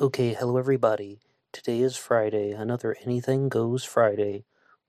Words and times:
Okay, 0.00 0.32
hello 0.32 0.56
everybody. 0.56 1.18
Today 1.52 1.80
is 1.80 1.94
Friday, 1.94 2.52
another 2.52 2.96
Anything 3.04 3.50
Goes 3.50 3.84
Friday. 3.84 4.44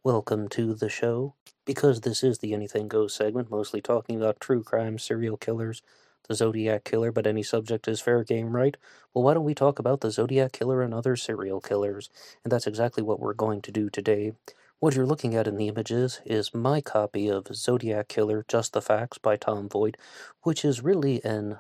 Welcome 0.05 0.47
to 0.47 0.73
the 0.73 0.87
show. 0.87 1.35
Because 1.65 1.99
this 1.99 2.23
is 2.23 2.37
the 2.37 2.53
Anything 2.53 2.87
Goes 2.87 3.13
segment, 3.13 3.51
mostly 3.51 3.82
talking 3.82 4.16
about 4.16 4.39
true 4.39 4.63
crime, 4.63 4.97
serial 4.97 5.35
killers, 5.35 5.82
the 6.29 6.33
Zodiac 6.33 6.85
Killer, 6.85 7.11
but 7.11 7.27
any 7.27 7.43
subject 7.43 7.89
is 7.89 8.00
fair 8.00 8.23
game, 8.23 8.55
right? 8.55 8.77
Well, 9.13 9.25
why 9.25 9.34
don't 9.34 9.43
we 9.43 9.54
talk 9.54 9.79
about 9.79 10.00
the 10.00 10.11
Zodiac 10.11 10.54
Killer 10.54 10.82
and 10.82 10.93
other 10.93 11.18
serial 11.18 11.59
killers? 11.59 12.09
And 12.46 12.52
that's 12.54 12.66
exactly 12.66 13.04
what 13.04 13.20
we're 13.20 13.34
going 13.34 13.62
to 13.64 13.71
do 13.73 13.89
today. 13.89 14.32
What 14.80 14.96
you're 14.96 15.05
looking 15.05 15.36
at 15.36 15.46
in 15.46 15.57
the 15.57 15.68
images 15.68 16.21
is 16.25 16.54
my 16.54 16.80
copy 16.80 17.28
of 17.28 17.54
Zodiac 17.54 18.07
Killer 18.07 18.46
Just 18.48 18.71
the 18.71 18.82
Facts 18.82 19.18
by 19.18 19.36
Tom 19.36 19.68
Voigt, 19.68 19.98
which 20.43 20.64
is 20.64 20.82
really 20.82 21.21
an 21.25 21.57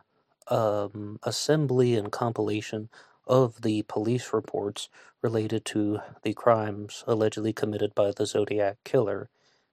um, 0.47 1.19
assembly 1.23 1.95
and 1.95 2.13
compilation 2.13 2.87
of 3.27 3.61
the 3.61 3.83
police 3.83 4.33
reports 4.33 4.89
related 5.21 5.65
to 5.65 5.99
the 6.23 6.33
crimes 6.33 7.03
allegedly 7.07 7.53
committed 7.53 7.93
by 7.95 8.11
the 8.11 8.25
Zodiac 8.25 8.77
Killer. 8.83 9.29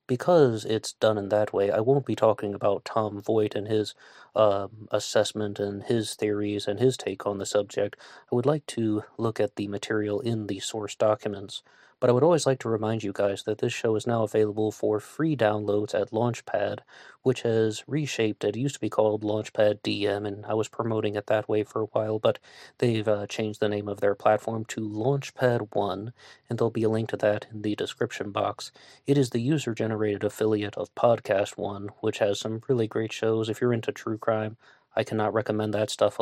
Because 0.07 0.65
it's 0.65 0.95
done 0.95 1.19
in 1.19 1.29
that 1.29 1.53
way, 1.53 1.71
I 1.71 1.81
won't 1.81 2.07
be 2.07 2.17
talking 2.17 2.55
about 2.55 2.85
Tom 2.85 3.21
Voigt 3.21 3.55
and 3.55 3.69
his 3.69 3.95
um, 4.35 4.89
assessment 4.91 5.59
and 5.59 5.83
his 5.83 6.15
theories 6.15 6.67
and 6.67 6.81
his 6.81 6.97
take 6.97 7.27
on 7.27 7.39
the 7.39 7.45
subject. 7.47 7.97
I 8.33 8.35
would 8.35 8.47
like 8.47 8.65
to 8.69 9.03
look 9.19 9.39
at 9.39 9.57
the 9.57 9.69
material 9.69 10.21
in 10.21 10.47
the 10.47 10.61
source 10.61 10.95
documents. 10.95 11.63
But 12.01 12.11
I 12.11 12.13
would 12.13 12.23
always 12.23 12.47
like 12.47 12.61
to 12.61 12.69
remind 12.69 13.03
you 13.03 13.13
guys 13.13 13.43
that 13.43 13.59
this 13.59 13.73
show 13.73 13.97
is 13.97 14.07
now 14.07 14.23
available 14.23 14.71
for 14.71 15.01
free 15.01 15.37
downloads 15.37 15.95
at 15.95 16.13
Launchpad, 16.13 16.79
which 17.23 17.43
has 17.43 17.83
reshaped. 17.89 18.45
It 18.45 18.57
used 18.57 18.77
to 18.77 18.81
be 18.81 18.89
called 18.89 19.23
Launchpad 19.23 19.81
DM, 19.81 20.27
and 20.27 20.47
I 20.47 20.55
was 20.55 20.69
promoting 20.69 21.17
it 21.17 21.27
that 21.27 21.49
way 21.49 21.65
for 21.65 21.83
a 21.83 21.87
while, 21.87 22.21
but 22.21 22.39
they've 22.79 23.07
uh, 23.09 23.27
changed 23.27 23.59
the 23.59 23.69
name 23.69 23.89
of 23.89 24.01
their 24.01 24.15
platform 24.15 24.65
to 24.67 24.89
Launchpad 24.89 25.75
One, 25.75 26.13
and 26.49 26.59
there'll 26.59 26.71
be 26.71 26.85
a 26.85 26.89
link 26.89 27.09
to 27.11 27.17
that 27.17 27.47
in 27.51 27.63
the 27.63 27.75
description 27.75 28.31
box. 28.31 28.71
It 29.07 29.19
is 29.19 29.31
the 29.31 29.41
user 29.41 29.75
generated 29.75 30.23
affiliate 30.23 30.77
of 30.77 30.95
Podcast 30.95 31.59
One, 31.59 31.89
which 32.01 32.19
has 32.19 32.39
some 32.39 32.63
really 32.69 32.87
great 32.87 33.13
shows. 33.13 33.49
If 33.49 33.61
you're 33.61 33.73
into 33.73 33.91
true 33.91 34.19
crime, 34.19 34.57
I 34.95 35.03
cannot 35.03 35.35
recommend 35.35 35.75
that 35.75 35.91
stuff 35.91 36.21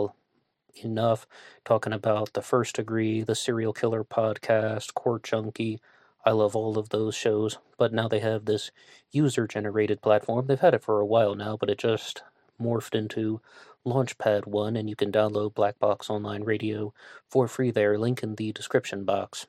enough 0.85 1.27
talking 1.65 1.93
about 1.93 2.33
the 2.33 2.43
first 2.43 2.77
degree, 2.77 3.23
the 3.23 3.35
serial 3.35 3.73
killer 3.73 4.05
podcast, 4.05 4.95
Court 4.95 5.23
Junkie. 5.23 5.81
I 6.25 6.33
love 6.33 6.57
all 6.57 6.79
of 6.79 6.89
those 6.89 7.15
shows, 7.15 7.59
but 7.79 7.93
now 7.93 8.09
they 8.09 8.21
have 8.21 8.45
this 8.45 8.71
user 9.13 9.47
generated 9.47 10.03
platform. 10.03 10.47
They've 10.47 10.59
had 10.59 10.75
it 10.75 10.83
for 10.83 11.01
a 11.01 11.07
while 11.07 11.35
now, 11.35 11.57
but 11.57 11.71
it 11.71 11.79
just 11.79 12.23
morphed 12.61 12.95
into 12.95 13.41
Launchpad 13.87 14.47
1, 14.47 14.77
and 14.77 14.89
you 14.91 14.97
can 14.97 15.13
download 15.13 15.55
Black 15.55 15.79
Box 15.79 16.11
Online 16.11 16.43
Radio 16.43 16.93
for 17.29 17.47
free 17.47 17.71
there. 17.71 17.99
Link 17.99 18.23
in 18.23 18.35
the 18.35 18.53
description 18.53 19.05
box. 19.05 19.47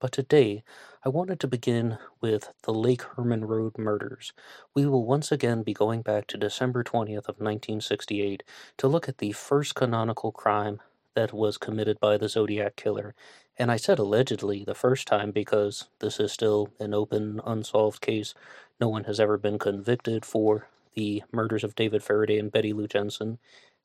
But 0.00 0.12
today, 0.12 0.62
I 1.04 1.08
wanted 1.08 1.40
to 1.40 1.48
begin 1.48 1.98
with 2.20 2.52
the 2.62 2.72
Lake 2.72 3.02
Herman 3.02 3.46
Road 3.46 3.76
murders. 3.76 4.32
We 4.72 4.86
will 4.86 5.04
once 5.04 5.32
again 5.32 5.64
be 5.64 5.74
going 5.74 6.02
back 6.02 6.28
to 6.28 6.36
December 6.36 6.84
20th 6.84 7.28
of 7.28 7.40
1968 7.40 8.44
to 8.76 8.86
look 8.86 9.08
at 9.08 9.18
the 9.18 9.32
first 9.32 9.74
canonical 9.74 10.30
crime 10.30 10.80
that 11.14 11.32
was 11.32 11.58
committed 11.58 11.98
by 11.98 12.16
the 12.16 12.28
Zodiac 12.28 12.76
Killer. 12.76 13.16
And 13.58 13.72
I 13.72 13.76
said 13.76 13.98
allegedly 13.98 14.62
the 14.62 14.74
first 14.76 15.08
time 15.08 15.32
because 15.32 15.88
this 15.98 16.20
is 16.20 16.30
still 16.30 16.68
an 16.78 16.94
open, 16.94 17.40
unsolved 17.44 18.00
case. 18.00 18.34
No 18.80 18.88
one 18.88 19.04
has 19.04 19.18
ever 19.18 19.36
been 19.36 19.58
convicted 19.58 20.24
for 20.24 20.68
the 20.94 21.24
murders 21.32 21.64
of 21.64 21.74
David 21.74 22.04
Faraday 22.04 22.38
and 22.38 22.52
Betty 22.52 22.72
Lou 22.72 22.86
Jensen, 22.86 23.40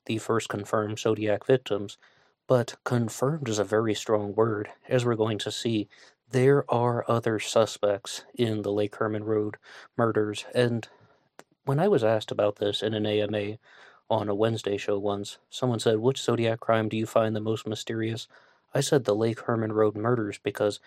the 0.06 0.18
first 0.18 0.48
confirmed 0.48 1.00
Zodiac 1.00 1.44
victims. 1.44 1.98
But 2.46 2.76
confirmed 2.84 3.48
is 3.48 3.58
a 3.58 3.64
very 3.64 3.94
strong 3.94 4.34
word. 4.34 4.70
As 4.88 5.04
we're 5.04 5.14
going 5.14 5.38
to 5.38 5.50
see, 5.50 5.88
there 6.30 6.70
are 6.70 7.04
other 7.08 7.38
suspects 7.38 8.24
in 8.34 8.62
the 8.62 8.72
Lake 8.72 8.96
Herman 8.96 9.24
Road 9.24 9.56
murders. 9.96 10.44
And 10.54 10.86
when 11.64 11.80
I 11.80 11.88
was 11.88 12.04
asked 12.04 12.30
about 12.30 12.56
this 12.56 12.82
in 12.82 12.92
an 12.92 13.06
AMA 13.06 13.58
on 14.10 14.28
a 14.28 14.34
Wednesday 14.34 14.76
show 14.76 14.98
once, 14.98 15.38
someone 15.48 15.80
said, 15.80 15.98
Which 15.98 16.20
Zodiac 16.20 16.60
crime 16.60 16.88
do 16.88 16.96
you 16.96 17.06
find 17.06 17.34
the 17.34 17.40
most 17.40 17.66
mysterious? 17.66 18.28
I 18.74 18.80
said 18.80 19.04
the 19.04 19.14
Lake 19.14 19.40
Herman 19.40 19.72
Road 19.72 19.96
murders 19.96 20.38
because 20.42 20.80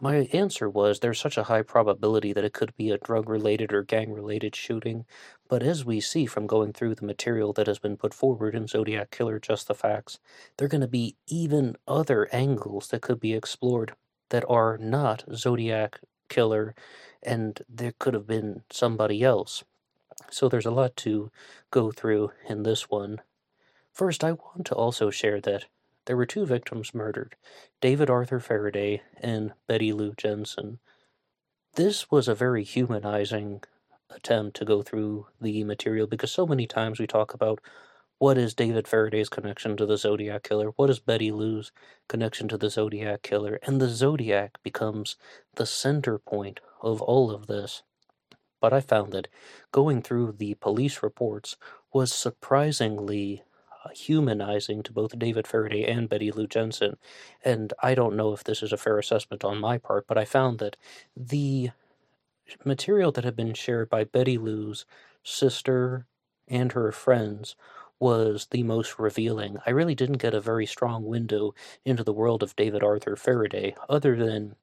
my 0.00 0.28
answer 0.32 0.68
was 0.68 1.00
there's 1.00 1.20
such 1.20 1.38
a 1.38 1.44
high 1.44 1.62
probability 1.62 2.32
that 2.32 2.44
it 2.44 2.52
could 2.52 2.76
be 2.76 2.90
a 2.90 2.98
drug 2.98 3.28
related 3.28 3.72
or 3.72 3.82
gang 3.82 4.12
related 4.12 4.54
shooting, 4.56 5.06
but 5.48 5.62
as 5.62 5.84
we 5.84 6.00
see 6.00 6.26
from 6.26 6.46
going 6.46 6.72
through 6.72 6.94
the 6.94 7.06
material 7.06 7.52
that 7.52 7.66
has 7.66 7.78
been 7.78 7.96
put 7.96 8.12
forward 8.12 8.54
in 8.54 8.66
Zodiac 8.66 9.10
Killer 9.10 9.38
Just 9.38 9.68
the 9.68 9.74
Facts, 9.74 10.18
there 10.56 10.66
are 10.66 10.68
going 10.68 10.80
to 10.80 10.88
be 10.88 11.16
even 11.26 11.76
other 11.86 12.28
angles 12.32 12.88
that 12.88 13.02
could 13.02 13.20
be 13.20 13.34
explored 13.34 13.94
that 14.30 14.44
are 14.48 14.76
not 14.78 15.24
Zodiac 15.34 16.00
Killer, 16.28 16.74
and 17.22 17.62
there 17.68 17.92
could 17.98 18.14
have 18.14 18.26
been 18.26 18.62
somebody 18.70 19.22
else. 19.22 19.64
So 20.30 20.48
there's 20.48 20.66
a 20.66 20.70
lot 20.70 20.96
to 20.96 21.30
go 21.70 21.92
through 21.92 22.32
in 22.48 22.62
this 22.62 22.90
one. 22.90 23.20
First, 23.92 24.24
I 24.24 24.32
want 24.32 24.66
to 24.66 24.74
also 24.74 25.10
share 25.10 25.40
that 25.42 25.66
there 26.06 26.16
were 26.16 26.26
two 26.26 26.46
victims 26.46 26.94
murdered 26.94 27.36
David 27.80 28.10
Arthur 28.10 28.40
Faraday 28.40 29.02
and 29.20 29.52
Betty 29.66 29.92
Lou 29.92 30.12
Jensen. 30.16 30.78
This 31.74 32.10
was 32.10 32.28
a 32.28 32.34
very 32.34 32.62
humanizing 32.62 33.62
attempt 34.10 34.56
to 34.56 34.64
go 34.64 34.82
through 34.82 35.26
the 35.40 35.64
material 35.64 36.06
because 36.06 36.30
so 36.30 36.46
many 36.46 36.66
times 36.66 37.00
we 37.00 37.06
talk 37.06 37.34
about 37.34 37.60
what 38.18 38.38
is 38.38 38.54
David 38.54 38.86
Faraday's 38.86 39.28
connection 39.28 39.76
to 39.76 39.86
the 39.86 39.96
Zodiac 39.96 40.44
Killer? 40.44 40.68
What 40.76 40.88
is 40.88 41.00
Betty 41.00 41.32
Lou's 41.32 41.72
connection 42.08 42.46
to 42.48 42.56
the 42.56 42.70
Zodiac 42.70 43.22
Killer? 43.22 43.58
And 43.64 43.80
the 43.80 43.88
Zodiac 43.88 44.62
becomes 44.62 45.16
the 45.56 45.66
center 45.66 46.18
point 46.18 46.60
of 46.80 47.02
all 47.02 47.30
of 47.30 47.48
this. 47.48 47.82
But 48.60 48.72
I 48.72 48.80
found 48.80 49.12
that 49.12 49.28
going 49.72 50.00
through 50.00 50.32
the 50.38 50.54
police 50.54 51.02
reports 51.02 51.56
was 51.92 52.12
surprisingly 52.12 53.42
humanizing 53.92 54.82
to 54.82 54.92
both 54.92 55.18
David 55.18 55.46
Faraday 55.46 55.84
and 55.84 56.08
Betty 56.08 56.30
Lou 56.30 56.46
Jensen. 56.46 56.96
And 57.44 57.72
I 57.82 57.94
don't 57.94 58.16
know 58.16 58.32
if 58.32 58.44
this 58.44 58.62
is 58.62 58.72
a 58.72 58.76
fair 58.76 58.98
assessment 58.98 59.44
on 59.44 59.58
my 59.58 59.78
part, 59.78 60.06
but 60.06 60.18
I 60.18 60.24
found 60.24 60.58
that 60.58 60.76
the 61.16 61.70
material 62.64 63.12
that 63.12 63.24
had 63.24 63.36
been 63.36 63.54
shared 63.54 63.88
by 63.88 64.04
Betty 64.04 64.38
Lou's 64.38 64.84
sister 65.22 66.06
and 66.48 66.72
her 66.72 66.92
friends 66.92 67.56
was 67.98 68.48
the 68.50 68.62
most 68.62 68.98
revealing. 68.98 69.56
I 69.66 69.70
really 69.70 69.94
didn't 69.94 70.18
get 70.18 70.34
a 70.34 70.40
very 70.40 70.66
strong 70.66 71.04
window 71.04 71.54
into 71.84 72.04
the 72.04 72.12
world 72.12 72.42
of 72.42 72.56
David 72.56 72.82
Arthur 72.82 73.16
Faraday, 73.16 73.74
other 73.88 74.16
than 74.16 74.56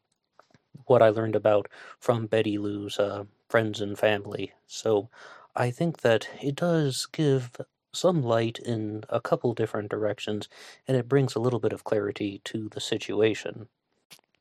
what 0.85 1.01
I 1.01 1.09
learned 1.09 1.35
about 1.35 1.67
from 1.99 2.27
Betty 2.27 2.57
Lou's 2.57 2.99
uh, 2.99 3.23
friends 3.49 3.81
and 3.81 3.97
family. 3.97 4.53
So 4.67 5.09
I 5.55 5.71
think 5.71 6.01
that 6.01 6.29
it 6.41 6.55
does 6.55 7.07
give 7.11 7.51
some 7.94 8.24
light 8.24 8.59
in 8.59 9.03
a 9.09 9.22
couple 9.22 9.53
different 9.53 9.90
directions, 9.90 10.47
and 10.88 10.97
it 10.97 11.09
brings 11.09 11.35
a 11.35 11.40
little 11.40 11.59
bit 11.59 11.74
of 11.74 11.84
clarity 11.84 12.41
to 12.46 12.69
the 12.69 12.81
situation. 12.81 13.68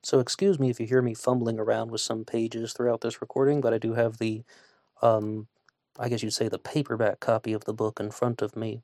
So, 0.03 0.21
excuse 0.21 0.59
me 0.59 0.71
if 0.71 0.81
you 0.81 0.87
hear 0.87 1.03
me 1.03 1.15
fumbling 1.15 1.59
around 1.59 1.91
with 1.91 2.00
some 2.00 2.25
pages 2.25 2.72
throughout 2.72 3.03
this 3.03 3.21
recording, 3.21 3.60
but 3.60 3.75
I 3.75 3.78
do 3.78 3.94
have 3.94 4.19
the, 4.19 4.43
um, 5.03 5.49
I 5.99 6.09
guess 6.09 6.22
you'd 6.22 6.33
say 6.33 6.49
the 6.49 6.59
paperback 6.59 7.21
copy 7.21 7.53
of 7.53 7.65
the 7.65 7.75
book 7.75 8.00
in 8.00 8.10
front 8.10 8.43
of 8.43 8.56
me. 8.56 8.83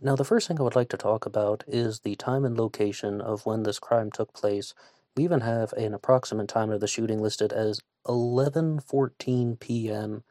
Now, 0.00 0.16
the 0.16 0.24
first 0.24 0.48
thing 0.48 0.58
I 0.58 0.62
would 0.62 0.76
like 0.76 0.88
to 0.90 0.96
talk 0.96 1.26
about 1.26 1.62
is 1.66 2.00
the 2.00 2.16
time 2.16 2.44
and 2.44 2.56
location 2.58 3.20
of 3.20 3.46
when 3.46 3.62
this 3.64 3.78
crime 3.78 4.10
took 4.10 4.32
place. 4.32 4.74
We 5.16 5.24
even 5.24 5.40
have 5.42 5.72
an 5.74 5.94
approximate 5.94 6.48
time 6.48 6.70
of 6.70 6.80
the 6.80 6.86
shooting 6.88 7.20
listed 7.20 7.52
as 7.52 7.80
11:14 8.06 9.60
p.m. 9.60 10.24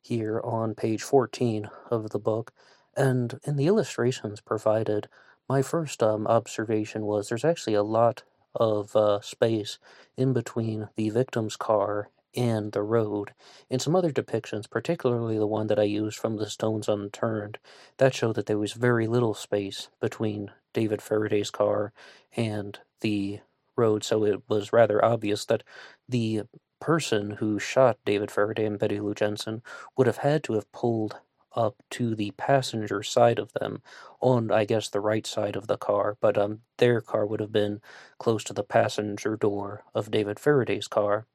here 0.00 0.40
on 0.42 0.74
page 0.74 1.02
14 1.02 1.70
of 1.90 2.10
the 2.10 2.18
book, 2.18 2.52
and 2.96 3.38
in 3.44 3.56
the 3.56 3.66
illustrations 3.66 4.40
provided, 4.40 5.08
my 5.48 5.62
first 5.62 6.02
um, 6.02 6.26
observation 6.26 7.04
was 7.04 7.28
there's 7.28 7.44
actually 7.44 7.74
a 7.74 7.82
lot 7.82 8.22
of 8.54 8.94
uh, 8.94 9.20
space 9.20 9.78
in 10.16 10.32
between 10.32 10.88
the 10.96 11.10
victim's 11.10 11.56
car 11.56 12.10
and 12.34 12.72
the 12.72 12.82
road. 12.82 13.32
In 13.68 13.78
some 13.78 13.94
other 13.94 14.10
depictions, 14.10 14.68
particularly 14.68 15.38
the 15.38 15.46
one 15.46 15.66
that 15.66 15.78
I 15.78 15.84
used 15.84 16.18
from 16.18 16.36
The 16.36 16.48
Stones 16.48 16.88
Unturned, 16.88 17.58
that 17.98 18.14
showed 18.14 18.36
that 18.36 18.46
there 18.46 18.58
was 18.58 18.72
very 18.72 19.06
little 19.06 19.34
space 19.34 19.88
between 20.00 20.50
David 20.72 21.02
Faraday's 21.02 21.50
car 21.50 21.92
and 22.36 22.78
the 23.00 23.40
road, 23.76 24.04
so 24.04 24.24
it 24.24 24.42
was 24.48 24.72
rather 24.72 25.04
obvious 25.04 25.44
that 25.46 25.62
the 26.08 26.42
person 26.80 27.32
who 27.32 27.58
shot 27.58 27.98
David 28.04 28.30
Faraday 28.30 28.64
and 28.64 28.78
Betty 28.78 28.98
Lou 28.98 29.14
Jensen 29.14 29.62
would 29.96 30.06
have 30.06 30.18
had 30.18 30.42
to 30.44 30.54
have 30.54 30.70
pulled 30.72 31.16
up 31.56 31.76
to 31.90 32.14
the 32.14 32.30
passenger 32.32 33.02
side 33.02 33.38
of 33.38 33.52
them 33.54 33.82
on, 34.20 34.50
I 34.50 34.64
guess, 34.64 34.88
the 34.88 35.00
right 35.00 35.26
side 35.26 35.56
of 35.56 35.66
the 35.66 35.76
car, 35.78 36.16
but 36.20 36.38
um, 36.38 36.60
their 36.78 37.00
car 37.00 37.26
would 37.26 37.40
have 37.40 37.52
been 37.52 37.80
close 38.18 38.44
to 38.44 38.52
the 38.52 38.64
passenger 38.64 39.36
door 39.36 39.84
of 39.94 40.10
David 40.10 40.38
Faraday's 40.40 40.88
car. 40.88 41.26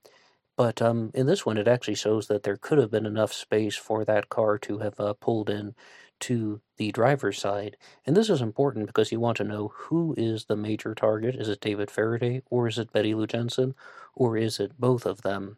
But 0.58 0.82
um, 0.82 1.12
in 1.14 1.28
this 1.28 1.46
one, 1.46 1.58
it 1.58 1.68
actually 1.68 1.96
shows 1.96 2.28
that 2.28 2.44
there 2.44 2.58
could 2.58 2.78
have 2.80 2.92
been 2.92 3.06
enough 3.06 3.32
space 3.34 3.76
for 3.76 4.04
that 4.06 4.30
car 4.30 4.58
to 4.60 4.80
have 4.80 5.00
uh, 5.00 5.14
pulled 5.14 5.50
in 5.50 5.76
to 6.22 6.62
the 6.78 6.92
driver's 6.92 7.40
side. 7.40 7.78
And 8.06 8.18
this 8.18 8.30
is 8.30 8.42
important 8.42 8.88
because 8.88 9.12
you 9.12 9.20
want 9.20 9.38
to 9.38 9.44
know 9.44 9.70
who 9.76 10.16
is 10.18 10.46
the 10.46 10.56
major 10.56 10.96
target. 10.96 11.36
Is 11.36 11.48
it 11.50 11.62
David 11.62 11.92
Faraday 11.92 12.42
or 12.50 12.68
is 12.68 12.80
it 12.80 12.92
Betty 12.92 13.14
Lou 13.14 13.28
Jensen 13.28 13.76
or 14.16 14.36
is 14.38 14.60
it 14.60 14.80
both 14.80 15.06
of 15.06 15.22
them? 15.22 15.58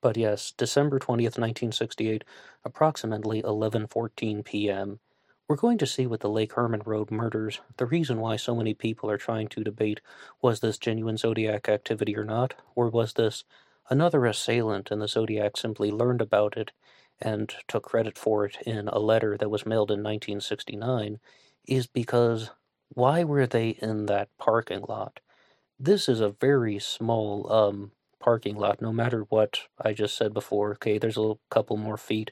But 0.00 0.16
yes, 0.16 0.52
December 0.56 0.98
20th, 0.98 1.38
1968, 1.38 2.24
approximately 2.64 3.42
11:14 3.42 4.44
p.m. 4.44 5.00
We're 5.48 5.56
going 5.56 5.78
to 5.78 5.86
see 5.86 6.06
with 6.06 6.20
the 6.20 6.28
Lake 6.28 6.52
Herman 6.54 6.82
Road 6.84 7.10
murders, 7.10 7.60
the 7.78 7.86
reason 7.86 8.20
why 8.20 8.36
so 8.36 8.54
many 8.54 8.74
people 8.74 9.10
are 9.10 9.18
trying 9.18 9.48
to 9.48 9.64
debate 9.64 10.00
was 10.42 10.60
this 10.60 10.78
genuine 10.78 11.16
Zodiac 11.16 11.68
activity 11.68 12.16
or 12.16 12.24
not, 12.24 12.54
or 12.74 12.88
was 12.90 13.14
this 13.14 13.44
another 13.90 14.26
assailant 14.26 14.90
and 14.90 15.00
the 15.00 15.08
Zodiac 15.08 15.56
simply 15.56 15.90
learned 15.90 16.20
about 16.20 16.56
it 16.56 16.72
and 17.20 17.54
took 17.66 17.84
credit 17.84 18.18
for 18.18 18.44
it 18.44 18.56
in 18.66 18.88
a 18.88 18.98
letter 18.98 19.36
that 19.36 19.50
was 19.50 19.66
mailed 19.66 19.90
in 19.90 20.02
1969 20.02 21.18
is 21.66 21.86
because 21.86 22.50
why 22.90 23.24
were 23.24 23.46
they 23.46 23.70
in 23.70 24.06
that 24.06 24.28
parking 24.38 24.84
lot? 24.88 25.20
This 25.78 26.08
is 26.08 26.20
a 26.20 26.30
very 26.30 26.78
small 26.78 27.52
um, 27.52 27.92
parking 28.20 28.56
lot, 28.56 28.80
no 28.82 28.92
matter 28.92 29.22
what 29.28 29.60
I 29.80 29.92
just 29.92 30.16
said 30.16 30.34
before. 30.34 30.72
Okay, 30.72 30.98
there's 30.98 31.18
a 31.18 31.34
couple 31.50 31.76
more 31.76 31.96
feet 31.96 32.30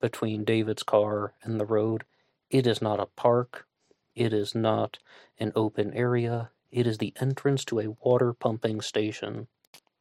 between 0.00 0.44
David's 0.44 0.82
car 0.82 1.34
and 1.42 1.60
the 1.60 1.66
road. 1.66 2.04
It 2.50 2.66
is 2.66 2.82
not 2.82 3.00
a 3.00 3.06
park. 3.06 3.66
It 4.14 4.32
is 4.32 4.54
not 4.54 4.98
an 5.38 5.52
open 5.54 5.92
area. 5.94 6.50
It 6.70 6.86
is 6.86 6.98
the 6.98 7.14
entrance 7.20 7.64
to 7.66 7.80
a 7.80 7.90
water 8.02 8.32
pumping 8.32 8.80
station. 8.80 9.46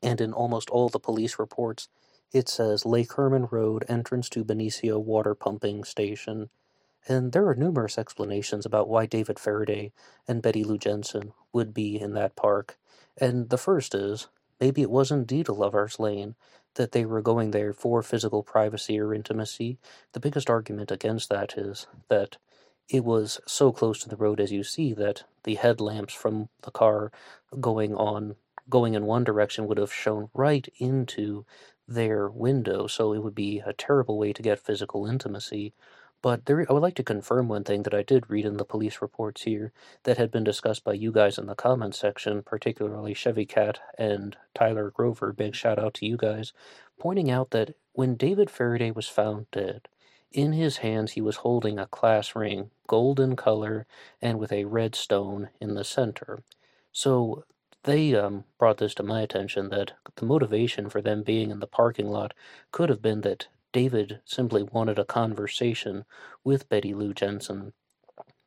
And 0.01 0.21
in 0.21 0.33
almost 0.33 0.69
all 0.69 0.89
the 0.89 0.99
police 0.99 1.39
reports, 1.39 1.89
it 2.31 2.49
says 2.49 2.85
Lake 2.85 3.13
Herman 3.13 3.47
Road, 3.51 3.85
entrance 3.87 4.29
to 4.29 4.43
Benicia 4.43 4.99
Water 4.99 5.33
Pumping 5.33 5.83
Station. 5.83 6.49
And 7.07 7.31
there 7.31 7.47
are 7.47 7.55
numerous 7.55 7.97
explanations 7.97 8.65
about 8.65 8.89
why 8.89 9.05
David 9.05 9.39
Faraday 9.39 9.93
and 10.27 10.41
Betty 10.41 10.63
Lou 10.63 10.77
Jensen 10.77 11.31
would 11.53 11.73
be 11.73 11.99
in 11.99 12.13
that 12.13 12.35
park. 12.35 12.77
And 13.19 13.49
the 13.49 13.57
first 13.57 13.95
is 13.95 14.27
maybe 14.59 14.81
it 14.81 14.89
was 14.91 15.11
indeed 15.11 15.47
a 15.47 15.53
lover's 15.53 15.99
lane, 15.99 16.35
that 16.75 16.91
they 16.91 17.05
were 17.05 17.21
going 17.21 17.51
there 17.51 17.73
for 17.73 18.03
physical 18.03 18.43
privacy 18.43 18.99
or 18.99 19.13
intimacy. 19.13 19.79
The 20.13 20.19
biggest 20.19 20.49
argument 20.49 20.91
against 20.91 21.29
that 21.29 21.57
is 21.57 21.87
that 22.09 22.37
it 22.89 23.03
was 23.03 23.39
so 23.47 23.71
close 23.71 23.99
to 23.99 24.09
the 24.09 24.15
road 24.17 24.39
as 24.39 24.51
you 24.51 24.63
see 24.63 24.93
that 24.93 25.23
the 25.43 25.55
headlamps 25.55 26.13
from 26.13 26.49
the 26.63 26.71
car 26.71 27.11
going 27.59 27.95
on 27.95 28.35
going 28.69 28.93
in 28.95 29.05
one 29.05 29.23
direction 29.23 29.65
would 29.67 29.77
have 29.77 29.93
shone 29.93 30.29
right 30.33 30.67
into 30.77 31.45
their 31.87 32.29
window, 32.29 32.85
so 32.87 33.13
it 33.13 33.23
would 33.23 33.35
be 33.35 33.59
a 33.65 33.73
terrible 33.73 34.17
way 34.17 34.33
to 34.33 34.41
get 34.41 34.59
physical 34.59 35.05
intimacy. 35.05 35.73
But 36.21 36.45
there, 36.45 36.65
I 36.67 36.73
would 36.73 36.81
like 36.81 36.95
to 36.95 37.03
confirm 37.03 37.47
one 37.47 37.63
thing 37.63 37.83
that 37.83 37.93
I 37.93 38.01
did 38.01 38.29
read 38.29 38.45
in 38.45 38.57
the 38.57 38.65
police 38.65 39.01
reports 39.01 39.43
here 39.43 39.71
that 40.03 40.17
had 40.17 40.31
been 40.31 40.43
discussed 40.43 40.83
by 40.83 40.93
you 40.93 41.11
guys 41.11 41.37
in 41.37 41.45
the 41.45 41.55
comments 41.55 41.99
section, 41.99 42.41
particularly 42.41 43.13
Chevy 43.13 43.45
Cat 43.45 43.79
and 43.97 44.35
Tyler 44.55 44.89
Grover. 44.89 45.31
Big 45.31 45.53
shout 45.53 45.77
out 45.77 45.93
to 45.95 46.05
you 46.05 46.17
guys, 46.17 46.53
pointing 46.99 47.29
out 47.29 47.51
that 47.51 47.75
when 47.93 48.15
David 48.15 48.49
Faraday 48.49 48.91
was 48.91 49.07
found 49.07 49.45
dead, 49.51 49.87
in 50.31 50.53
his 50.53 50.77
hands 50.77 51.13
he 51.13 51.21
was 51.21 51.37
holding 51.37 51.79
a 51.79 51.87
class 51.87 52.35
ring, 52.35 52.71
golden 52.87 53.35
color 53.35 53.85
and 54.21 54.39
with 54.39 54.51
a 54.51 54.65
red 54.65 54.95
stone 54.95 55.49
in 55.61 55.75
the 55.75 55.83
center. 55.83 56.43
So 56.91 57.45
they 57.83 58.15
um, 58.15 58.43
brought 58.57 58.77
this 58.77 58.93
to 58.95 59.03
my 59.03 59.21
attention 59.21 59.69
that 59.69 59.93
the 60.15 60.25
motivation 60.25 60.89
for 60.89 61.01
them 61.01 61.23
being 61.23 61.51
in 61.51 61.59
the 61.59 61.67
parking 61.67 62.07
lot 62.09 62.33
could 62.71 62.89
have 62.89 63.01
been 63.01 63.21
that 63.21 63.47
David 63.73 64.21
simply 64.25 64.63
wanted 64.63 64.99
a 64.99 65.05
conversation 65.05 66.05
with 66.43 66.69
Betty 66.69 66.93
Lou 66.93 67.13
Jensen 67.13 67.73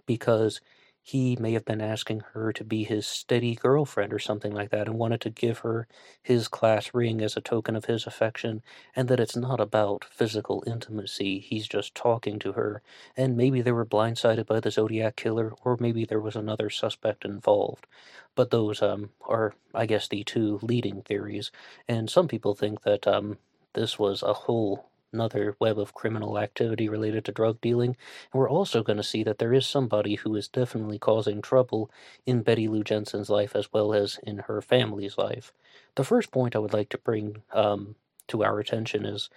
because 0.06 0.60
he 1.02 1.36
may 1.36 1.52
have 1.52 1.64
been 1.64 1.80
asking 1.80 2.20
her 2.32 2.52
to 2.52 2.62
be 2.64 2.84
his 2.84 3.06
steady 3.06 3.54
girlfriend 3.54 4.12
or 4.12 4.18
something 4.18 4.52
like 4.52 4.70
that 4.70 4.86
and 4.86 4.98
wanted 4.98 5.20
to 5.22 5.30
give 5.30 5.60
her 5.60 5.88
his 6.22 6.46
class 6.46 6.92
ring 6.92 7.22
as 7.22 7.36
a 7.36 7.40
token 7.40 7.74
of 7.74 7.86
his 7.86 8.06
affection, 8.06 8.62
and 8.94 9.08
that 9.08 9.20
it's 9.20 9.36
not 9.36 9.60
about 9.60 10.04
physical 10.04 10.62
intimacy. 10.66 11.40
He's 11.40 11.66
just 11.66 11.94
talking 11.94 12.38
to 12.40 12.52
her, 12.52 12.82
and 13.16 13.36
maybe 13.36 13.62
they 13.62 13.72
were 13.72 13.86
blindsided 13.86 14.46
by 14.46 14.60
the 14.60 14.70
Zodiac 14.70 15.16
killer, 15.16 15.54
or 15.64 15.76
maybe 15.80 16.04
there 16.04 16.20
was 16.20 16.36
another 16.36 16.68
suspect 16.70 17.24
involved. 17.24 17.86
But 18.34 18.50
those 18.50 18.82
um, 18.82 19.10
are, 19.26 19.54
I 19.74 19.86
guess, 19.86 20.06
the 20.06 20.22
two 20.22 20.58
leading 20.62 21.02
theories, 21.02 21.50
and 21.88 22.10
some 22.10 22.28
people 22.28 22.54
think 22.54 22.82
that 22.82 23.06
um, 23.06 23.38
this 23.72 23.98
was 23.98 24.22
a 24.22 24.34
whole 24.34 24.89
another 25.12 25.56
web 25.58 25.78
of 25.78 25.94
criminal 25.94 26.38
activity 26.38 26.88
related 26.88 27.24
to 27.24 27.32
drug 27.32 27.60
dealing, 27.60 27.96
and 28.32 28.40
we're 28.40 28.50
also 28.50 28.82
going 28.82 28.96
to 28.96 29.02
see 29.02 29.22
that 29.24 29.38
there 29.38 29.52
is 29.52 29.66
somebody 29.66 30.16
who 30.16 30.34
is 30.36 30.48
definitely 30.48 30.98
causing 30.98 31.42
trouble 31.42 31.90
in 32.26 32.42
Betty 32.42 32.68
Lou 32.68 32.84
Jensen's 32.84 33.30
life 33.30 33.54
as 33.54 33.72
well 33.72 33.92
as 33.92 34.18
in 34.22 34.38
her 34.38 34.60
family's 34.60 35.18
life. 35.18 35.52
The 35.96 36.04
first 36.04 36.30
point 36.30 36.54
I 36.54 36.60
would 36.60 36.72
like 36.72 36.88
to 36.90 36.98
bring 36.98 37.42
um, 37.52 37.96
to 38.28 38.44
our 38.44 38.60
attention 38.60 39.04
is 39.04 39.28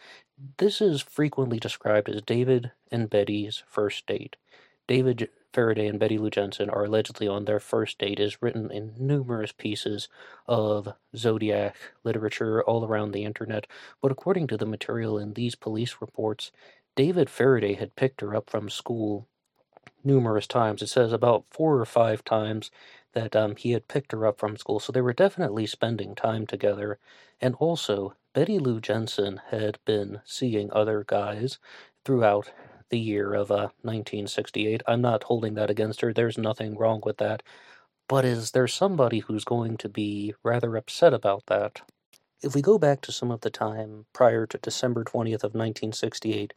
this 0.57 0.81
is 0.81 1.01
frequently 1.01 1.59
described 1.59 2.09
as 2.09 2.21
David 2.21 2.71
and 2.91 3.09
Betty's 3.09 3.63
first 3.67 4.05
date. 4.05 4.35
David 4.87 5.29
Faraday 5.53 5.88
and 5.88 6.00
Betty 6.00 6.17
Lou 6.17 6.29
Jensen 6.29 6.69
are 6.69 6.85
allegedly 6.85 7.27
on 7.27 7.45
their 7.45 7.59
first 7.59 8.00
date 8.00 8.19
is 8.19 8.41
written 8.41 8.71
in 8.71 8.95
numerous 8.97 9.51
pieces 9.51 10.09
of 10.47 10.94
Zodiac 11.15 11.75
literature 12.03 12.63
all 12.63 12.83
around 12.83 13.11
the 13.11 13.23
internet, 13.23 13.67
but 14.01 14.11
according 14.11 14.47
to 14.47 14.57
the 14.57 14.65
material 14.65 15.17
in 15.19 15.33
these 15.33 15.55
police 15.55 15.97
reports, 16.01 16.51
David 16.95 17.29
Faraday 17.29 17.73
had 17.73 17.95
picked 17.95 18.21
her 18.21 18.35
up 18.35 18.50
from 18.50 18.69
school 18.69 19.27
numerous 20.03 20.47
times. 20.47 20.81
It 20.81 20.88
says 20.88 21.13
about 21.13 21.45
four 21.50 21.79
or 21.79 21.85
five 21.85 22.23
times 22.23 22.71
that 23.13 23.35
um, 23.35 23.56
he 23.56 23.71
had 23.71 23.88
picked 23.88 24.11
her 24.11 24.25
up 24.25 24.39
from 24.39 24.57
school, 24.57 24.79
so 24.79 24.91
they 24.91 25.01
were 25.01 25.13
definitely 25.13 25.67
spending 25.67 26.15
time 26.15 26.47
together. 26.47 26.99
And 27.39 27.56
also, 27.56 28.15
Betty 28.33 28.57
Lou 28.57 28.81
Jensen 28.81 29.39
had 29.49 29.77
been 29.85 30.21
seeing 30.25 30.71
other 30.71 31.03
guys 31.07 31.59
throughout 32.03 32.51
the 32.94 33.00
year 33.00 33.34
of 33.34 33.50
uh, 33.50 33.74
1968. 33.81 34.84
I'm 34.88 35.01
not 35.01 35.24
holding 35.24 35.56
that 35.56 35.72
against 35.72 36.01
her. 36.01 36.13
There's 36.13 36.38
nothing 36.38 36.78
wrong 36.78 37.01
with 37.04 37.18
that. 37.18 37.42
But 38.07 38.24
is 38.24 38.51
there 38.51 38.68
somebody 38.68 39.19
who's 39.19 39.44
going 39.44 39.78
to 39.78 39.90
be 39.90 40.36
rather 40.44 40.78
upset 40.78 41.12
about 41.12 41.48
that? 41.48 41.81
If 42.44 42.54
we 42.54 42.62
go 42.62 42.78
back 42.78 43.01
to 43.01 43.12
some 43.12 43.31
of 43.31 43.42
the 43.42 43.50
time 43.50 44.06
prior 44.13 44.45
to 44.45 44.60
December 44.60 45.04
20th 45.04 45.44
of 45.44 45.56
1968, 45.56 46.54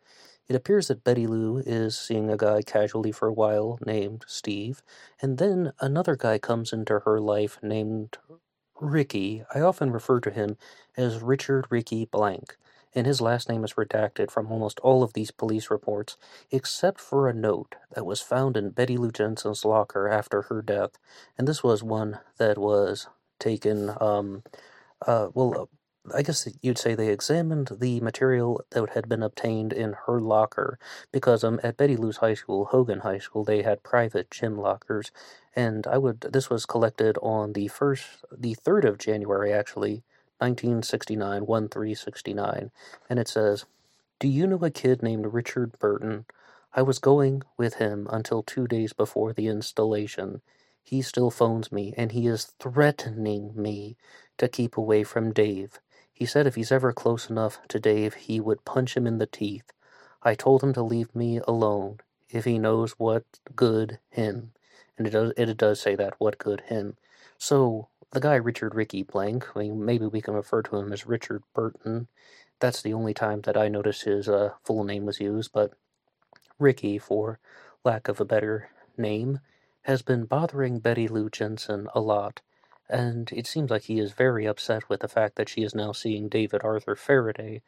it 0.47 0.55
appears 0.55 0.89
that 0.89 1.05
Betty 1.05 1.27
Lou 1.27 1.57
is 1.65 1.99
seeing 1.99 2.31
a 2.31 2.37
guy 2.37 2.61
casually 2.61 3.13
for 3.13 3.29
a 3.29 3.33
while 3.33 3.79
named 3.87 4.27
Steve, 4.29 4.83
and 5.23 5.39
then 5.39 5.73
another 5.81 6.17
guy 6.17 6.39
comes 6.39 6.71
into 6.71 7.01
her 7.01 7.19
life 7.19 7.59
named 7.63 8.19
Ricky. 8.79 9.43
I 9.55 9.61
often 9.61 9.91
refer 9.91 10.21
to 10.21 10.31
him 10.31 10.59
as 10.99 11.23
Richard 11.23 11.67
Ricky 11.71 12.05
Blank 12.05 12.59
and 12.97 13.07
his 13.07 13.21
last 13.21 13.49
name 13.49 13.63
is 13.63 13.75
redacted 13.75 14.31
from 14.31 14.51
almost 14.51 14.81
all 14.81 15.03
of 15.03 15.13
these 15.13 15.31
police 15.31 15.71
reports, 15.71 16.17
except 16.51 17.01
for 17.01 17.29
a 17.29 17.35
note 17.35 17.77
that 17.95 18.07
was 18.07 18.21
found 18.23 18.57
in 18.57 18.71
Betty 18.71 18.97
Lou 18.97 19.13
Jensen's 19.13 19.65
locker 19.65 20.09
after 20.09 20.43
her 20.43 20.63
death, 20.63 20.93
and 21.39 21.47
this 21.47 21.63
was 21.63 21.83
one 21.83 22.19
that 22.39 22.59
was 22.59 23.09
taken, 23.39 23.93
um, 24.01 24.43
uh, 25.07 25.29
well, 25.35 25.69
I 26.15 26.23
guess 26.23 26.49
you'd 26.63 26.79
say 26.79 26.95
they 26.95 27.09
examined 27.09 27.71
the 27.81 28.01
material 28.01 28.63
that 28.71 28.91
had 28.91 29.09
been 29.09 29.23
obtained 29.23 29.73
in 29.73 29.95
her 30.07 30.21
locker 30.21 30.79
because 31.13 31.43
um 31.45 31.59
at 31.65 31.77
Betty 31.77 31.97
Lou's 31.97 32.19
high 32.19 32.35
school, 32.35 32.67
Hogan 32.67 33.01
High 33.01 33.19
School, 33.19 33.45
they 33.45 33.63
had 33.63 33.83
private 33.83 34.31
gym 34.31 34.57
lockers, 34.57 35.11
and 35.55 35.87
I 35.87 35.99
would 35.99 36.21
this 36.21 36.49
was 36.49 36.65
collected 36.67 37.19
on 37.23 37.55
the 37.55 37.69
first, 37.69 38.25
the 38.31 38.55
third 38.55 38.85
of 38.85 38.99
January 38.99 39.53
actually, 39.53 40.05
1969, 40.39 41.47
1369, 41.47 42.71
and 43.09 43.19
it 43.19 43.29
says, 43.29 43.65
Do 44.19 44.29
you 44.29 44.47
know 44.47 44.59
a 44.59 44.71
kid 44.71 45.03
named 45.03 45.33
Richard 45.33 45.79
Burton? 45.79 46.27
I 46.75 46.83
was 46.83 46.99
going 46.99 47.43
with 47.57 47.75
him 47.75 48.07
until 48.11 48.43
two 48.43 48.67
days 48.67 48.93
before 48.93 49.33
the 49.33 49.47
installation. 49.47 50.43
He 50.83 51.03
still 51.03 51.31
phones 51.31 51.73
me, 51.73 51.95
and 51.97 52.13
he 52.13 52.27
is 52.27 52.53
threatening 52.61 53.53
me 53.55 53.97
to 54.39 54.49
keep 54.49 54.77
away 54.77 55.03
from 55.03 55.33
Dave. 55.33 55.81
He 56.13 56.27
said 56.27 56.47
if 56.47 56.55
he's 56.55 56.73
ever 56.73 56.93
close 56.93 57.29
enough 57.29 57.59
to 57.69 57.81
Dave, 57.81 58.15
he 58.15 58.41
would 58.41 58.65
punch 58.65 58.97
him 58.97 59.07
in 59.07 59.19
the 59.19 59.27
teeth. 59.27 59.73
I 60.23 60.35
told 60.35 60.63
him 60.63 60.73
to 60.75 60.83
leave 60.83 61.15
me 61.15 61.41
alone 61.47 62.01
if 62.31 62.45
he 62.45 62.59
knows 62.59 62.93
what 62.93 63.25
good 63.55 63.99
him. 64.11 64.53
And 64.99 65.07
it 65.07 65.11
does 65.11 65.33
it 65.37 65.57
does 65.57 65.81
say 65.81 65.95
that, 65.95 66.15
what 66.19 66.39
good 66.39 66.63
him. 66.63 66.97
So 67.39 67.89
the 68.13 68.21
guy 68.21 68.37
Richard 68.37 68.75
Ricky 68.75 69.03
Blank, 69.03 69.49
I 69.55 69.61
mean, 69.61 69.85
maybe 69.85 70.07
we 70.07 70.21
can 70.21 70.35
refer 70.35 70.63
to 70.63 70.77
him 70.77 70.93
as 70.93 71.07
Richard 71.07 71.43
Burton. 71.55 72.09
That's 72.61 72.83
the 72.83 72.95
only 72.95 73.15
time 73.15 73.43
that 73.43 73.57
I 73.57 73.69
noticed 73.69 74.05
his 74.05 74.29
uh, 74.29 74.53
full 74.65 74.85
name 74.85 75.05
was 75.05 75.21
used, 75.21 75.53
but 75.53 75.73
Ricky, 76.59 76.99
for 76.99 77.39
lack 77.85 78.09
of 78.09 78.21
a 78.21 78.25
better 78.25 78.71
name, 78.97 79.41
has 79.83 80.03
been 80.03 80.25
bothering 80.25 80.81
Betty 80.81 81.07
Lou 81.07 81.29
Jensen 81.29 81.89
a 81.95 82.01
lot, 82.01 82.41
and 82.89 83.31
it 83.33 83.47
seems 83.47 83.71
like 83.71 83.83
he 83.83 83.99
is 83.99 84.13
very 84.13 84.47
upset 84.47 84.89
with 84.89 85.01
the 85.01 85.09
fact 85.09 85.37
that 85.37 85.49
she 85.49 85.63
is 85.63 85.75
now 85.75 85.93
seeing 85.93 86.29
David 86.29 86.63
Arthur 86.65 86.97
Faraday. 86.97 87.63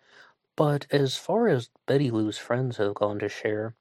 But 0.57 0.87
as 0.91 1.17
far 1.17 1.49
as 1.49 1.71
Betty 1.87 2.11
Lou's 2.11 2.39
friends 2.39 2.79
have 2.79 2.95
gone 2.95 3.19
to 3.21 3.29
share, 3.29 3.75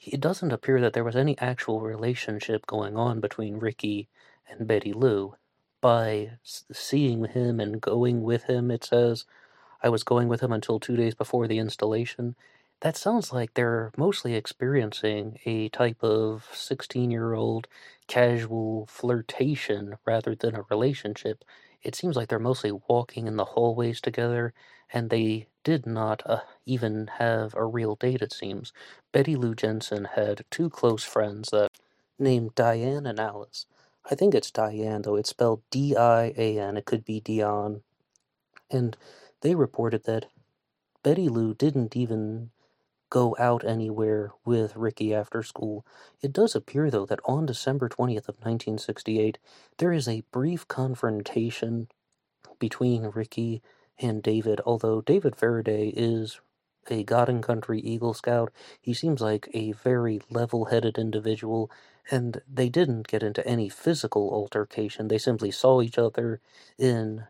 it 0.00 0.20
doesn't 0.20 0.52
appear 0.52 0.80
that 0.80 0.92
there 0.92 1.04
was 1.04 1.16
any 1.16 1.38
actual 1.38 1.80
relationship 1.80 2.66
going 2.66 2.96
on 2.96 3.20
between 3.20 3.58
Ricky 3.58 4.08
and 4.48 4.66
Betty 4.66 4.92
Lou. 4.92 5.36
By 5.82 6.38
seeing 6.72 7.26
him 7.26 7.60
and 7.60 7.80
going 7.82 8.22
with 8.22 8.44
him, 8.44 8.70
it 8.70 8.84
says, 8.84 9.26
I 9.82 9.90
was 9.90 10.04
going 10.04 10.28
with 10.28 10.42
him 10.42 10.52
until 10.52 10.80
two 10.80 10.96
days 10.96 11.14
before 11.14 11.48
the 11.48 11.58
installation. 11.58 12.36
That 12.80 12.96
sounds 12.96 13.32
like 13.32 13.54
they're 13.54 13.92
mostly 13.96 14.34
experiencing 14.34 15.40
a 15.46 15.70
type 15.70 16.02
of 16.04 16.48
16 16.54 17.10
year 17.10 17.34
old 17.34 17.68
casual 18.08 18.86
flirtation 18.86 19.96
rather 20.06 20.34
than 20.36 20.56
a 20.56 20.64
relationship. 20.70 21.44
It 21.82 21.96
seems 21.96 22.16
like 22.16 22.28
they're 22.28 22.38
mostly 22.38 22.72
walking 22.88 23.26
in 23.26 23.36
the 23.36 23.44
hallways 23.46 24.00
together, 24.00 24.54
and 24.92 25.10
they 25.10 25.48
did 25.64 25.86
not 25.86 26.22
uh, 26.26 26.40
even 26.66 27.08
have 27.18 27.54
a 27.56 27.66
real 27.66 27.96
date, 27.96 28.22
it 28.22 28.32
seems. 28.32 28.72
Betty 29.12 29.36
Lou 29.36 29.54
Jensen 29.54 30.06
had 30.16 30.44
two 30.50 30.70
close 30.70 31.04
friends 31.04 31.50
that 31.50 31.70
named 32.18 32.54
Diane 32.54 33.06
and 33.06 33.20
Alice. 33.20 33.66
I 34.10 34.14
think 34.14 34.34
it's 34.34 34.50
Diane, 34.50 35.02
though 35.02 35.16
it's 35.16 35.30
spelled 35.30 35.62
D 35.70 35.96
I 35.96 36.32
A 36.36 36.58
N. 36.58 36.76
It 36.76 36.84
could 36.84 37.04
be 37.04 37.20
Dion. 37.20 37.82
And 38.70 38.96
they 39.42 39.54
reported 39.54 40.04
that 40.04 40.26
Betty 41.02 41.28
Lou 41.28 41.54
didn't 41.54 41.96
even 41.96 42.50
go 43.10 43.36
out 43.38 43.64
anywhere 43.64 44.32
with 44.44 44.74
Ricky 44.74 45.14
after 45.14 45.42
school. 45.42 45.84
It 46.22 46.32
does 46.32 46.54
appear, 46.54 46.90
though, 46.90 47.04
that 47.06 47.20
on 47.26 47.44
December 47.44 47.88
20th 47.88 48.28
of 48.28 48.36
1968, 48.40 49.38
there 49.78 49.92
is 49.92 50.08
a 50.08 50.24
brief 50.32 50.66
confrontation 50.66 51.88
between 52.58 53.04
Ricky 53.14 53.62
and 53.98 54.22
David, 54.22 54.60
although 54.64 55.00
David 55.02 55.36
Faraday 55.36 55.88
is 55.88 56.40
a 56.90 57.04
God 57.04 57.42
Country 57.42 57.80
Eagle 57.80 58.14
Scout, 58.14 58.52
he 58.80 58.94
seems 58.94 59.20
like 59.20 59.48
a 59.54 59.72
very 59.72 60.20
level 60.30 60.66
headed 60.66 60.98
individual, 60.98 61.70
and 62.10 62.42
they 62.52 62.68
didn't 62.68 63.08
get 63.08 63.22
into 63.22 63.46
any 63.46 63.68
physical 63.68 64.30
altercation. 64.30 65.08
They 65.08 65.18
simply 65.18 65.50
saw 65.50 65.80
each 65.82 65.98
other 65.98 66.40
in 66.78 67.24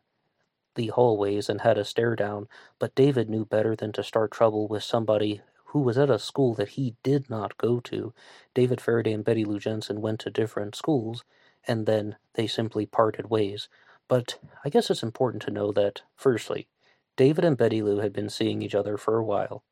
the 0.74 0.88
hallways 0.88 1.48
and 1.48 1.60
had 1.60 1.78
a 1.78 1.84
stare 1.84 2.16
down, 2.16 2.48
but 2.78 2.94
David 2.94 3.28
knew 3.28 3.44
better 3.44 3.76
than 3.76 3.92
to 3.92 4.02
start 4.02 4.30
trouble 4.30 4.66
with 4.68 4.82
somebody 4.82 5.42
who 5.66 5.80
was 5.80 5.98
at 5.98 6.10
a 6.10 6.18
school 6.18 6.54
that 6.54 6.70
he 6.70 6.96
did 7.02 7.28
not 7.30 7.56
go 7.58 7.80
to. 7.80 8.12
David 8.54 8.80
Faraday 8.80 9.12
and 9.12 9.24
Betty 9.24 9.44
Lou 9.44 9.58
Jensen 9.58 10.00
went 10.00 10.20
to 10.20 10.30
different 10.30 10.74
schools, 10.74 11.24
and 11.66 11.86
then 11.86 12.16
they 12.34 12.46
simply 12.46 12.86
parted 12.86 13.30
ways. 13.30 13.68
But 14.08 14.38
I 14.64 14.68
guess 14.68 14.90
it's 14.90 15.02
important 15.02 15.42
to 15.44 15.50
know 15.50 15.72
that, 15.72 16.02
firstly, 16.16 16.68
David 17.16 17.44
and 17.44 17.56
Betty 17.56 17.82
Lou 17.82 17.98
had 17.98 18.12
been 18.12 18.28
seeing 18.28 18.62
each 18.62 18.74
other 18.74 18.96
for 18.96 19.18
a 19.18 19.24
while. 19.24 19.64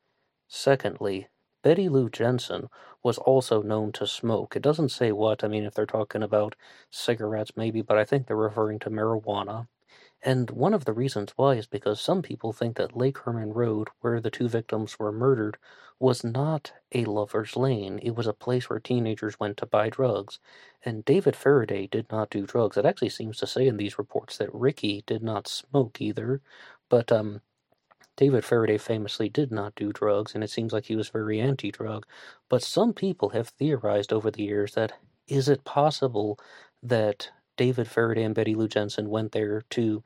Secondly, 0.47 1.27
Betty 1.63 1.89
Lou 1.89 2.09
Jensen 2.09 2.69
was 3.03 3.17
also 3.17 3.61
known 3.61 3.91
to 3.93 4.07
smoke. 4.07 4.55
It 4.55 4.61
doesn't 4.61 4.89
say 4.89 5.11
what, 5.11 5.43
I 5.43 5.47
mean, 5.47 5.63
if 5.63 5.73
they're 5.73 5.85
talking 5.85 6.23
about 6.23 6.55
cigarettes, 6.89 7.51
maybe, 7.55 7.81
but 7.81 7.97
I 7.97 8.05
think 8.05 8.27
they're 8.27 8.35
referring 8.35 8.79
to 8.79 8.89
marijuana. 8.89 9.67
And 10.23 10.51
one 10.51 10.75
of 10.75 10.85
the 10.85 10.93
reasons 10.93 11.33
why 11.35 11.55
is 11.55 11.65
because 11.65 11.99
some 11.99 12.21
people 12.21 12.53
think 12.53 12.77
that 12.77 12.95
Lake 12.95 13.17
Herman 13.19 13.53
Road, 13.53 13.89
where 14.01 14.19
the 14.19 14.29
two 14.29 14.47
victims 14.47 14.99
were 14.99 15.11
murdered, 15.11 15.57
was 15.99 16.23
not 16.23 16.73
a 16.91 17.05
lover's 17.05 17.55
lane. 17.55 17.99
It 18.03 18.15
was 18.15 18.27
a 18.27 18.33
place 18.33 18.69
where 18.69 18.79
teenagers 18.79 19.39
went 19.39 19.57
to 19.57 19.65
buy 19.65 19.89
drugs. 19.89 20.39
And 20.83 21.05
David 21.05 21.35
Faraday 21.35 21.87
did 21.87 22.11
not 22.11 22.29
do 22.29 22.45
drugs. 22.45 22.77
It 22.77 22.85
actually 22.85 23.09
seems 23.09 23.37
to 23.37 23.47
say 23.47 23.67
in 23.67 23.77
these 23.77 23.97
reports 23.97 24.37
that 24.37 24.53
Ricky 24.53 25.03
did 25.07 25.23
not 25.23 25.47
smoke 25.47 26.01
either. 26.01 26.41
But 26.91 27.11
um, 27.11 27.41
David 28.17 28.45
Faraday 28.45 28.77
famously 28.77 29.29
did 29.29 29.51
not 29.51 29.75
do 29.75 29.93
drugs, 29.93 30.35
and 30.35 30.43
it 30.43 30.51
seems 30.51 30.73
like 30.73 30.85
he 30.87 30.97
was 30.97 31.09
very 31.09 31.39
anti 31.39 31.71
drug. 31.71 32.05
But 32.49 32.63
some 32.63 32.93
people 32.93 33.29
have 33.29 33.49
theorized 33.49 34.13
over 34.13 34.31
the 34.31 34.43
years 34.43 34.75
that 34.75 34.93
is 35.27 35.49
it 35.49 35.63
possible 35.65 36.39
that 36.83 37.31
David 37.57 37.87
Faraday 37.87 38.23
and 38.23 38.35
Betty 38.35 38.55
Lou 38.55 38.67
Jensen 38.67 39.09
went 39.09 39.31
there 39.31 39.63
to 39.71 40.03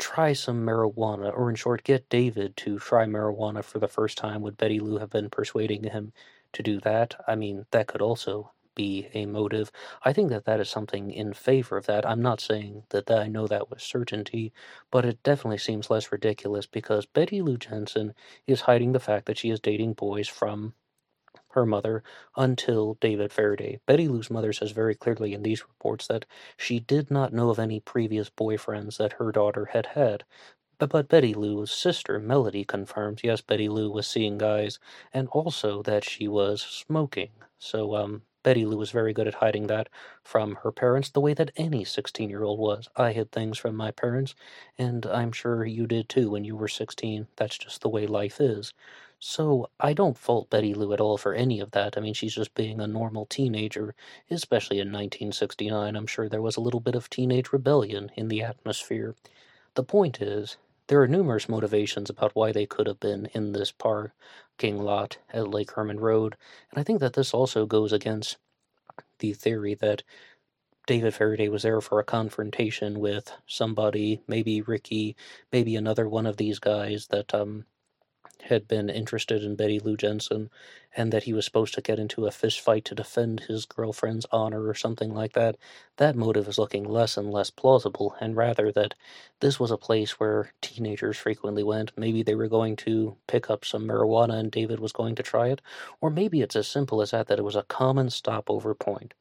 try 0.00 0.32
some 0.32 0.66
marijuana, 0.66 1.36
or 1.36 1.50
in 1.50 1.56
short, 1.56 1.84
get 1.84 2.08
David 2.08 2.56
to 2.58 2.78
try 2.80 3.06
marijuana 3.06 3.62
for 3.64 3.78
the 3.78 3.88
first 3.88 4.18
time. 4.18 4.42
Would 4.42 4.58
Betty 4.58 4.80
Lou 4.80 4.98
have 4.98 5.10
been 5.10 5.30
persuading 5.30 5.84
him 5.84 6.14
to 6.54 6.64
do 6.64 6.80
that? 6.80 7.16
I 7.28 7.36
mean, 7.36 7.66
that 7.72 7.88
could 7.88 8.02
also 8.02 8.53
be 8.74 9.08
a 9.14 9.26
motive. 9.26 9.70
I 10.02 10.12
think 10.12 10.30
that 10.30 10.44
that 10.46 10.60
is 10.60 10.68
something 10.68 11.10
in 11.10 11.32
favor 11.32 11.76
of 11.76 11.86
that. 11.86 12.06
I'm 12.06 12.22
not 12.22 12.40
saying 12.40 12.84
that, 12.90 13.06
that 13.06 13.18
I 13.18 13.28
know 13.28 13.46
that 13.46 13.70
with 13.70 13.80
certainty, 13.80 14.52
but 14.90 15.04
it 15.04 15.22
definitely 15.22 15.58
seems 15.58 15.90
less 15.90 16.12
ridiculous 16.12 16.66
because 16.66 17.06
Betty 17.06 17.42
Lou 17.42 17.56
Jensen 17.56 18.14
is 18.46 18.62
hiding 18.62 18.92
the 18.92 19.00
fact 19.00 19.26
that 19.26 19.38
she 19.38 19.50
is 19.50 19.60
dating 19.60 19.94
boys 19.94 20.28
from 20.28 20.74
her 21.50 21.64
mother 21.64 22.02
until 22.36 22.94
David 23.00 23.32
Faraday. 23.32 23.78
Betty 23.86 24.08
Lou's 24.08 24.30
mother 24.30 24.52
says 24.52 24.72
very 24.72 24.94
clearly 24.94 25.34
in 25.34 25.42
these 25.42 25.62
reports 25.62 26.06
that 26.08 26.26
she 26.56 26.80
did 26.80 27.10
not 27.10 27.32
know 27.32 27.50
of 27.50 27.58
any 27.58 27.80
previous 27.80 28.28
boyfriends 28.28 28.98
that 28.98 29.14
her 29.14 29.30
daughter 29.32 29.66
had 29.66 29.86
had. 29.86 30.24
But, 30.78 30.90
but 30.90 31.08
Betty 31.08 31.34
Lou's 31.34 31.70
sister, 31.70 32.18
Melody, 32.18 32.64
confirms 32.64 33.20
yes, 33.22 33.40
Betty 33.40 33.68
Lou 33.68 33.90
was 33.90 34.08
seeing 34.08 34.38
guys 34.38 34.80
and 35.12 35.28
also 35.28 35.82
that 35.84 36.04
she 36.04 36.26
was 36.26 36.60
smoking. 36.62 37.30
So, 37.58 37.94
um, 37.94 38.22
Betty 38.44 38.64
Lou 38.64 38.76
was 38.76 38.92
very 38.92 39.12
good 39.12 39.26
at 39.26 39.34
hiding 39.34 39.66
that 39.66 39.88
from 40.22 40.56
her 40.62 40.70
parents, 40.70 41.10
the 41.10 41.20
way 41.20 41.34
that 41.34 41.50
any 41.56 41.84
16 41.84 42.30
year 42.30 42.44
old 42.44 42.60
was. 42.60 42.88
I 42.94 43.12
hid 43.12 43.32
things 43.32 43.58
from 43.58 43.74
my 43.74 43.90
parents, 43.90 44.36
and 44.78 45.04
I'm 45.06 45.32
sure 45.32 45.64
you 45.66 45.88
did 45.88 46.08
too 46.08 46.30
when 46.30 46.44
you 46.44 46.54
were 46.54 46.68
16. 46.68 47.26
That's 47.36 47.58
just 47.58 47.80
the 47.82 47.88
way 47.88 48.06
life 48.06 48.40
is. 48.40 48.72
So 49.18 49.70
I 49.80 49.94
don't 49.94 50.18
fault 50.18 50.50
Betty 50.50 50.74
Lou 50.74 50.92
at 50.92 51.00
all 51.00 51.16
for 51.16 51.34
any 51.34 51.58
of 51.58 51.70
that. 51.72 51.96
I 51.96 52.00
mean, 52.00 52.14
she's 52.14 52.34
just 52.34 52.54
being 52.54 52.80
a 52.80 52.86
normal 52.86 53.26
teenager, 53.26 53.94
especially 54.30 54.78
in 54.78 54.88
1969. 54.88 55.96
I'm 55.96 56.06
sure 56.06 56.28
there 56.28 56.42
was 56.42 56.56
a 56.56 56.60
little 56.60 56.80
bit 56.80 56.94
of 56.94 57.08
teenage 57.08 57.52
rebellion 57.52 58.10
in 58.16 58.28
the 58.28 58.42
atmosphere. 58.42 59.14
The 59.74 59.84
point 59.84 60.20
is, 60.20 60.58
there 60.88 61.00
are 61.02 61.08
numerous 61.08 61.48
motivations 61.48 62.10
about 62.10 62.34
why 62.34 62.52
they 62.52 62.66
could 62.66 62.86
have 62.86 63.00
been 63.00 63.26
in 63.34 63.52
this 63.52 63.72
parking 63.72 64.78
lot 64.78 65.18
at 65.32 65.48
Lake 65.48 65.72
Herman 65.72 66.00
Road, 66.00 66.36
and 66.70 66.80
I 66.80 66.84
think 66.84 67.00
that 67.00 67.14
this 67.14 67.34
also 67.34 67.66
goes 67.66 67.92
against 67.92 68.36
the 69.20 69.32
theory 69.34 69.74
that 69.76 70.02
David 70.86 71.14
Faraday 71.14 71.48
was 71.48 71.62
there 71.62 71.80
for 71.80 72.00
a 72.00 72.04
confrontation 72.04 73.00
with 73.00 73.32
somebody, 73.46 74.20
maybe 74.28 74.62
Ricky, 74.62 75.16
maybe 75.52 75.76
another 75.76 76.08
one 76.08 76.26
of 76.26 76.36
these 76.38 76.58
guys 76.58 77.08
that 77.08 77.34
um 77.34 77.66
had 78.42 78.68
been 78.68 78.88
interested 78.90 79.42
in 79.42 79.56
Betty 79.56 79.78
Lou 79.80 79.96
Jensen 79.96 80.50
and 80.96 81.12
that 81.12 81.24
he 81.24 81.32
was 81.32 81.44
supposed 81.44 81.74
to 81.74 81.80
get 81.82 81.98
into 81.98 82.26
a 82.26 82.30
fist 82.30 82.60
fight 82.60 82.84
to 82.86 82.94
defend 82.94 83.40
his 83.40 83.66
girlfriend's 83.66 84.26
honor 84.32 84.66
or 84.66 84.74
something 84.74 85.12
like 85.14 85.32
that, 85.34 85.56
that 85.96 86.16
motive 86.16 86.48
is 86.48 86.58
looking 86.58 86.84
less 86.84 87.16
and 87.16 87.30
less 87.30 87.50
plausible, 87.50 88.14
and 88.20 88.36
rather 88.36 88.70
that 88.72 88.94
this 89.40 89.58
was 89.60 89.70
a 89.70 89.76
place 89.78 90.18
where 90.20 90.52
teenagers 90.60 91.16
frequently 91.16 91.62
went. 91.62 91.92
Maybe 91.96 92.22
they 92.22 92.34
were 92.34 92.48
going 92.48 92.76
to 92.76 93.16
pick 93.26 93.50
up 93.50 93.64
some 93.64 93.84
marijuana 93.86 94.34
and 94.38 94.50
David 94.52 94.80
was 94.80 94.92
going 94.92 95.14
to 95.16 95.22
try 95.22 95.48
it, 95.48 95.60
or 96.00 96.10
maybe 96.10 96.40
it's 96.42 96.56
as 96.56 96.68
simple 96.68 97.02
as 97.02 97.10
that 97.12 97.26
that 97.28 97.38
it 97.38 97.44
was 97.44 97.56
a 97.56 97.62
common 97.64 98.10
stopover 98.10 98.74
point. 98.74 99.14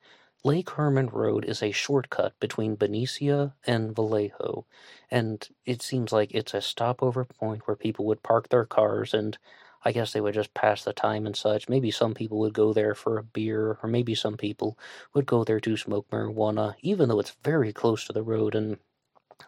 Lake 0.46 0.72
Herman 0.72 1.08
Road 1.08 1.46
is 1.46 1.64
a 1.64 1.72
shortcut 1.72 2.38
between 2.40 2.76
Benicia 2.76 3.56
and 3.66 3.96
Vallejo, 3.96 4.66
and 5.10 5.48
it 5.66 5.82
seems 5.82 6.12
like 6.12 6.34
it's 6.34 6.54
a 6.54 6.60
stopover 6.60 7.24
point 7.24 7.66
where 7.66 7.78
people 7.78 8.06
would 8.06 8.24
park 8.24 8.50
their 8.50 8.66
cars 8.66 9.14
and 9.14 9.38
I 9.86 9.94
guess 9.94 10.12
they 10.12 10.20
would 10.20 10.34
just 10.34 10.54
pass 10.54 10.84
the 10.84 10.92
time 10.92 11.26
and 11.26 11.36
such. 11.36 11.70
Maybe 11.70 11.92
some 11.92 12.14
people 12.14 12.40
would 12.40 12.54
go 12.54 12.74
there 12.74 12.94
for 12.94 13.18
a 13.18 13.24
beer, 13.24 13.80
or 13.82 13.90
maybe 13.90 14.16
some 14.16 14.36
people 14.36 14.78
would 15.14 15.26
go 15.26 15.46
there 15.46 15.62
to 15.62 15.78
smoke 15.78 16.10
marijuana, 16.10 16.76
even 16.82 17.08
though 17.08 17.20
it's 17.20 17.38
very 17.44 17.72
close 17.72 18.06
to 18.06 18.14
the 18.14 18.24
road. 18.24 18.56
And 18.56 18.80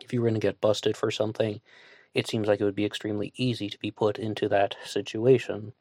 if 0.01 0.13
you 0.13 0.21
were 0.21 0.29
going 0.29 0.39
to 0.39 0.45
get 0.45 0.61
busted 0.61 0.95
for 0.95 1.11
something, 1.11 1.61
it 2.13 2.27
seems 2.27 2.47
like 2.47 2.61
it 2.61 2.65
would 2.65 2.75
be 2.75 2.85
extremely 2.85 3.33
easy 3.35 3.69
to 3.69 3.79
be 3.79 3.91
put 3.91 4.17
into 4.17 4.47
that 4.49 4.75
situation. 4.85 5.73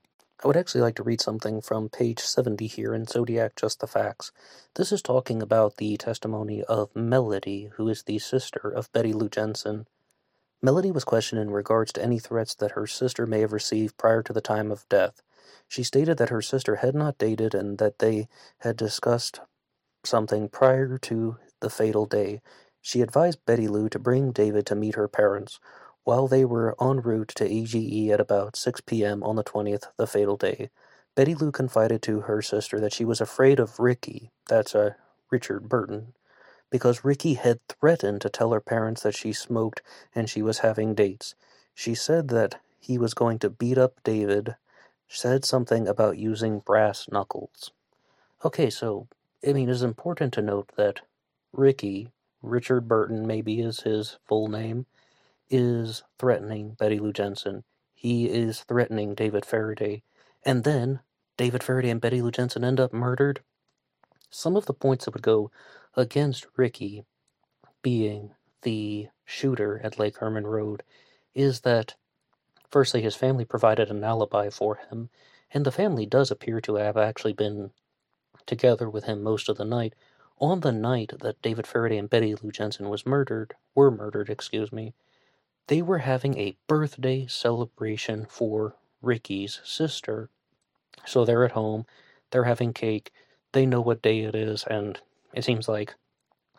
I 0.43 0.47
would 0.47 0.57
actually 0.57 0.83
like 0.83 0.95
to 0.97 1.03
read 1.03 1.21
something 1.21 1.61
from 1.61 1.89
page 1.89 2.21
70 2.21 2.67
here 2.67 2.95
in 2.95 3.07
Zodiac 3.07 3.57
Just 3.57 3.81
the 3.81 3.87
Facts. 3.87 4.33
This 4.77 4.93
is 4.93 5.03
talking 5.03 5.43
about 5.43 5.77
the 5.77 5.97
testimony 5.97 6.63
of 6.65 6.95
Melody, 6.97 7.71
who 7.75 7.89
is 7.89 8.05
the 8.05 8.19
sister 8.21 8.61
of 8.71 8.93
Betty 8.93 9.13
Lou 9.13 9.29
Jensen. 9.29 9.87
Melody 10.63 10.91
was 10.91 11.05
questioned 11.05 11.41
in 11.41 11.51
regards 11.51 11.93
to 11.93 12.03
any 12.03 12.19
threats 12.19 12.55
that 12.57 12.73
her 12.73 12.87
sister 12.87 13.27
may 13.27 13.41
have 13.41 13.53
received 13.53 13.97
prior 13.97 14.23
to 14.23 14.33
the 14.33 14.41
time 14.41 14.73
of 14.73 14.89
death. 14.89 15.23
She 15.69 15.83
stated 15.83 16.19
that 16.19 16.31
her 16.31 16.43
sister 16.43 16.77
had 16.77 16.95
not 16.95 17.19
dated 17.19 17.55
and 17.55 17.79
that 17.79 18.01
they 18.01 18.29
had 18.61 18.77
discussed 18.77 19.41
something 20.05 20.49
prior 20.49 20.99
to 20.99 21.37
the 21.61 21.71
fatal 21.71 22.07
day. 22.07 22.41
She 22.81 23.03
advised 23.03 23.45
Betty 23.47 23.69
Lou 23.69 23.89
to 23.91 23.99
bring 23.99 24.33
David 24.33 24.67
to 24.67 24.75
meet 24.75 24.97
her 24.97 25.09
parents. 25.09 25.61
While 26.05 26.29
they 26.29 26.45
were 26.45 26.77
en 26.81 27.01
route 27.01 27.33
to 27.37 27.45
AGE 27.45 28.11
at 28.11 28.21
about 28.21 28.57
6 28.57 28.83
p.m. 28.83 29.23
on 29.23 29.37
the 29.37 29.45
20th, 29.45 29.87
the 29.97 30.07
fatal 30.07 30.37
day, 30.37 30.71
Betty 31.15 31.35
Lou 31.35 31.51
confided 31.51 32.03
to 32.03 32.21
her 32.21 32.43
sister 32.43 32.79
that 32.81 32.93
she 32.93 33.05
was 33.05 33.21
afraid 33.21 33.59
of 33.59 33.81
Ricky, 33.81 34.31
that's 34.47 34.75
uh, 34.75 34.95
Richard 35.31 35.69
Burton, 35.69 36.13
because 36.71 37.05
Ricky 37.05 37.35
had 37.35 37.61
threatened 37.69 38.21
to 38.21 38.29
tell 38.29 38.53
her 38.53 38.61
parents 38.61 39.03
that 39.03 39.15
she 39.15 39.33
smoked 39.33 39.81
and 40.15 40.29
she 40.29 40.43
was 40.43 40.59
having 40.59 40.95
dates. 40.95 41.35
She 41.75 41.95
said 41.95 42.29
that 42.29 42.61
he 42.79 42.99
was 42.99 43.15
going 43.15 43.39
to 43.39 43.51
beat 43.51 43.79
up 43.79 44.03
David 44.05 44.57
said 45.09 45.45
something 45.45 45.87
about 45.89 46.19
using 46.19 46.59
brass 46.59 47.09
knuckles. 47.11 47.71
Okay, 48.45 48.69
so, 48.69 49.07
I 49.47 49.53
mean, 49.53 49.71
it's 49.71 49.83
important 49.83 50.35
to 50.35 50.43
note 50.43 50.73
that 50.77 51.01
Ricky, 51.53 52.09
Richard 52.43 52.89
Burton 52.89 53.27
maybe 53.27 53.61
is 53.61 53.81
his 53.81 54.19
full 54.27 54.49
name, 54.49 54.87
is 55.51 56.03
threatening 56.19 56.77
Betty 56.79 56.99
Lou 56.99 57.13
Jensen. 57.13 57.65
He 57.95 58.27
is 58.29 58.61
threatening 58.63 59.15
David 59.15 59.45
Faraday. 59.45 60.03
And 60.45 60.65
then 60.65 61.01
David 61.37 61.63
Faraday 61.63 61.91
and 61.91 62.01
Betty 62.01 62.23
Lou 62.23 62.31
Jensen 62.31 62.65
end 62.65 62.81
up 62.81 62.93
murdered. 62.93 63.41
Some 64.31 64.57
of 64.57 64.67
the 64.67 64.75
points 64.75 65.05
that 65.05 65.15
would 65.15 65.23
go 65.23 65.51
against 65.97 66.47
Ricky 66.57 67.05
being 67.83 68.33
the 68.63 69.09
shooter 69.25 69.81
at 69.85 69.99
Lake 69.99 70.19
Herman 70.19 70.47
Road 70.47 70.83
is 71.35 71.61
that, 71.61 71.95
firstly, 72.71 73.03
his 73.03 73.15
family 73.15 73.45
provided 73.45 73.91
an 73.91 74.05
alibi 74.05 74.51
for 74.51 74.77
him, 74.77 75.11
and 75.53 75.65
the 75.65 75.73
family 75.73 76.07
does 76.07 76.31
appear 76.31 76.61
to 76.63 76.77
have 76.77 76.97
actually 76.97 77.33
been 77.33 77.71
together 78.47 78.91
with 78.91 79.05
him 79.05 79.23
most 79.23 79.49
of 79.49 79.57
the 79.57 79.65
night. 79.65 79.95
On 80.41 80.61
the 80.61 80.73
night 80.73 81.13
that 81.21 81.41
David 81.43 81.67
Faraday 81.67 81.97
and 81.97 82.11
Betty 82.11 82.35
Lou 82.35 82.51
Jensen 82.51 82.89
was 82.89 83.07
murdered, 83.07 83.55
were 83.75 83.91
murdered, 83.91 84.29
excuse 84.29 84.73
me, 84.73 84.95
they 85.67 85.83
were 85.83 85.99
having 85.99 86.39
a 86.39 86.57
birthday 86.67 87.27
celebration 87.27 88.27
for 88.29 88.77
Ricky's 89.03 89.61
sister. 89.65 90.31
So 91.07 91.25
they're 91.25 91.45
at 91.45 91.53
home, 91.53 91.87
they're 92.31 92.45
having 92.45 92.73
cake, 92.73 93.13
they 93.53 93.67
know 93.67 93.81
what 93.81 94.03
day 94.03 94.21
it 94.21 94.35
is, 94.35 94.65
and 94.65 95.01
it 95.33 95.45
seems 95.45 95.69
like 95.69 95.95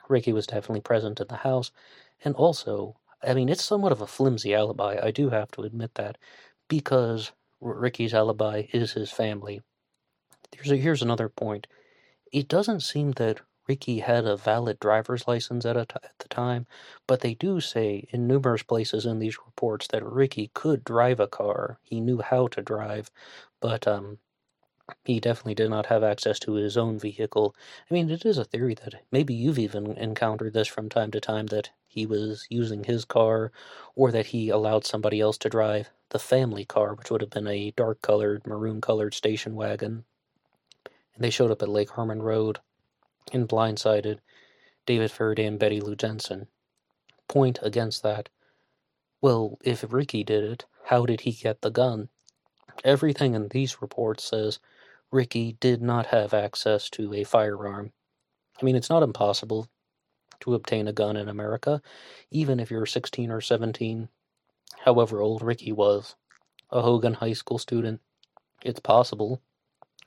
Ricky 0.07 0.33
was 0.33 0.47
definitely 0.47 0.81
present 0.81 1.19
in 1.19 1.27
the 1.27 1.37
house. 1.37 1.71
And 2.23 2.35
also, 2.35 2.95
I 3.23 3.33
mean, 3.33 3.49
it's 3.49 3.63
somewhat 3.63 3.91
of 3.91 4.01
a 4.01 4.07
flimsy 4.07 4.53
alibi, 4.53 4.99
I 5.01 5.11
do 5.11 5.29
have 5.29 5.51
to 5.51 5.63
admit 5.63 5.95
that, 5.95 6.17
because 6.67 7.31
Ricky's 7.59 8.13
alibi 8.13 8.63
is 8.71 8.93
his 8.93 9.11
family. 9.11 9.61
Here's, 10.51 10.71
a, 10.71 10.77
here's 10.77 11.01
another 11.01 11.29
point. 11.29 11.67
It 12.31 12.47
doesn't 12.47 12.81
seem 12.81 13.13
that 13.13 13.41
Ricky 13.67 13.99
had 13.99 14.25
a 14.25 14.37
valid 14.37 14.79
driver's 14.79 15.27
license 15.27 15.65
at, 15.65 15.75
at 15.75 16.13
the 16.19 16.27
time, 16.29 16.67
but 17.07 17.21
they 17.21 17.33
do 17.33 17.59
say 17.59 18.07
in 18.09 18.27
numerous 18.27 18.63
places 18.63 19.05
in 19.05 19.19
these 19.19 19.39
reports 19.39 19.87
that 19.87 20.03
Ricky 20.03 20.51
could 20.53 20.83
drive 20.83 21.19
a 21.19 21.27
car. 21.27 21.79
He 21.83 21.99
knew 21.99 22.21
how 22.21 22.47
to 22.47 22.61
drive, 22.61 23.09
but 23.59 23.87
um, 23.87 24.19
he 25.03 25.19
definitely 25.19 25.55
did 25.55 25.71
not 25.71 25.87
have 25.87 26.03
access 26.03 26.37
to 26.39 26.53
his 26.53 26.77
own 26.77 26.99
vehicle. 26.99 27.55
I 27.89 27.93
mean, 27.93 28.11
it 28.11 28.23
is 28.23 28.37
a 28.37 28.45
theory 28.45 28.75
that 28.75 29.01
maybe 29.11 29.33
you've 29.33 29.57
even 29.57 29.97
encountered 29.97 30.53
this 30.53 30.67
from 30.67 30.89
time 30.89 31.09
to 31.11 31.19
time 31.19 31.47
that 31.47 31.71
he 31.87 32.05
was 32.05 32.45
using 32.51 32.83
his 32.83 33.03
car 33.03 33.51
or 33.95 34.11
that 34.11 34.27
he 34.27 34.49
allowed 34.49 34.85
somebody 34.85 35.19
else 35.19 35.39
to 35.39 35.49
drive 35.49 35.89
the 36.09 36.19
family 36.19 36.65
car, 36.65 36.93
which 36.93 37.09
would 37.09 37.21
have 37.21 37.31
been 37.31 37.47
a 37.47 37.71
dark 37.71 38.01
colored, 38.03 38.45
maroon 38.45 38.79
colored 38.79 39.15
station 39.15 39.55
wagon. 39.55 40.05
And 41.15 41.23
they 41.23 41.31
showed 41.31 41.49
up 41.49 41.63
at 41.63 41.69
Lake 41.69 41.91
Herman 41.91 42.21
Road 42.21 42.59
in 43.31 43.47
Blindsided, 43.47 44.19
David 44.85 45.11
Faraday 45.11 45.45
and 45.45 45.59
Betty 45.59 45.81
Lou 45.81 45.95
Jensen. 45.95 46.47
Point 47.27 47.59
against 47.61 48.03
that. 48.03 48.29
Well, 49.21 49.57
if 49.63 49.85
Ricky 49.89 50.23
did 50.23 50.43
it, 50.43 50.65
how 50.85 51.05
did 51.05 51.21
he 51.21 51.31
get 51.31 51.61
the 51.61 51.71
gun? 51.71 52.09
Everything 52.83 53.33
in 53.33 53.47
these 53.47 53.81
reports 53.81 54.23
says 54.23 54.59
Ricky 55.11 55.53
did 55.59 55.81
not 55.81 56.07
have 56.07 56.33
access 56.33 56.89
to 56.91 57.13
a 57.13 57.23
firearm. 57.23 57.91
I 58.61 58.65
mean, 58.65 58.75
it's 58.75 58.89
not 58.89 59.03
impossible 59.03 59.69
to 60.41 60.53
obtain 60.53 60.87
a 60.87 60.93
gun 60.93 61.17
in 61.17 61.29
America, 61.29 61.81
even 62.29 62.59
if 62.59 62.69
you're 62.69 62.85
16 62.85 63.31
or 63.31 63.41
17, 63.41 64.09
however 64.83 65.21
old 65.21 65.41
Ricky 65.41 65.71
was. 65.71 66.15
A 66.71 66.81
Hogan 66.81 67.13
High 67.13 67.33
School 67.33 67.57
student. 67.57 68.01
It's 68.63 68.79
possible. 68.79 69.41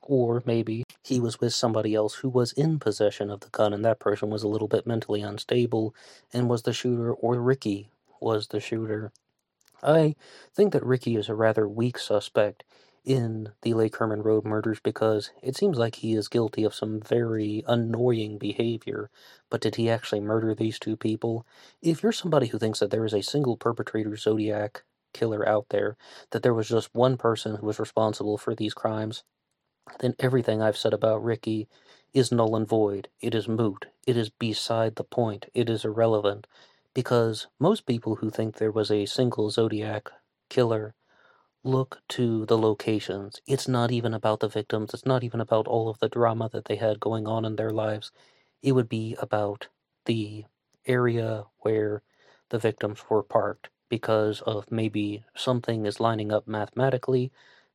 Or 0.08 0.42
maybe 0.46 0.84
he 1.04 1.20
was 1.20 1.38
with 1.38 1.52
somebody 1.52 1.94
else 1.94 2.14
who 2.16 2.30
was 2.30 2.52
in 2.54 2.78
possession 2.78 3.30
of 3.30 3.40
the 3.40 3.50
gun 3.50 3.74
and 3.74 3.84
that 3.84 4.00
person 4.00 4.30
was 4.30 4.42
a 4.42 4.48
little 4.48 4.66
bit 4.66 4.86
mentally 4.86 5.20
unstable 5.20 5.94
and 6.32 6.48
was 6.48 6.62
the 6.62 6.72
shooter, 6.72 7.12
or 7.12 7.40
Ricky 7.40 7.90
was 8.18 8.48
the 8.48 8.58
shooter. 8.58 9.12
I 9.82 10.16
think 10.54 10.72
that 10.72 10.84
Ricky 10.84 11.14
is 11.16 11.28
a 11.28 11.34
rather 11.34 11.68
weak 11.68 11.98
suspect 11.98 12.64
in 13.04 13.50
the 13.62 13.74
Lake 13.74 13.96
Herman 13.96 14.22
Road 14.22 14.44
murders 14.44 14.80
because 14.80 15.30
it 15.42 15.56
seems 15.56 15.78
like 15.78 15.96
he 15.96 16.14
is 16.14 16.28
guilty 16.28 16.64
of 16.64 16.74
some 16.74 17.00
very 17.00 17.62
annoying 17.66 18.38
behavior. 18.38 19.10
But 19.50 19.60
did 19.60 19.76
he 19.76 19.90
actually 19.90 20.20
murder 20.20 20.54
these 20.54 20.78
two 20.78 20.96
people? 20.96 21.46
If 21.80 22.02
you're 22.02 22.12
somebody 22.12 22.46
who 22.48 22.58
thinks 22.58 22.80
that 22.80 22.90
there 22.90 23.04
is 23.04 23.14
a 23.14 23.22
single 23.22 23.58
perpetrator 23.58 24.16
Zodiac 24.16 24.84
killer 25.12 25.46
out 25.46 25.66
there, 25.68 25.96
that 26.30 26.42
there 26.42 26.54
was 26.54 26.68
just 26.68 26.94
one 26.94 27.16
person 27.16 27.56
who 27.56 27.66
was 27.66 27.78
responsible 27.78 28.38
for 28.38 28.54
these 28.54 28.74
crimes, 28.74 29.22
then 30.00 30.14
everything 30.18 30.62
I've 30.62 30.76
said 30.76 30.94
about 30.94 31.24
Ricky 31.24 31.68
is 32.14 32.32
null 32.32 32.56
and 32.56 32.68
void. 32.68 33.08
It 33.20 33.34
is 33.34 33.48
moot. 33.48 33.86
It 34.06 34.16
is 34.16 34.30
beside 34.30 34.96
the 34.96 35.04
point. 35.04 35.46
It 35.54 35.70
is 35.70 35.84
irrelevant. 35.84 36.46
Because 36.94 37.46
most 37.60 37.86
people 37.86 38.16
who 38.16 38.30
think 38.30 38.56
there 38.56 38.72
was 38.72 38.90
a 38.90 39.06
single 39.06 39.50
Zodiac 39.50 40.10
killer 40.50 40.94
look 41.64 42.00
to 42.08 42.46
the 42.46 42.58
locations. 42.58 43.40
It's 43.46 43.68
not 43.68 43.90
even 43.92 44.14
about 44.14 44.40
the 44.40 44.48
victims. 44.48 44.94
It's 44.94 45.06
not 45.06 45.24
even 45.24 45.40
about 45.40 45.66
all 45.68 45.88
of 45.88 45.98
the 45.98 46.08
drama 46.08 46.48
that 46.52 46.66
they 46.66 46.76
had 46.76 47.00
going 47.00 47.26
on 47.26 47.44
in 47.44 47.56
their 47.56 47.70
lives. 47.70 48.10
It 48.62 48.72
would 48.72 48.88
be 48.88 49.16
about 49.20 49.68
the 50.06 50.44
area 50.86 51.44
where 51.60 52.02
the 52.48 52.58
victims 52.58 53.04
were 53.10 53.22
parked 53.22 53.68
because 53.88 54.40
of 54.42 54.70
maybe 54.70 55.24
something 55.36 55.86
is 55.86 56.00
lining 56.00 56.32
up 56.32 56.46
mathematically. 56.48 57.30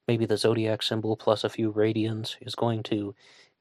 Maybe 0.08 0.26
the 0.26 0.38
zodiac 0.38 0.82
symbol 0.82 1.16
plus 1.16 1.44
a 1.44 1.50
few 1.50 1.72
radians 1.72 2.36
is 2.42 2.56
going 2.56 2.84
to 2.84 3.16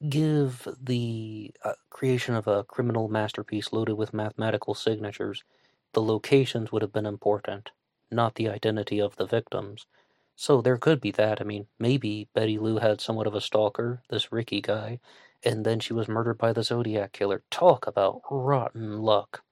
give 0.08 0.66
the 0.82 1.52
uh, 1.64 1.74
creation 1.90 2.34
of 2.34 2.48
a 2.48 2.64
criminal 2.64 3.08
masterpiece 3.08 3.72
loaded 3.72 3.94
with 3.94 4.12
mathematical 4.12 4.74
signatures. 4.74 5.44
The 5.92 6.02
locations 6.02 6.72
would 6.72 6.82
have 6.82 6.92
been 6.92 7.06
important, 7.06 7.70
not 8.10 8.34
the 8.34 8.48
identity 8.48 9.00
of 9.00 9.16
the 9.16 9.26
victims. 9.26 9.86
So 10.34 10.60
there 10.60 10.78
could 10.78 11.00
be 11.00 11.12
that. 11.12 11.40
I 11.40 11.44
mean, 11.44 11.66
maybe 11.78 12.28
Betty 12.34 12.58
Lou 12.58 12.78
had 12.78 13.00
somewhat 13.00 13.28
of 13.28 13.34
a 13.34 13.40
stalker, 13.40 14.02
this 14.08 14.32
Ricky 14.32 14.60
guy, 14.60 14.98
and 15.44 15.64
then 15.64 15.78
she 15.78 15.92
was 15.92 16.08
murdered 16.08 16.38
by 16.38 16.52
the 16.52 16.64
Zodiac 16.64 17.12
Killer. 17.12 17.42
Talk 17.50 17.86
about 17.86 18.22
rotten 18.30 19.02
luck. 19.02 19.44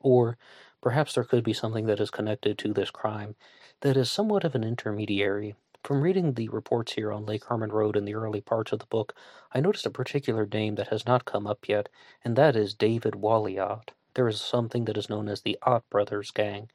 Or 0.00 0.36
perhaps 0.80 1.14
there 1.14 1.24
could 1.24 1.42
be 1.42 1.52
something 1.52 1.86
that 1.86 2.00
is 2.00 2.10
connected 2.10 2.58
to 2.58 2.72
this 2.72 2.90
crime 2.90 3.34
that 3.80 3.96
is 3.96 4.10
somewhat 4.10 4.44
of 4.44 4.54
an 4.54 4.62
intermediary. 4.62 5.56
From 5.84 6.00
reading 6.00 6.32
the 6.32 6.48
reports 6.48 6.94
here 6.94 7.12
on 7.12 7.26
Lake 7.26 7.44
Herman 7.44 7.70
Road 7.70 7.94
in 7.94 8.06
the 8.06 8.14
early 8.14 8.40
parts 8.40 8.72
of 8.72 8.78
the 8.78 8.86
book, 8.86 9.14
I 9.52 9.60
noticed 9.60 9.84
a 9.84 9.90
particular 9.90 10.46
name 10.46 10.76
that 10.76 10.88
has 10.88 11.04
not 11.04 11.26
come 11.26 11.46
up 11.46 11.68
yet, 11.68 11.90
and 12.24 12.36
that 12.36 12.56
is 12.56 12.72
David 12.72 13.16
Walliott. 13.16 13.90
There 14.14 14.26
is 14.26 14.40
something 14.40 14.86
that 14.86 14.96
is 14.96 15.10
known 15.10 15.28
as 15.28 15.42
the 15.42 15.58
Ott 15.60 15.84
Brothers 15.90 16.30
Gang, 16.30 16.70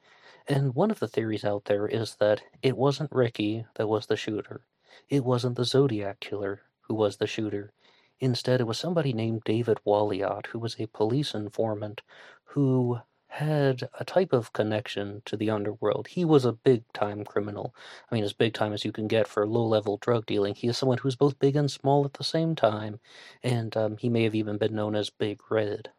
and 0.46 0.76
one 0.76 0.92
of 0.92 1.00
the 1.00 1.08
theories 1.08 1.44
out 1.44 1.64
there 1.64 1.88
is 1.88 2.14
that 2.20 2.42
it 2.62 2.76
wasn't 2.76 3.10
Ricky 3.10 3.66
that 3.74 3.88
was 3.88 4.06
the 4.06 4.16
shooter. 4.16 4.64
It 5.08 5.24
wasn't 5.24 5.56
the 5.56 5.64
Zodiac 5.64 6.20
killer 6.20 6.62
who 6.82 6.94
was 6.94 7.16
the 7.16 7.26
shooter. 7.26 7.72
Instead, 8.20 8.60
it 8.60 8.68
was 8.68 8.78
somebody 8.78 9.12
named 9.12 9.42
David 9.44 9.78
Walliott, 9.84 10.46
who 10.46 10.60
was 10.60 10.78
a 10.78 10.86
police 10.86 11.34
informant 11.34 12.02
who 12.44 13.00
had 13.30 13.88
a 13.98 14.04
type 14.04 14.32
of 14.32 14.52
connection 14.52 15.22
to 15.24 15.36
the 15.36 15.50
underworld. 15.50 16.08
He 16.08 16.24
was 16.24 16.44
a 16.44 16.52
big 16.52 16.82
time 16.92 17.24
criminal. 17.24 17.74
I 18.10 18.14
mean, 18.14 18.24
as 18.24 18.32
big 18.32 18.54
time 18.54 18.72
as 18.72 18.84
you 18.84 18.90
can 18.90 19.06
get 19.06 19.28
for 19.28 19.46
low 19.46 19.64
level 19.64 19.98
drug 19.98 20.26
dealing. 20.26 20.54
He 20.56 20.66
is 20.66 20.76
someone 20.76 20.98
who's 20.98 21.14
both 21.14 21.38
big 21.38 21.54
and 21.54 21.70
small 21.70 22.04
at 22.04 22.14
the 22.14 22.24
same 22.24 22.56
time. 22.56 22.98
And 23.42 23.76
um, 23.76 23.96
he 23.98 24.08
may 24.08 24.24
have 24.24 24.34
even 24.34 24.58
been 24.58 24.74
known 24.74 24.96
as 24.96 25.10
Big 25.10 25.38
Red. 25.48 25.90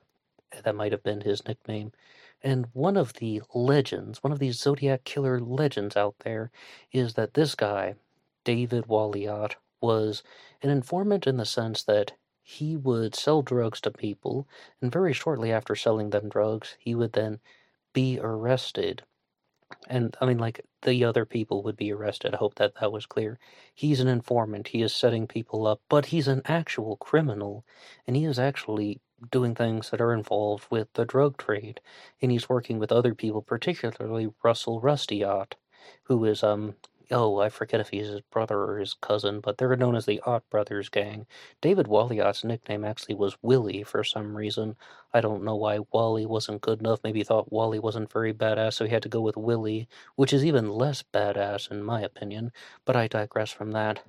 That 0.64 0.76
might 0.76 0.92
have 0.92 1.04
been 1.04 1.22
his 1.22 1.48
nickname. 1.48 1.94
And 2.44 2.68
one 2.74 2.98
of 2.98 3.14
the 3.14 3.42
legends, 3.54 4.22
one 4.22 4.34
of 4.34 4.40
these 4.40 4.60
Zodiac 4.60 5.06
killer 5.06 5.40
legends 5.40 5.96
out 5.96 6.16
there, 6.20 6.52
is 6.92 7.14
that 7.14 7.34
this 7.34 7.56
guy, 7.56 7.96
David 8.44 8.88
Walliott, 8.88 9.56
was 9.80 10.22
an 10.62 10.70
informant 10.70 11.28
in 11.28 11.38
the 11.38 11.46
sense 11.46 11.82
that 11.84 12.14
he 12.42 12.76
would 12.78 13.16
sell 13.16 13.42
drugs 13.42 13.82
to 13.82 13.92
people, 13.92 14.48
and 14.82 14.92
very 14.92 15.14
shortly 15.14 15.52
after 15.52 15.76
selling 15.76 16.10
them 16.12 16.30
drugs, 16.30 16.76
he 16.80 16.96
would 16.96 17.14
then 17.14 17.40
be 17.94 18.20
arrested. 18.22 19.04
And 19.88 20.16
I 20.22 20.26
mean, 20.26 20.38
like, 20.40 20.66
the 20.82 21.04
other 21.06 21.26
people 21.26 21.64
would 21.64 21.78
be 21.78 21.92
arrested. 21.94 22.34
I 22.34 22.38
hope 22.38 22.56
that 22.56 22.76
that 22.80 22.92
was 22.92 23.06
clear. 23.06 23.40
He's 23.74 24.00
an 24.00 24.08
informant. 24.08 24.70
He 24.70 24.82
is 24.82 24.94
setting 24.94 25.28
people 25.28 25.68
up, 25.68 25.82
but 25.90 26.08
he's 26.08 26.28
an 26.28 26.42
actual 26.46 26.98
criminal, 26.98 27.66
and 28.08 28.16
he 28.16 28.26
is 28.26 28.40
actually 28.40 29.02
doing 29.32 29.54
things 29.56 29.90
that 29.92 30.02
are 30.02 30.14
involved 30.14 30.66
with 30.72 30.92
the 30.94 31.06
drug 31.06 31.38
trade, 31.38 31.80
and 32.22 32.32
he's 32.32 32.50
working 32.50 32.80
with 32.80 32.92
other 32.92 33.14
people, 33.16 33.42
particularly 33.42 34.30
Russell 34.44 34.82
Rusty 34.82 35.24
Ott, 35.24 35.56
who 36.04 36.26
is 36.26 36.44
um 36.44 36.76
oh, 37.12 37.40
I 37.40 37.50
forget 37.50 37.80
if 37.80 37.90
he's 37.90 38.08
his 38.08 38.22
brother 38.22 38.64
or 38.64 38.80
his 38.80 38.94
cousin, 38.94 39.40
but 39.40 39.58
they're 39.58 39.76
known 39.76 39.96
as 39.96 40.06
the 40.06 40.22
Ott 40.26 40.50
Brothers 40.50 40.90
Gang. 40.90 41.28
David 41.62 41.88
Waliot's 41.88 42.44
nickname 42.44 42.86
actually 42.86 43.16
was 43.16 43.38
Willie 43.42 43.84
for 43.84 44.04
some 44.04 44.36
reason. 44.36 44.76
I 45.14 45.22
don't 45.22 45.44
know 45.44 45.56
why 45.56 45.80
Wally 45.92 46.26
wasn't 46.26 46.62
good 46.62 46.80
enough. 46.80 47.00
Maybe 47.04 47.20
he 47.20 47.24
thought 47.24 47.52
Wally 47.52 47.80
wasn't 47.80 48.12
very 48.12 48.34
badass, 48.34 48.74
so 48.74 48.86
he 48.86 48.92
had 48.92 49.04
to 49.04 49.10
go 49.10 49.22
with 49.22 49.38
Willie, 49.38 49.88
which 50.16 50.34
is 50.34 50.46
even 50.46 50.70
less 50.70 51.04
badass 51.04 51.70
in 51.70 51.84
my 51.84 52.02
opinion, 52.02 52.52
but 52.86 52.96
I 52.96 53.08
digress 53.08 53.52
from 53.52 53.72
that. 53.72 54.04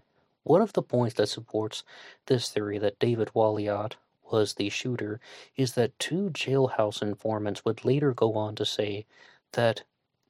One 0.45 0.63
of 0.63 0.73
the 0.73 0.83
points 0.83 1.15
that 1.17 1.29
supports 1.29 1.85
this 2.27 2.49
theory 2.49 2.79
that 2.79 2.99
David 2.99 3.31
Waliot 3.35 3.95
was 4.31 4.55
the 4.55 4.69
shooter 4.71 5.21
is 5.57 5.75
that 5.75 5.99
two 5.99 6.31
jailhouse 6.31 7.03
informants 7.03 7.65
would 7.65 7.85
later 7.85 8.15
go 8.15 8.35
on 8.35 8.55
to 8.57 8.65
say 8.65 9.07
that 9.53 9.83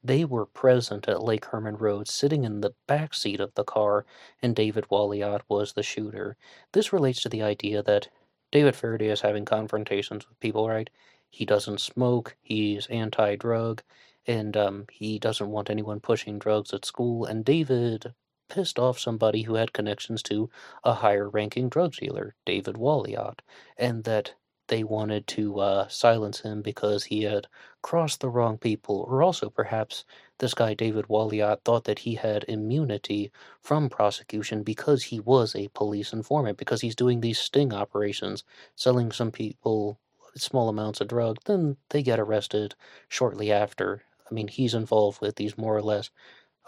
they 0.03 0.25
were 0.25 0.45
present 0.45 1.07
at 1.07 1.23
Lake 1.23 1.45
Herman 1.45 1.77
Road, 1.77 2.07
sitting 2.07 2.43
in 2.43 2.61
the 2.61 2.73
back 2.87 3.13
seat 3.13 3.39
of 3.39 3.53
the 3.55 3.63
car, 3.63 4.05
and 4.41 4.55
David 4.55 4.85
Waliot 4.91 5.41
was 5.47 5.73
the 5.73 5.83
shooter. 5.83 6.35
This 6.73 6.91
relates 6.91 7.21
to 7.21 7.29
the 7.29 7.41
idea 7.41 7.81
that 7.83 8.09
David 8.51 8.75
Faraday 8.75 9.07
is 9.09 9.21
having 9.21 9.45
confrontations 9.45 10.27
with 10.27 10.39
people, 10.39 10.67
right? 10.67 10.89
He 11.29 11.45
doesn't 11.45 11.81
smoke, 11.81 12.35
he's 12.41 12.85
anti 12.87 13.35
drug, 13.35 13.81
and 14.27 14.55
um, 14.55 14.85
he 14.91 15.17
doesn't 15.19 15.49
want 15.49 15.69
anyone 15.69 15.99
pushing 15.99 16.37
drugs 16.37 16.73
at 16.73 16.85
school. 16.85 17.25
And 17.25 17.43
David 17.43 18.13
pissed 18.49 18.77
off 18.77 18.99
somebody 18.99 19.43
who 19.43 19.55
had 19.55 19.73
connections 19.73 20.21
to 20.23 20.49
a 20.83 20.93
higher 20.93 21.29
ranking 21.29 21.69
drug 21.69 21.93
dealer, 21.93 22.35
David 22.45 22.75
Waliot, 22.75 23.39
and 23.77 24.03
that 24.03 24.35
they 24.73 24.83
wanted 24.83 25.27
to 25.27 25.59
uh, 25.59 25.87
silence 25.87 26.39
him 26.39 26.63
because 26.63 27.03
he 27.03 27.21
had 27.21 27.45
crossed 27.83 28.21
the 28.21 28.29
wrong 28.29 28.57
people, 28.57 29.05
or 29.07 29.21
also 29.21 29.47
perhaps 29.47 30.03
this 30.39 30.55
guy 30.55 30.73
David 30.73 31.05
Waliot 31.05 31.61
thought 31.63 31.83
that 31.83 31.99
he 31.99 32.15
had 32.15 32.43
immunity 32.47 33.31
from 33.61 33.87
prosecution 33.87 34.63
because 34.63 35.03
he 35.03 35.19
was 35.19 35.55
a 35.55 35.67
police 35.75 36.11
informant, 36.11 36.57
because 36.57 36.81
he's 36.81 36.95
doing 36.95 37.21
these 37.21 37.37
sting 37.37 37.71
operations, 37.71 38.43
selling 38.75 39.11
some 39.11 39.31
people 39.31 39.99
small 40.35 40.69
amounts 40.69 41.01
of 41.01 41.07
drug, 41.07 41.37
then 41.45 41.77
they 41.89 42.01
get 42.01 42.19
arrested 42.19 42.73
shortly 43.07 43.51
after. 43.51 44.01
I 44.27 44.33
mean, 44.33 44.47
he's 44.47 44.73
involved 44.73 45.21
with 45.21 45.35
these 45.35 45.55
more 45.55 45.77
or 45.77 45.83
less 45.83 46.09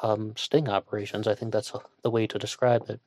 um, 0.04 0.36
sting 0.38 0.70
operations. 0.70 1.28
I 1.28 1.34
think 1.34 1.52
that's 1.52 1.74
the 2.04 2.12
way 2.12 2.28
to 2.28 2.38
describe 2.38 2.88
it. 2.88 3.02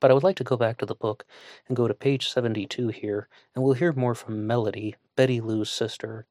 But 0.00 0.10
I 0.10 0.14
would 0.14 0.22
like 0.24 0.36
to 0.36 0.44
go 0.44 0.56
back 0.56 0.78
to 0.78 0.86
the 0.86 0.94
book 0.94 1.26
and 1.68 1.76
go 1.76 1.86
to 1.86 1.94
page 1.94 2.28
72 2.28 2.88
here, 2.88 3.28
and 3.54 3.62
we'll 3.62 3.74
hear 3.74 3.92
more 3.92 4.14
from 4.14 4.46
Melody, 4.46 4.96
Betty 5.16 5.40
Lou's 5.40 5.70
sister, 5.70 6.26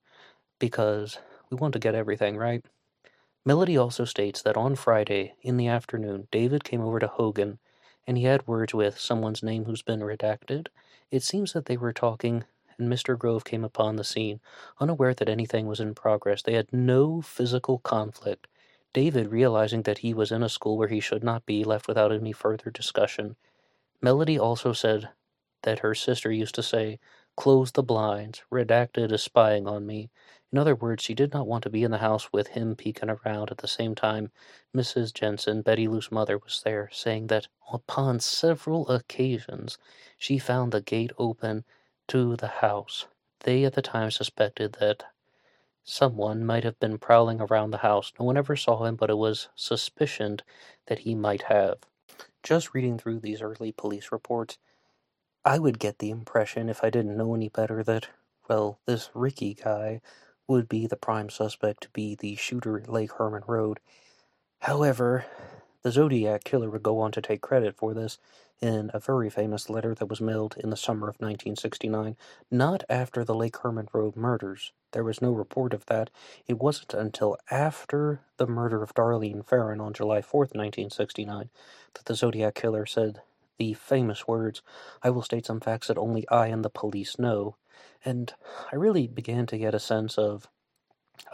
because 0.59 1.19
we 1.49 1.57
want 1.57 1.73
to 1.73 1.79
get 1.79 1.95
everything 1.95 2.37
right. 2.37 2.65
Melody 3.45 3.77
also 3.77 4.05
states 4.05 4.41
that 4.41 4.57
on 4.57 4.75
Friday, 4.75 5.35
in 5.41 5.57
the 5.57 5.67
afternoon, 5.67 6.27
David 6.31 6.63
came 6.63 6.81
over 6.81 6.99
to 6.99 7.07
Hogan 7.07 7.59
and 8.07 8.17
he 8.17 8.23
had 8.23 8.47
words 8.47 8.73
with 8.73 8.99
someone's 8.99 9.43
name 9.43 9.65
who's 9.65 9.81
been 9.81 10.01
redacted. 10.01 10.67
It 11.11 11.23
seems 11.23 11.53
that 11.53 11.65
they 11.65 11.77
were 11.77 11.93
talking, 11.93 12.43
and 12.77 12.91
Mr. 12.91 13.17
Grove 13.17 13.45
came 13.45 13.63
upon 13.63 13.95
the 13.95 14.03
scene, 14.03 14.39
unaware 14.79 15.13
that 15.13 15.29
anything 15.29 15.67
was 15.67 15.79
in 15.79 15.95
progress. 15.95 16.41
They 16.41 16.53
had 16.53 16.73
no 16.73 17.21
physical 17.21 17.79
conflict, 17.79 18.47
David, 18.93 19.31
realizing 19.31 19.81
that 19.83 19.99
he 19.99 20.13
was 20.13 20.31
in 20.31 20.43
a 20.43 20.49
school 20.49 20.77
where 20.77 20.87
he 20.87 20.99
should 20.99 21.23
not 21.23 21.45
be, 21.45 21.63
left 21.63 21.87
without 21.87 22.11
any 22.11 22.31
further 22.31 22.69
discussion. 22.71 23.35
Melody 24.01 24.37
also 24.37 24.73
said 24.73 25.09
that 25.63 25.79
her 25.79 25.95
sister 25.95 26.31
used 26.31 26.55
to 26.55 26.63
say, 26.63 26.99
Close 27.35 27.71
the 27.71 27.81
blinds, 27.81 28.43
redacted 28.51 29.11
is 29.11 29.23
spying 29.23 29.67
on 29.67 29.87
me. 29.87 30.11
In 30.51 30.59
other 30.59 30.75
words, 30.75 31.03
she 31.03 31.15
did 31.15 31.33
not 31.33 31.47
want 31.47 31.63
to 31.63 31.69
be 31.71 31.83
in 31.83 31.89
the 31.89 31.97
house 31.97 32.31
with 32.31 32.49
him 32.49 32.75
peeking 32.75 33.09
around. 33.09 33.49
At 33.49 33.57
the 33.57 33.67
same 33.67 33.95
time, 33.95 34.31
Mrs. 34.75 35.11
Jensen, 35.11 35.63
Betty 35.63 35.87
Lou's 35.87 36.11
mother, 36.11 36.37
was 36.37 36.61
there, 36.63 36.89
saying 36.93 37.27
that 37.27 37.47
upon 37.71 38.19
several 38.19 38.87
occasions 38.89 39.79
she 40.17 40.37
found 40.37 40.71
the 40.71 40.81
gate 40.81 41.11
open 41.17 41.65
to 42.09 42.35
the 42.35 42.47
house. 42.47 43.07
They 43.39 43.63
at 43.65 43.73
the 43.73 43.81
time 43.81 44.11
suspected 44.11 44.73
that 44.73 45.03
Someone 45.85 46.45
might 46.45 46.63
have 46.63 46.79
been 46.79 46.97
prowling 46.97 47.41
around 47.41 47.71
the 47.71 47.79
house. 47.79 48.13
No 48.17 48.25
one 48.25 48.37
ever 48.37 48.55
saw 48.55 48.85
him, 48.85 48.95
but 48.95 49.09
it 49.09 49.17
was 49.17 49.49
suspicioned 49.55 50.43
that 50.87 50.99
he 50.99 51.13
might 51.13 51.43
have. 51.43 51.79
Just 52.41 52.73
reading 52.73 52.97
through 52.97 53.19
these 53.19 53.41
early 53.41 53.71
police 53.71 54.11
reports, 54.11 54.57
I 55.43 55.59
would 55.59 55.79
get 55.79 55.99
the 55.99 56.09
impression, 56.09 56.69
if 56.69 56.83
I 56.83 56.89
didn't 56.89 57.17
know 57.17 57.35
any 57.35 57.49
better, 57.49 57.83
that, 57.83 58.07
well, 58.47 58.79
this 58.85 59.09
Ricky 59.13 59.53
guy 59.53 59.99
would 60.47 60.69
be 60.69 60.87
the 60.87 60.95
prime 60.95 61.29
suspect 61.29 61.83
to 61.83 61.89
be 61.89 62.15
the 62.15 62.35
shooter 62.35 62.77
at 62.77 62.89
Lake 62.89 63.11
Herman 63.13 63.43
Road. 63.45 63.79
However, 64.59 65.25
the 65.81 65.91
Zodiac 65.91 66.45
Killer 66.45 66.69
would 66.69 66.83
go 66.83 66.99
on 66.99 67.11
to 67.11 67.21
take 67.21 67.41
credit 67.41 67.75
for 67.75 67.93
this 67.93 68.17
in 68.63 68.89
a 68.93 68.99
very 68.99 69.29
famous 69.29 69.69
letter 69.69 69.93
that 69.93 70.05
was 70.05 70.21
mailed 70.21 70.55
in 70.57 70.69
the 70.69 70.77
summer 70.77 71.09
of 71.09 71.15
1969, 71.15 72.15
not 72.49 72.81
after 72.89 73.25
the 73.25 73.35
Lake 73.35 73.57
Herman 73.57 73.89
Road 73.91 74.15
murders. 74.15 74.71
There 74.93 75.03
was 75.03 75.21
no 75.21 75.33
report 75.33 75.73
of 75.73 75.85
that. 75.87 76.09
It 76.47 76.59
wasn't 76.59 76.93
until 76.93 77.35
after 77.51 78.21
the 78.37 78.47
murder 78.47 78.81
of 78.81 78.93
Darlene 78.93 79.45
Ferrin 79.45 79.81
on 79.81 79.91
July 79.91 80.21
4th, 80.21 80.55
1969, 80.55 81.49
that 81.93 82.05
the 82.05 82.15
Zodiac 82.15 82.55
Killer 82.55 82.85
said 82.85 83.21
the 83.57 83.73
famous 83.73 84.29
words, 84.29 84.61
I 85.03 85.09
will 85.09 85.23
state 85.23 85.45
some 85.45 85.59
facts 85.59 85.87
that 85.87 85.97
only 85.97 86.25
I 86.29 86.47
and 86.47 86.63
the 86.63 86.69
police 86.69 87.19
know. 87.19 87.57
And 88.05 88.33
I 88.71 88.77
really 88.77 89.07
began 89.07 89.45
to 89.47 89.57
get 89.57 89.75
a 89.75 89.79
sense 89.79 90.17
of 90.17 90.47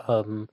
um, 0.08 0.50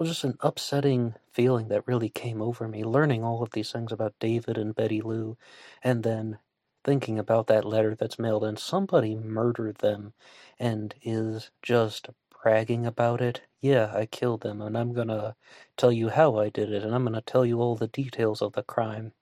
was 0.00 0.08
just 0.08 0.24
an 0.24 0.38
upsetting 0.40 1.14
feeling 1.32 1.68
that 1.68 1.86
really 1.86 2.08
came 2.10 2.42
over 2.42 2.66
me, 2.66 2.84
learning 2.84 3.22
all 3.22 3.42
of 3.42 3.52
these 3.52 3.70
things 3.72 3.92
about 3.92 4.14
David 4.18 4.58
and 4.58 4.74
Betty 4.74 5.02
Lou, 5.02 5.36
and 5.84 6.04
then 6.04 6.38
thinking 6.84 7.18
about 7.18 7.48
that 7.48 7.66
letter 7.66 7.94
that's 7.94 8.18
mailed 8.18 8.44
and 8.44 8.58
somebody 8.58 9.14
murdered 9.14 9.76
them 9.78 10.14
and 10.58 10.94
is 11.02 11.50
just 11.62 12.08
bragging 12.42 12.86
about 12.86 13.20
it. 13.20 13.42
Yeah, 13.60 13.92
I 13.94 14.06
killed 14.06 14.40
them, 14.40 14.62
and 14.62 14.78
I'm 14.78 14.94
gonna 14.94 15.36
tell 15.76 15.92
you 15.92 16.08
how 16.08 16.38
I 16.38 16.48
did 16.48 16.72
it, 16.72 16.82
and 16.82 16.94
I'm 16.94 17.04
gonna 17.04 17.20
tell 17.20 17.46
you 17.46 17.60
all 17.60 17.76
the 17.76 17.88
details 17.88 18.42
of 18.42 18.54
the 18.54 18.62
crime. 18.64 19.12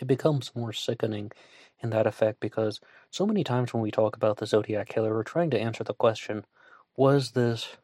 It 0.00 0.06
becomes 0.06 0.56
more 0.56 0.72
sickening 0.72 1.32
in 1.80 1.90
that 1.90 2.06
effect 2.06 2.40
because 2.40 2.80
so 3.10 3.26
many 3.26 3.44
times 3.44 3.74
when 3.74 3.82
we 3.82 3.90
talk 3.90 4.16
about 4.16 4.38
the 4.38 4.46
Zodiac 4.46 4.88
Killer, 4.88 5.14
we're 5.14 5.22
trying 5.24 5.50
to 5.50 5.60
answer 5.60 5.84
the 5.84 5.94
question 5.94 6.46
was 6.96 7.32
this 7.32 7.76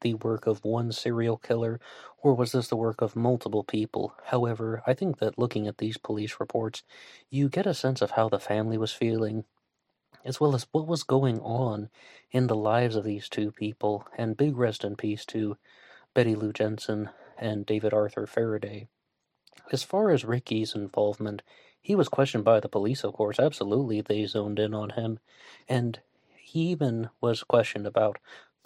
the 0.00 0.14
work 0.14 0.46
of 0.46 0.64
one 0.64 0.92
serial 0.92 1.36
killer, 1.36 1.80
or 2.22 2.34
was 2.34 2.52
this 2.52 2.68
the 2.68 2.76
work 2.76 3.00
of 3.00 3.16
multiple 3.16 3.64
people? 3.64 4.14
However, 4.26 4.82
I 4.86 4.94
think 4.94 5.18
that 5.18 5.38
looking 5.38 5.66
at 5.66 5.78
these 5.78 5.96
police 5.96 6.36
reports, 6.40 6.82
you 7.28 7.48
get 7.48 7.66
a 7.66 7.74
sense 7.74 8.02
of 8.02 8.12
how 8.12 8.28
the 8.28 8.38
family 8.38 8.78
was 8.78 8.92
feeling, 8.92 9.44
as 10.24 10.40
well 10.40 10.54
as 10.54 10.66
what 10.72 10.86
was 10.86 11.02
going 11.02 11.40
on 11.40 11.88
in 12.30 12.46
the 12.46 12.56
lives 12.56 12.96
of 12.96 13.04
these 13.04 13.28
two 13.28 13.50
people, 13.50 14.06
and 14.16 14.36
big 14.36 14.56
rest 14.56 14.84
in 14.84 14.96
peace 14.96 15.24
to 15.26 15.56
Betty 16.14 16.34
Lou 16.34 16.52
Jensen 16.52 17.10
and 17.38 17.64
David 17.64 17.94
Arthur 17.94 18.26
Faraday. 18.26 18.88
As 19.72 19.82
far 19.82 20.10
as 20.10 20.24
Ricky's 20.24 20.74
involvement, 20.74 21.42
he 21.80 21.94
was 21.94 22.08
questioned 22.08 22.44
by 22.44 22.60
the 22.60 22.68
police, 22.68 23.04
of 23.04 23.14
course. 23.14 23.38
Absolutely, 23.38 24.00
they 24.00 24.26
zoned 24.26 24.58
in 24.58 24.74
on 24.74 24.90
him. 24.90 25.18
And 25.68 26.00
he 26.36 26.70
even 26.70 27.08
was 27.20 27.42
questioned 27.42 27.86
about 27.86 28.18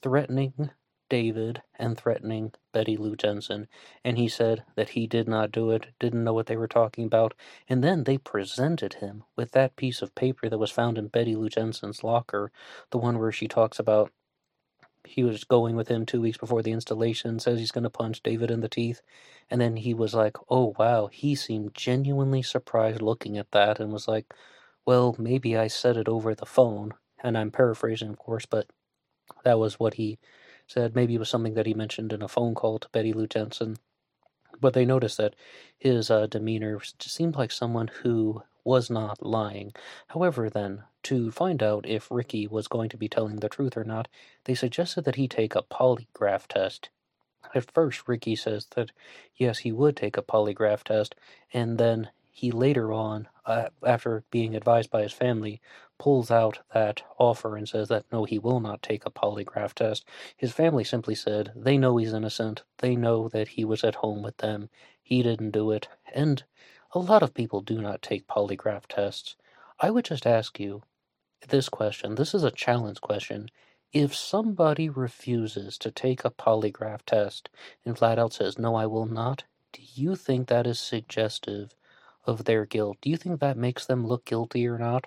threatening 0.03 0.70
David 1.14 1.62
and 1.79 1.96
threatening 1.96 2.53
Betty 2.72 2.96
Lou 2.96 3.14
Jensen, 3.14 3.68
and 4.03 4.18
he 4.18 4.27
said 4.27 4.64
that 4.74 4.88
he 4.88 5.07
did 5.07 5.29
not 5.29 5.53
do 5.53 5.70
it, 5.70 5.87
didn't 6.00 6.24
know 6.24 6.33
what 6.33 6.46
they 6.46 6.57
were 6.57 6.66
talking 6.66 7.05
about, 7.05 7.35
and 7.68 7.85
then 7.85 8.03
they 8.03 8.18
presented 8.18 8.94
him 8.94 9.22
with 9.37 9.53
that 9.53 9.77
piece 9.77 10.03
of 10.03 10.16
paper 10.16 10.48
that 10.48 10.59
was 10.59 10.72
found 10.72 10.98
in 10.98 11.07
Betty 11.07 11.37
Lou 11.37 11.48
Jensen's 11.48 12.03
locker, 12.03 12.50
the 12.90 12.98
one 12.98 13.20
where 13.20 13.31
she 13.31 13.46
talks 13.46 13.79
about 13.79 14.11
he 15.05 15.22
was 15.22 15.44
going 15.44 15.77
with 15.77 15.87
him 15.87 16.05
two 16.05 16.20
weeks 16.20 16.37
before 16.37 16.62
the 16.62 16.72
installation, 16.72 17.38
says 17.38 17.61
he's 17.61 17.70
going 17.70 17.85
to 17.85 17.90
punch 17.90 18.20
David 18.20 18.50
in 18.50 18.61
the 18.61 18.68
teeth, 18.68 19.00
and 19.48 19.61
then 19.61 19.77
he 19.77 19.94
was 19.94 20.14
like, 20.14 20.37
oh 20.50 20.74
wow, 20.81 21.07
he 21.07 21.37
seemed 21.37 21.74
genuinely 21.74 22.42
surprised 22.42 23.00
looking 23.00 23.38
at 23.38 23.53
that 23.53 23.79
and 23.79 23.92
was 23.92 24.09
like, 24.09 24.35
well, 24.85 25.14
maybe 25.16 25.57
I 25.57 25.68
said 25.68 25.96
it 25.96 26.09
over 26.09 26.35
the 26.35 26.44
phone, 26.44 26.92
and 27.22 27.38
I'm 27.38 27.53
paraphrasing, 27.53 28.11
of 28.11 28.18
course, 28.18 28.46
but 28.46 28.66
that 29.44 29.61
was 29.61 29.79
what 29.79 29.94
he 29.94 30.18
said 30.66 30.94
maybe 30.94 31.14
it 31.14 31.18
was 31.18 31.29
something 31.29 31.55
that 31.55 31.66
he 31.66 31.74
mentioned 31.74 32.12
in 32.12 32.22
a 32.22 32.29
phone 32.29 32.55
call 32.55 32.79
to 32.79 32.88
Betty 32.90 33.12
Lou 33.12 33.27
Jensen. 33.27 33.77
But 34.61 34.72
they 34.74 34.85
noticed 34.85 35.18
that 35.18 35.35
his 35.79 36.11
uh, 36.11 36.27
demeanor 36.27 36.81
seemed 37.00 37.37
like 37.37 37.50
someone 37.50 37.88
who 37.88 38.42
was 38.64 38.88
not 38.88 39.24
lying. 39.24 39.72
However, 40.09 40.48
then, 40.48 40.85
to 41.05 41.31
find 41.31 41.62
out 41.62 41.87
if 41.87 42.11
Ricky 42.11 42.46
was 42.46 42.66
going 42.66 42.88
to 42.90 42.96
be 42.96 43.09
telling 43.09 43.37
the 43.37 43.48
truth 43.48 43.77
or 43.77 43.85
not, 43.85 44.09
they 44.44 44.55
suggested 44.55 45.05
that 45.05 45.16
he 45.16 45.29
take 45.29 45.55
a 45.55 45.62
polygraph 45.62 46.46
test. 46.46 46.88
At 47.55 47.70
first, 47.70 48.09
Ricky 48.09 48.37
says 48.37 48.66
that 48.74 48.90
yes, 49.37 49.59
he 49.59 49.72
would 49.72 49.96
take 49.96 50.16
a 50.16 50.22
polygraph 50.22 50.83
test, 50.85 51.14
and 51.53 51.77
then 51.77 52.09
he 52.37 52.51
later 52.51 52.92
on, 52.92 53.29
uh, 53.47 53.68
after 53.87 54.25
being 54.33 54.57
advised 54.57 54.90
by 54.90 55.03
his 55.03 55.12
family, 55.12 55.61
pulls 55.99 56.33
out 56.33 56.59
that 56.75 57.01
offer 57.16 57.57
and 57.57 57.68
says 57.68 57.87
that 57.87 58.07
no, 58.11 58.25
he 58.25 58.40
will 58.40 58.59
not 58.59 58.83
take 58.83 59.07
a 59.07 59.11
polygraph 59.11 59.73
test. 59.73 60.05
His 60.37 60.53
family 60.53 60.83
simply 60.83 61.14
said 61.14 61.53
they 61.55 61.79
know 61.79 61.97
he's 61.97 62.12
innocent. 62.12 62.64
They 62.79 62.97
know 62.97 63.29
that 63.29 63.47
he 63.49 63.64
was 63.64 63.85
at 63.85 63.94
home 63.94 64.20
with 64.20 64.38
them. 64.38 64.68
He 65.01 65.23
didn't 65.23 65.53
do 65.53 65.70
it. 65.70 65.87
And 66.12 66.42
a 66.92 66.99
lot 66.99 67.23
of 67.23 67.35
people 67.35 67.61
do 67.61 67.81
not 67.81 68.03
take 68.03 68.27
polygraph 68.27 68.87
tests. 68.88 69.37
I 69.79 69.90
would 69.90 70.05
just 70.05 70.27
ask 70.27 70.59
you 70.59 70.83
this 71.49 71.68
question. 71.68 72.16
This 72.16 72.35
is 72.35 72.42
a 72.42 72.51
challenge 72.51 73.01
question. 73.01 73.49
If 73.92 74.12
somebody 74.12 74.88
refuses 74.88 75.79
to 75.79 75.92
take 75.92 76.25
a 76.25 76.33
polygraph 76.33 77.03
test 77.07 77.49
and 77.85 77.97
flat 77.97 78.18
out 78.18 78.33
says, 78.33 78.59
No, 78.59 78.75
I 78.75 78.87
will 78.87 79.07
not, 79.07 79.44
do 79.73 79.83
you 79.94 80.16
think 80.16 80.49
that 80.49 80.66
is 80.66 80.81
suggestive 80.81 81.77
of 82.26 82.44
their 82.44 82.66
guilt? 82.66 82.98
Do 83.00 83.10
you 83.10 83.16
think 83.16 83.40
that 83.40 83.56
makes 83.56 83.87
them 83.87 84.06
look 84.06 84.24
guilty 84.24 84.66
or 84.66 84.78
not? 84.78 85.06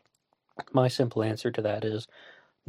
My 0.71 0.87
simple 0.87 1.23
answer 1.23 1.51
to 1.51 1.61
that 1.61 1.85
is 1.85 2.07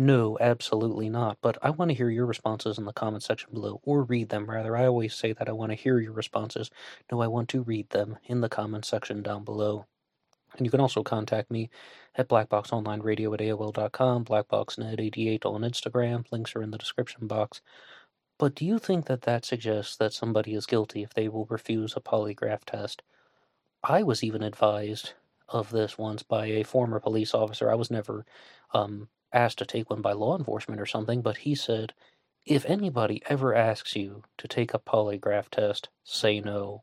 no, 0.00 0.38
absolutely 0.40 1.08
not. 1.08 1.38
But 1.42 1.58
I 1.61 1.70
want 1.70 1.90
to 1.90 1.96
hear 1.96 2.08
your 2.08 2.26
responses 2.26 2.78
in 2.78 2.84
the 2.84 2.92
comment 2.92 3.24
section 3.24 3.50
below, 3.52 3.80
or 3.82 4.04
read 4.04 4.28
them 4.28 4.48
rather. 4.48 4.76
I 4.76 4.87
always 4.87 5.12
say 5.12 5.32
that 5.32 5.48
I 5.48 5.52
want 5.52 5.72
to 5.72 5.76
hear 5.76 5.98
your 5.98 6.12
responses. 6.12 6.70
No, 7.11 7.20
I 7.20 7.26
want 7.26 7.48
to 7.50 7.62
read 7.62 7.90
them 7.90 8.16
in 8.26 8.40
the 8.40 8.48
comment 8.48 8.84
section 8.84 9.22
down 9.22 9.42
below. 9.42 9.87
And 10.56 10.64
you 10.64 10.70
can 10.70 10.80
also 10.80 11.02
contact 11.02 11.50
me 11.50 11.68
at 12.14 12.28
blackboxonlineradio 12.28 13.34
at 13.34 13.40
AOL.com, 13.40 14.24
blackboxnet88 14.24 15.44
on 15.44 15.62
Instagram. 15.62 16.30
Links 16.30 16.54
are 16.54 16.62
in 16.62 16.70
the 16.70 16.78
description 16.78 17.26
box. 17.26 17.61
But 18.38 18.54
do 18.54 18.64
you 18.64 18.78
think 18.78 19.06
that 19.06 19.22
that 19.22 19.44
suggests 19.44 19.96
that 19.96 20.12
somebody 20.12 20.54
is 20.54 20.64
guilty 20.64 21.02
if 21.02 21.12
they 21.12 21.28
will 21.28 21.46
refuse 21.46 21.96
a 21.96 22.00
polygraph 22.00 22.64
test? 22.64 23.02
I 23.88 24.03
was 24.03 24.22
even 24.22 24.42
advised 24.42 25.14
of 25.48 25.70
this 25.70 25.96
once 25.96 26.22
by 26.22 26.46
a 26.46 26.62
former 26.62 27.01
police 27.01 27.33
officer. 27.33 27.70
I 27.70 27.74
was 27.74 27.90
never 27.90 28.27
um, 28.74 29.09
asked 29.33 29.57
to 29.59 29.64
take 29.64 29.88
one 29.88 30.03
by 30.03 30.12
law 30.12 30.37
enforcement 30.37 30.79
or 30.79 30.85
something, 30.85 31.22
but 31.22 31.38
he 31.38 31.55
said, 31.55 31.94
if 32.44 32.66
anybody 32.66 33.22
ever 33.31 33.55
asks 33.55 33.96
you 33.96 34.24
to 34.37 34.46
take 34.46 34.74
a 34.74 34.79
polygraph 34.79 35.48
test, 35.48 35.88
say 36.05 36.38
no. 36.38 36.83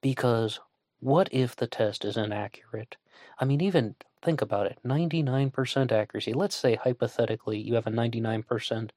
Because 0.00 0.58
what 1.00 1.28
if 1.32 1.54
the 1.54 1.66
test 1.66 2.02
is 2.02 2.16
inaccurate? 2.16 2.96
I 3.38 3.44
mean, 3.44 3.60
even 3.60 3.96
think 4.22 4.40
about 4.40 4.66
it 4.66 4.78
99% 4.82 5.92
accuracy. 5.92 6.32
Let's 6.32 6.56
say 6.56 6.76
hypothetically 6.76 7.58
you 7.58 7.74
have 7.74 7.86
a 7.86 7.90
99% 7.90 8.90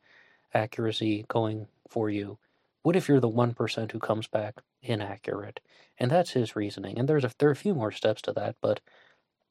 accuracy 0.54 1.26
going 1.28 1.68
for 1.90 2.10
you. 2.10 2.38
What 2.84 2.96
if 2.96 3.10
you're 3.10 3.20
the 3.20 3.30
1% 3.30 3.92
who 3.92 4.00
comes 4.00 4.28
back 4.28 4.62
inaccurate? 4.82 5.60
And 6.00 6.10
that's 6.12 6.32
his 6.32 6.56
reasoning. 6.56 6.98
And 6.98 7.08
there's 7.08 7.24
a, 7.24 7.32
there 7.38 7.50
are 7.50 7.54
a 7.54 7.56
few 7.56 7.74
more 7.74 7.92
steps 7.92 8.22
to 8.24 8.34
that, 8.34 8.56
but 8.62 8.82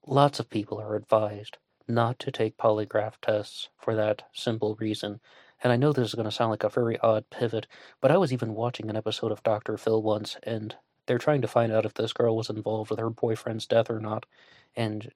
lots 0.06 0.40
of 0.40 0.50
people 0.50 0.80
are 0.80 0.96
advised 0.96 1.58
not 1.86 2.18
to 2.20 2.30
take 2.30 2.56
polygraph 2.56 3.14
tests 3.20 3.68
for 3.76 3.94
that 3.94 4.22
simple 4.32 4.76
reason. 4.76 5.20
And 5.62 5.72
I 5.72 5.76
know 5.76 5.92
this 5.92 6.08
is 6.08 6.14
going 6.14 6.24
to 6.26 6.30
sound 6.30 6.50
like 6.50 6.64
a 6.64 6.68
very 6.68 6.98
odd 7.00 7.28
pivot, 7.30 7.66
but 8.00 8.10
I 8.10 8.16
was 8.16 8.32
even 8.32 8.54
watching 8.54 8.88
an 8.88 8.96
episode 8.96 9.32
of 9.32 9.42
Dr. 9.42 9.76
Phil 9.76 10.02
once, 10.02 10.36
and 10.42 10.76
they're 11.06 11.18
trying 11.18 11.42
to 11.42 11.48
find 11.48 11.72
out 11.72 11.84
if 11.84 11.94
this 11.94 12.12
girl 12.12 12.36
was 12.36 12.48
involved 12.48 12.90
with 12.90 12.98
her 12.98 13.10
boyfriend's 13.10 13.66
death 13.66 13.90
or 13.90 14.00
not. 14.00 14.26
And 14.76 15.10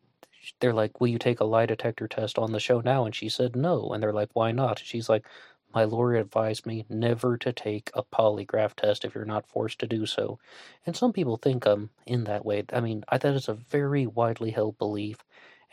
they're 0.61 0.75
like, 0.75 1.01
Will 1.01 1.09
you 1.09 1.19
take 1.19 1.41
a 1.41 1.45
lie 1.45 1.67
detector 1.67 2.09
test 2.09 2.39
on 2.39 2.53
the 2.53 2.61
show 2.61 2.81
now? 2.81 3.05
And 3.07 3.15
she 3.15 3.29
said 3.29 3.57
no. 3.57 3.91
And 3.91 4.03
they're 4.03 4.13
like, 4.13 4.31
Why 4.35 4.53
not? 4.53 4.81
She's 4.85 5.09
like, 5.09 5.27
My 5.75 5.85
lawyer 5.85 6.15
advised 6.17 6.65
me 6.67 6.87
never 6.89 7.37
to 7.39 7.53
take 7.53 7.91
a 7.95 8.03
polygraph 8.03 8.75
test 8.77 9.05
if 9.05 9.15
you're 9.15 9.27
not 9.27 9.47
forced 9.47 9.79
to 9.81 9.87
do 9.87 10.07
so. 10.07 10.39
And 10.87 10.97
some 10.97 11.13
people 11.13 11.37
think 11.37 11.67
I'm 11.67 11.91
in 12.07 12.25
that 12.25 12.45
way. 12.47 12.65
I 12.73 12.81
mean, 12.81 13.05
I, 13.09 13.19
that 13.19 13.35
is 13.35 13.49
a 13.49 13.55
very 13.55 14.07
widely 14.07 14.53
held 14.53 14.79
belief 14.79 15.19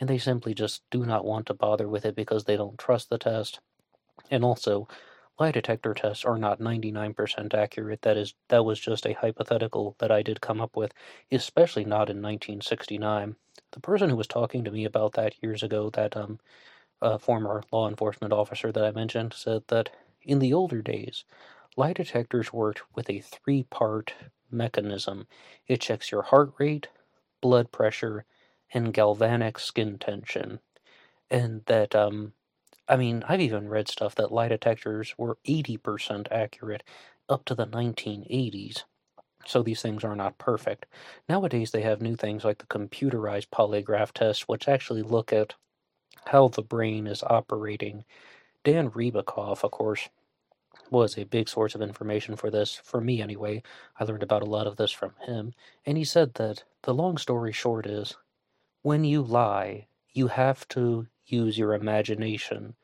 and 0.00 0.08
they 0.10 0.18
simply 0.18 0.54
just 0.54 0.82
do 0.90 1.06
not 1.06 1.24
want 1.24 1.46
to 1.46 1.54
bother 1.54 1.88
with 1.88 2.04
it 2.04 2.16
because 2.16 2.44
they 2.44 2.56
don't 2.56 2.78
trust 2.78 3.08
the 3.08 3.18
test. 3.18 3.60
And 4.30 4.44
also, 4.44 4.88
lie 5.38 5.52
detector 5.52 5.94
tests 5.94 6.24
are 6.24 6.38
not 6.38 6.60
99% 6.60 7.54
accurate. 7.54 8.02
That 8.02 8.16
is 8.16 8.34
that 8.48 8.64
was 8.64 8.80
just 8.80 9.06
a 9.06 9.12
hypothetical 9.14 9.94
that 10.00 10.10
I 10.10 10.22
did 10.22 10.40
come 10.40 10.60
up 10.60 10.76
with, 10.76 10.92
especially 11.30 11.84
not 11.84 12.10
in 12.10 12.20
1969. 12.20 13.36
The 13.72 13.80
person 13.80 14.10
who 14.10 14.16
was 14.16 14.26
talking 14.26 14.64
to 14.64 14.72
me 14.72 14.84
about 14.84 15.12
that 15.14 15.40
years 15.42 15.62
ago, 15.62 15.90
that 15.90 16.16
um 16.16 16.40
uh, 17.02 17.18
former 17.18 17.64
law 17.72 17.88
enforcement 17.88 18.32
officer 18.32 18.72
that 18.72 18.84
I 18.84 18.92
mentioned, 18.92 19.34
said 19.34 19.64
that 19.68 19.90
in 20.22 20.38
the 20.40 20.54
older 20.54 20.82
days, 20.82 21.24
lie 21.76 21.92
detectors 21.92 22.52
worked 22.52 22.82
with 22.96 23.10
a 23.10 23.20
three-part 23.20 24.14
mechanism. 24.50 25.26
It 25.66 25.80
checks 25.82 26.12
your 26.12 26.22
heart 26.22 26.52
rate, 26.58 26.88
blood 27.42 27.72
pressure, 27.72 28.24
and 28.74 28.94
galvanic 28.94 29.58
skin 29.58 29.98
tension. 29.98 30.60
And 31.30 31.64
that, 31.66 31.94
um, 31.96 32.34
I 32.88 32.96
mean, 32.96 33.24
I've 33.28 33.40
even 33.40 33.68
read 33.68 33.88
stuff 33.88 34.14
that 34.16 34.32
lie 34.32 34.48
detectors 34.48 35.14
were 35.18 35.38
80% 35.46 36.28
accurate 36.30 36.84
up 37.28 37.44
to 37.46 37.54
the 37.56 37.66
1980s. 37.66 38.84
So 39.46 39.62
these 39.62 39.82
things 39.82 40.04
are 40.04 40.16
not 40.16 40.38
perfect. 40.38 40.86
Nowadays, 41.28 41.72
they 41.72 41.82
have 41.82 42.02
new 42.02 42.16
things 42.16 42.44
like 42.44 42.58
the 42.58 42.66
computerized 42.66 43.48
polygraph 43.50 44.12
test, 44.12 44.48
which 44.48 44.68
actually 44.68 45.02
look 45.02 45.32
at 45.32 45.54
how 46.26 46.48
the 46.48 46.62
brain 46.62 47.06
is 47.06 47.22
operating. 47.24 48.04
Dan 48.64 48.90
Ribicoff, 48.90 49.64
of 49.64 49.70
course, 49.70 50.08
was 50.90 51.16
a 51.16 51.24
big 51.24 51.48
source 51.48 51.74
of 51.74 51.82
information 51.82 52.36
for 52.36 52.50
this, 52.50 52.80
for 52.84 53.00
me 53.00 53.20
anyway. 53.20 53.62
I 53.98 54.04
learned 54.04 54.22
about 54.22 54.42
a 54.42 54.46
lot 54.46 54.66
of 54.66 54.76
this 54.76 54.92
from 54.92 55.14
him. 55.26 55.54
And 55.86 55.96
he 55.96 56.04
said 56.04 56.34
that 56.34 56.64
the 56.82 56.94
long 56.94 57.18
story 57.18 57.52
short 57.52 57.86
is 57.86 58.16
when 58.82 59.04
you 59.04 59.22
lie, 59.22 59.86
you 60.12 60.28
have 60.28 60.68
to 60.68 61.06
use 61.26 61.56
your 61.58 61.74
imagination. 61.74 62.74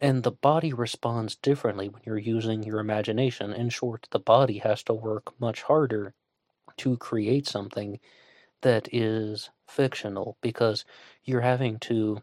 And 0.00 0.22
the 0.22 0.30
body 0.30 0.72
responds 0.72 1.34
differently 1.34 1.88
when 1.88 2.02
you're 2.04 2.18
using 2.18 2.62
your 2.62 2.78
imagination. 2.78 3.52
In 3.52 3.68
short, 3.70 4.06
the 4.10 4.20
body 4.20 4.58
has 4.58 4.82
to 4.84 4.94
work 4.94 5.38
much 5.40 5.62
harder 5.62 6.14
to 6.78 6.96
create 6.98 7.46
something 7.46 7.98
that 8.60 8.88
is 8.92 9.50
fictional 9.66 10.36
because 10.40 10.84
you're 11.24 11.40
having 11.40 11.78
to 11.80 12.22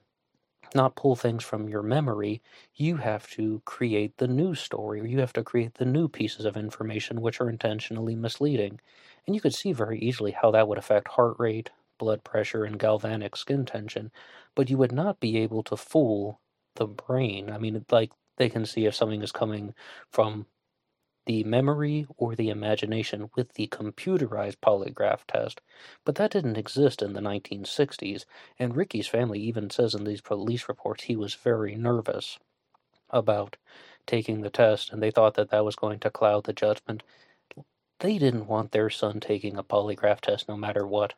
not 0.76 0.96
pull 0.96 1.16
things 1.16 1.44
from 1.44 1.70
your 1.70 1.82
memory, 1.82 2.42
you 2.76 2.98
have 2.98 3.28
to 3.32 3.62
create 3.66 4.18
the 4.18 4.28
new 4.28 4.54
story, 4.56 5.00
or 5.02 5.06
you 5.06 5.20
have 5.20 5.34
to 5.34 5.44
create 5.44 5.76
the 5.76 5.86
new 5.86 6.08
pieces 6.10 6.46
of 6.46 6.58
information 6.58 7.22
which 7.22 7.40
are 7.42 7.50
intentionally 7.50 8.16
misleading. 8.16 8.80
And 9.26 9.36
you 9.36 9.42
could 9.42 9.54
see 9.56 9.72
very 9.74 10.00
easily 10.00 10.32
how 10.32 10.52
that 10.52 10.68
would 10.68 10.78
affect 10.78 11.10
heart 11.10 11.36
rate, 11.40 11.72
blood 11.98 12.24
pressure 12.24 12.64
and 12.66 12.78
galvanic 12.80 13.36
skin 13.36 13.66
tension, 13.66 14.12
but 14.56 14.70
you 14.70 14.78
would 14.78 14.92
not 14.92 15.20
be 15.20 15.38
able 15.38 15.64
to 15.64 15.78
fool 15.78 16.42
the 16.76 16.88
brain. 16.88 17.50
I 17.50 17.58
mean, 17.58 17.86
like 17.92 18.12
they 18.38 18.50
can 18.50 18.66
see 18.66 18.86
if 18.86 18.96
something 18.96 19.22
is 19.22 19.32
coming 19.32 19.74
from 20.12 20.46
the 21.26 21.44
memory 21.44 22.08
or 22.18 22.36
the 22.36 22.50
imagination 22.50 23.30
with 23.36 23.54
the 23.54 23.68
computerized 23.68 24.58
polygraph 24.58 25.26
test, 25.28 25.62
but 26.06 26.16
that 26.16 26.32
didn't 26.32 26.58
exist 26.58 27.02
in 27.02 27.14
the 27.14 27.22
1960s, 27.22 28.26
and 28.60 28.76
Ricky's 28.76 29.08
family 29.08 29.40
even 29.40 29.70
says 29.70 29.96
in 29.96 30.04
these 30.04 30.22
police 30.22 30.68
reports 30.70 31.04
he 31.06 31.16
was 31.16 31.36
very 31.36 31.76
nervous 31.76 32.40
about 33.10 33.58
taking 34.08 34.42
the 34.42 34.50
test, 34.50 34.92
and 34.92 35.02
they 35.02 35.12
thought 35.12 35.36
that 35.36 35.50
that 35.50 35.66
was 35.66 35.76
going 35.76 36.00
to 36.00 36.10
cloud 36.12 36.44
the 36.46 36.54
judgment. 36.54 37.04
They 38.00 38.18
didn't 38.18 38.48
want 38.48 38.72
their 38.72 38.90
son 38.90 39.20
taking 39.20 39.58
a 39.58 39.64
polygraph 39.64 40.22
test 40.22 40.48
no 40.50 40.58
matter 40.58 40.86
what. 40.86 41.14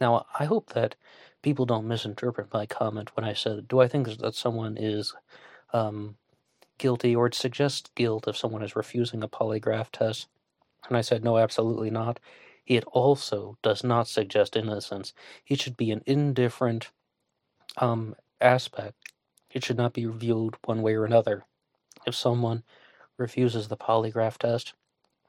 Now, 0.00 0.26
I 0.38 0.44
hope 0.44 0.72
that 0.74 0.96
people 1.42 1.66
don't 1.66 1.88
misinterpret 1.88 2.52
my 2.52 2.66
comment 2.66 3.14
when 3.16 3.24
I 3.24 3.34
said, 3.34 3.68
do 3.68 3.80
I 3.80 3.88
think 3.88 4.08
that 4.18 4.34
someone 4.34 4.76
is 4.76 5.14
um, 5.72 6.16
guilty 6.78 7.16
or 7.16 7.26
it 7.26 7.34
suggests 7.34 7.90
guilt 7.94 8.28
if 8.28 8.36
someone 8.36 8.62
is 8.62 8.76
refusing 8.76 9.22
a 9.22 9.28
polygraph 9.28 9.90
test? 9.90 10.28
And 10.88 10.96
I 10.96 11.00
said, 11.02 11.24
no, 11.24 11.38
absolutely 11.38 11.90
not. 11.90 12.20
It 12.66 12.84
also 12.86 13.58
does 13.62 13.84
not 13.84 14.08
suggest 14.08 14.56
innocence. 14.56 15.14
It 15.48 15.60
should 15.60 15.76
be 15.76 15.90
an 15.90 16.02
indifferent 16.06 16.90
um, 17.78 18.14
aspect. 18.40 19.12
It 19.50 19.64
should 19.64 19.76
not 19.76 19.92
be 19.94 20.04
viewed 20.06 20.56
one 20.64 20.82
way 20.82 20.94
or 20.94 21.04
another. 21.04 21.44
If 22.06 22.14
someone 22.14 22.64
refuses 23.18 23.68
the 23.68 23.76
polygraph 23.76 24.38
test 24.38 24.74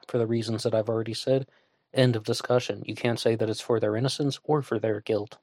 for 0.08 0.18
the 0.18 0.26
reasons 0.26 0.64
that 0.64 0.74
I've 0.74 0.88
already 0.88 1.14
said, 1.14 1.48
End 1.94 2.16
of 2.16 2.24
discussion. 2.24 2.82
You 2.86 2.94
can't 2.94 3.20
say 3.20 3.36
that 3.36 3.50
it's 3.50 3.60
for 3.62 3.80
their 3.80 3.96
innocence 3.96 4.40
or 4.44 4.62
for 4.62 4.78
their 4.78 5.00
guilt. 5.00 5.38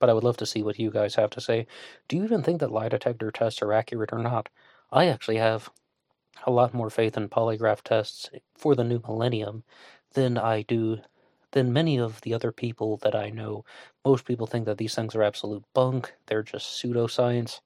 But 0.00 0.10
I 0.10 0.14
would 0.14 0.24
love 0.24 0.36
to 0.38 0.46
see 0.46 0.62
what 0.62 0.78
you 0.78 0.90
guys 0.90 1.14
have 1.16 1.30
to 1.30 1.40
say. 1.40 1.66
Do 2.08 2.16
you 2.16 2.24
even 2.24 2.42
think 2.42 2.60
that 2.60 2.72
lie 2.72 2.88
detector 2.90 3.30
tests 3.30 3.62
are 3.62 3.72
accurate 3.72 4.12
or 4.12 4.18
not? 4.18 4.48
I 4.92 5.06
actually 5.06 5.38
have 5.38 5.70
a 6.46 6.50
lot 6.50 6.74
more 6.74 6.90
faith 6.90 7.16
in 7.16 7.28
polygraph 7.28 7.82
tests 7.82 8.30
for 8.56 8.74
the 8.74 8.84
new 8.84 9.00
millennium 9.00 9.64
than 10.14 10.38
I 10.38 10.62
do 10.62 11.00
than 11.52 11.72
many 11.72 11.98
of 11.98 12.20
the 12.22 12.34
other 12.34 12.52
people 12.52 12.96
that 12.98 13.14
I 13.14 13.30
know. 13.30 13.64
Most 14.04 14.24
people 14.24 14.46
think 14.46 14.66
that 14.66 14.78
these 14.78 14.94
things 14.94 15.14
are 15.14 15.22
absolute 15.22 15.64
bunk, 15.74 16.14
they're 16.26 16.42
just 16.42 16.82
pseudoscience. 16.82 17.60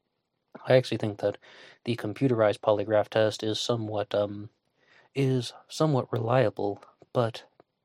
I 0.66 0.74
actually 0.76 0.98
think 0.98 1.18
that 1.20 1.38
the 1.84 1.96
computerized 1.96 2.60
polygraph 2.60 3.08
test 3.08 3.42
is 3.42 3.60
somewhat 3.60 4.14
um 4.14 4.50
is 5.14 5.52
somewhat 5.68 6.12
reliable, 6.12 6.82
but 7.12 7.44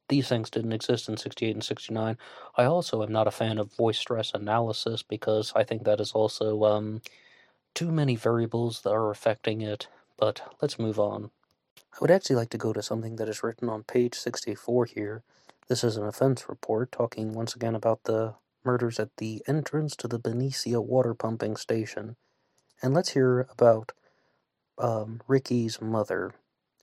these 0.10 0.28
things 0.30 0.50
didn't 0.50 0.74
exist 0.74 1.10
in 1.10 1.18
68 1.18 1.56
and 1.56 1.64
69. 1.64 2.18
I 2.58 2.66
also 2.66 3.04
am 3.04 3.12
not 3.12 3.28
a 3.28 3.32
fan 3.32 3.58
of 3.60 3.74
voice 3.76 4.00
stress 4.00 4.34
analysis 4.34 5.04
because 5.04 5.54
I 5.56 5.64
think 5.64 5.84
that 5.84 6.02
is 6.02 6.12
also 6.14 6.64
um, 6.66 7.02
too 7.74 7.92
many 7.92 8.16
variables 8.16 8.82
that 8.82 8.92
are 8.92 9.12
affecting 9.12 9.62
it. 9.62 9.88
But 10.18 10.42
let's 10.62 10.80
move 10.80 11.00
on. 11.00 11.32
I 11.94 11.98
would 12.02 12.12
actually 12.12 12.36
like 12.36 12.50
to 12.52 12.58
go 12.58 12.74
to 12.74 12.84
something 12.84 13.16
that 13.16 13.30
is 13.30 13.44
written 13.44 13.70
on 13.70 13.84
page 13.84 14.16
64 14.16 14.86
here. 14.86 15.24
This 15.68 15.84
is 15.84 15.98
an 15.98 16.06
offense 16.06 16.50
report 16.50 16.92
talking 16.92 17.34
once 17.34 17.56
again 17.56 17.76
about 17.76 18.04
the 18.04 18.36
murders 18.64 19.00
at 19.00 19.16
the 19.18 19.42
entrance 19.48 19.96
to 19.98 20.08
the 20.08 20.20
Benicia 20.20 20.82
water 20.82 21.14
pumping 21.14 21.56
station. 21.56 22.16
And 22.82 22.94
let's 22.94 23.10
hear 23.10 23.48
about 23.52 23.92
um, 24.78 25.22
Ricky's 25.28 25.82
mother. 25.82 26.34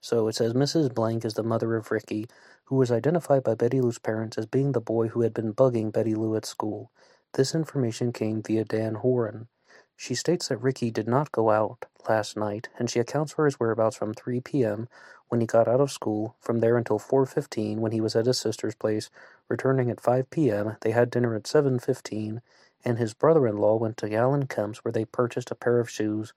So 0.00 0.28
it 0.28 0.34
says 0.34 0.52
Mrs. 0.52 0.94
Blank 0.94 1.24
is 1.24 1.34
the 1.34 1.42
mother 1.42 1.74
of 1.76 1.90
Ricky, 1.90 2.26
who 2.64 2.76
was 2.76 2.92
identified 2.92 3.42
by 3.42 3.54
Betty 3.54 3.80
Lou's 3.80 3.98
parents 3.98 4.38
as 4.38 4.46
being 4.46 4.72
the 4.72 4.80
boy 4.80 5.08
who 5.08 5.22
had 5.22 5.34
been 5.34 5.52
bugging 5.52 5.92
Betty 5.92 6.14
Lou 6.14 6.36
at 6.36 6.46
school. 6.46 6.90
This 7.34 7.54
information 7.54 8.12
came 8.12 8.42
via 8.42 8.64
Dan 8.64 8.96
Horan. 8.96 9.48
She 9.96 10.14
states 10.14 10.48
that 10.48 10.58
Ricky 10.58 10.90
did 10.90 11.08
not 11.08 11.32
go 11.32 11.50
out 11.50 11.86
last 12.08 12.36
night, 12.36 12.68
and 12.78 12.90
she 12.90 13.00
accounts 13.00 13.32
for 13.32 13.46
his 13.46 13.58
whereabouts 13.58 13.96
from 13.96 14.14
3 14.14 14.40
p.m. 14.40 14.88
when 15.28 15.40
he 15.40 15.46
got 15.46 15.68
out 15.68 15.80
of 15.80 15.90
school, 15.90 16.36
from 16.40 16.60
there 16.60 16.76
until 16.76 16.98
4:15 16.98 17.78
when 17.78 17.92
he 17.92 18.00
was 18.00 18.14
at 18.14 18.26
his 18.26 18.38
sister's 18.38 18.74
place, 18.74 19.10
returning 19.48 19.90
at 19.90 20.00
5 20.00 20.30
p.m. 20.30 20.76
They 20.82 20.90
had 20.90 21.10
dinner 21.10 21.34
at 21.34 21.44
7:15, 21.44 22.42
and 22.84 22.98
his 22.98 23.14
brother-in-law 23.14 23.76
went 23.76 23.96
to 23.98 24.14
Alan 24.14 24.46
Kemp's 24.46 24.84
where 24.84 24.92
they 24.92 25.06
purchased 25.06 25.50
a 25.50 25.56
pair 25.56 25.80
of 25.80 25.90
shoes 25.90 26.34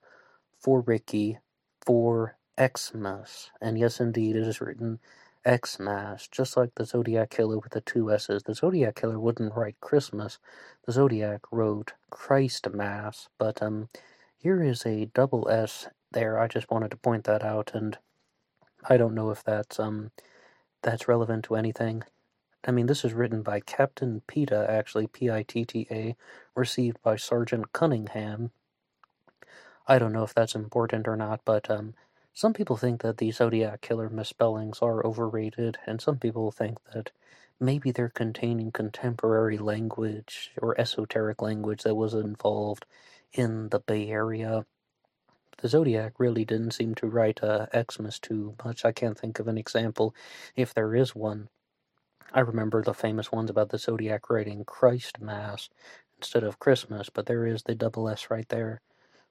for 0.58 0.80
Ricky 0.80 1.38
for 1.80 2.36
Xmas. 2.58 3.50
And 3.60 3.78
yes, 3.78 4.00
indeed, 4.00 4.36
it 4.36 4.46
is 4.46 4.60
written 4.60 5.00
Xmas, 5.48 6.28
just 6.30 6.56
like 6.56 6.74
the 6.74 6.84
Zodiac 6.84 7.30
Killer 7.30 7.58
with 7.58 7.72
the 7.72 7.80
two 7.80 8.12
S's. 8.12 8.42
The 8.42 8.54
Zodiac 8.54 8.96
Killer 8.96 9.18
wouldn't 9.18 9.54
write 9.56 9.80
Christmas. 9.80 10.38
The 10.86 10.92
Zodiac 10.92 11.40
wrote 11.50 11.94
Christ 12.10 12.68
Mass. 12.70 13.28
But 13.38 13.62
um, 13.62 13.88
here 14.36 14.62
is 14.62 14.84
a 14.84 15.06
double 15.06 15.48
S 15.48 15.88
there. 16.12 16.38
I 16.38 16.46
just 16.46 16.70
wanted 16.70 16.90
to 16.90 16.96
point 16.96 17.24
that 17.24 17.42
out, 17.42 17.70
and 17.74 17.96
I 18.88 18.96
don't 18.96 19.14
know 19.14 19.30
if 19.30 19.42
that's 19.42 19.78
um 19.78 20.10
that's 20.82 21.08
relevant 21.08 21.44
to 21.44 21.56
anything. 21.56 22.02
I 22.66 22.72
mean, 22.72 22.86
this 22.86 23.04
is 23.04 23.14
written 23.14 23.42
by 23.42 23.60
Captain 23.60 24.22
Pitta, 24.26 24.66
actually, 24.68 25.06
P 25.06 25.30
I 25.30 25.42
T 25.42 25.64
T 25.64 25.86
A, 25.90 26.16
received 26.54 27.00
by 27.02 27.16
Sergeant 27.16 27.72
Cunningham. 27.72 28.50
I 29.86 29.98
don't 29.98 30.12
know 30.12 30.24
if 30.24 30.34
that's 30.34 30.54
important 30.54 31.08
or 31.08 31.16
not, 31.16 31.40
but 31.44 31.70
um, 31.70 31.94
some 32.32 32.52
people 32.52 32.76
think 32.76 33.02
that 33.02 33.18
the 33.18 33.30
Zodiac 33.32 33.80
Killer 33.80 34.08
misspellings 34.08 34.80
are 34.80 35.04
overrated, 35.04 35.78
and 35.86 36.00
some 36.00 36.18
people 36.18 36.50
think 36.50 36.78
that 36.94 37.10
maybe 37.58 37.90
they're 37.90 38.08
containing 38.08 38.72
contemporary 38.72 39.58
language 39.58 40.52
or 40.60 40.80
esoteric 40.80 41.42
language 41.42 41.82
that 41.82 41.94
was 41.94 42.14
involved 42.14 42.86
in 43.32 43.68
the 43.68 43.80
Bay 43.80 44.08
Area. 44.08 44.64
The 45.58 45.68
Zodiac 45.68 46.14
really 46.18 46.44
didn't 46.44 46.70
seem 46.72 46.94
to 46.96 47.06
write 47.06 47.42
uh, 47.42 47.66
Xmas 47.90 48.18
too 48.18 48.54
much. 48.64 48.84
I 48.84 48.92
can't 48.92 49.18
think 49.18 49.38
of 49.38 49.48
an 49.48 49.58
example, 49.58 50.14
if 50.56 50.72
there 50.72 50.94
is 50.94 51.14
one. 51.14 51.48
I 52.32 52.40
remember 52.40 52.82
the 52.82 52.94
famous 52.94 53.30
ones 53.30 53.50
about 53.50 53.70
the 53.70 53.78
Zodiac 53.78 54.30
writing 54.30 54.64
Christ 54.64 55.20
Mass 55.20 55.68
instead 56.16 56.44
of 56.44 56.58
Christmas, 56.58 57.10
but 57.10 57.26
there 57.26 57.44
is 57.44 57.64
the 57.64 57.74
double 57.74 58.08
S 58.08 58.30
right 58.30 58.48
there. 58.48 58.80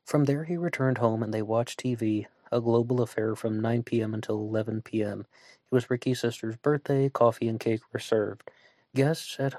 From 0.06 0.26
there, 0.26 0.44
he 0.44 0.58
returned 0.58 0.98
home 0.98 1.24
and 1.24 1.34
they 1.34 1.42
watched 1.42 1.80
TV, 1.80 2.26
a 2.52 2.62
global 2.62 3.02
affair 3.02 3.36
from 3.36 3.60
9 3.60 3.84
p.m. 3.84 4.14
until 4.14 4.36
11 4.36 4.82
p.m. 4.84 5.22
It 5.22 5.76
was 5.76 5.90
Ricky's 5.90 6.22
sister's 6.22 6.58
birthday, 6.58 7.10
coffee 7.10 7.48
and 7.48 7.60
cake 7.60 7.82
were 7.94 8.00
served. 8.00 8.50
Guests 8.96 9.40
at 9.40 9.56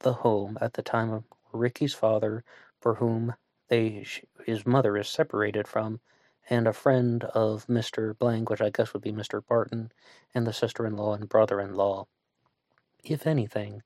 the 0.00 0.12
home 0.14 0.58
at 0.60 0.74
the 0.74 0.82
time 0.82 1.10
were 1.10 1.22
Ricky's 1.52 1.94
father, 1.94 2.44
for 2.80 2.96
whom 2.96 3.34
they 3.68 4.04
his 4.44 4.66
mother 4.66 4.96
is 4.96 5.08
separated 5.08 5.68
from, 5.68 6.00
and 6.50 6.66
a 6.66 6.72
friend 6.72 7.24
of 7.24 7.66
Mr. 7.66 8.16
Blank, 8.18 8.50
which 8.50 8.60
I 8.60 8.70
guess 8.70 8.92
would 8.92 9.02
be 9.02 9.12
Mr. 9.12 9.44
Barton, 9.46 9.92
and 10.34 10.46
the 10.46 10.52
sister-in-law 10.52 11.14
and 11.14 11.28
brother-in-law. 11.28 12.06
If 13.04 13.26
anything, 13.26 13.82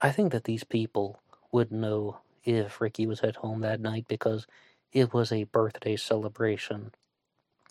I 0.00 0.12
think 0.12 0.32
that 0.32 0.44
these 0.44 0.64
people 0.64 1.20
would 1.50 1.72
know 1.72 2.18
if 2.44 2.80
Ricky 2.80 3.06
was 3.06 3.20
at 3.22 3.36
home 3.36 3.60
that 3.62 3.80
night 3.80 4.06
because 4.08 4.46
it 4.92 5.12
was 5.12 5.32
a 5.32 5.44
birthday 5.44 5.96
celebration. 5.96 6.92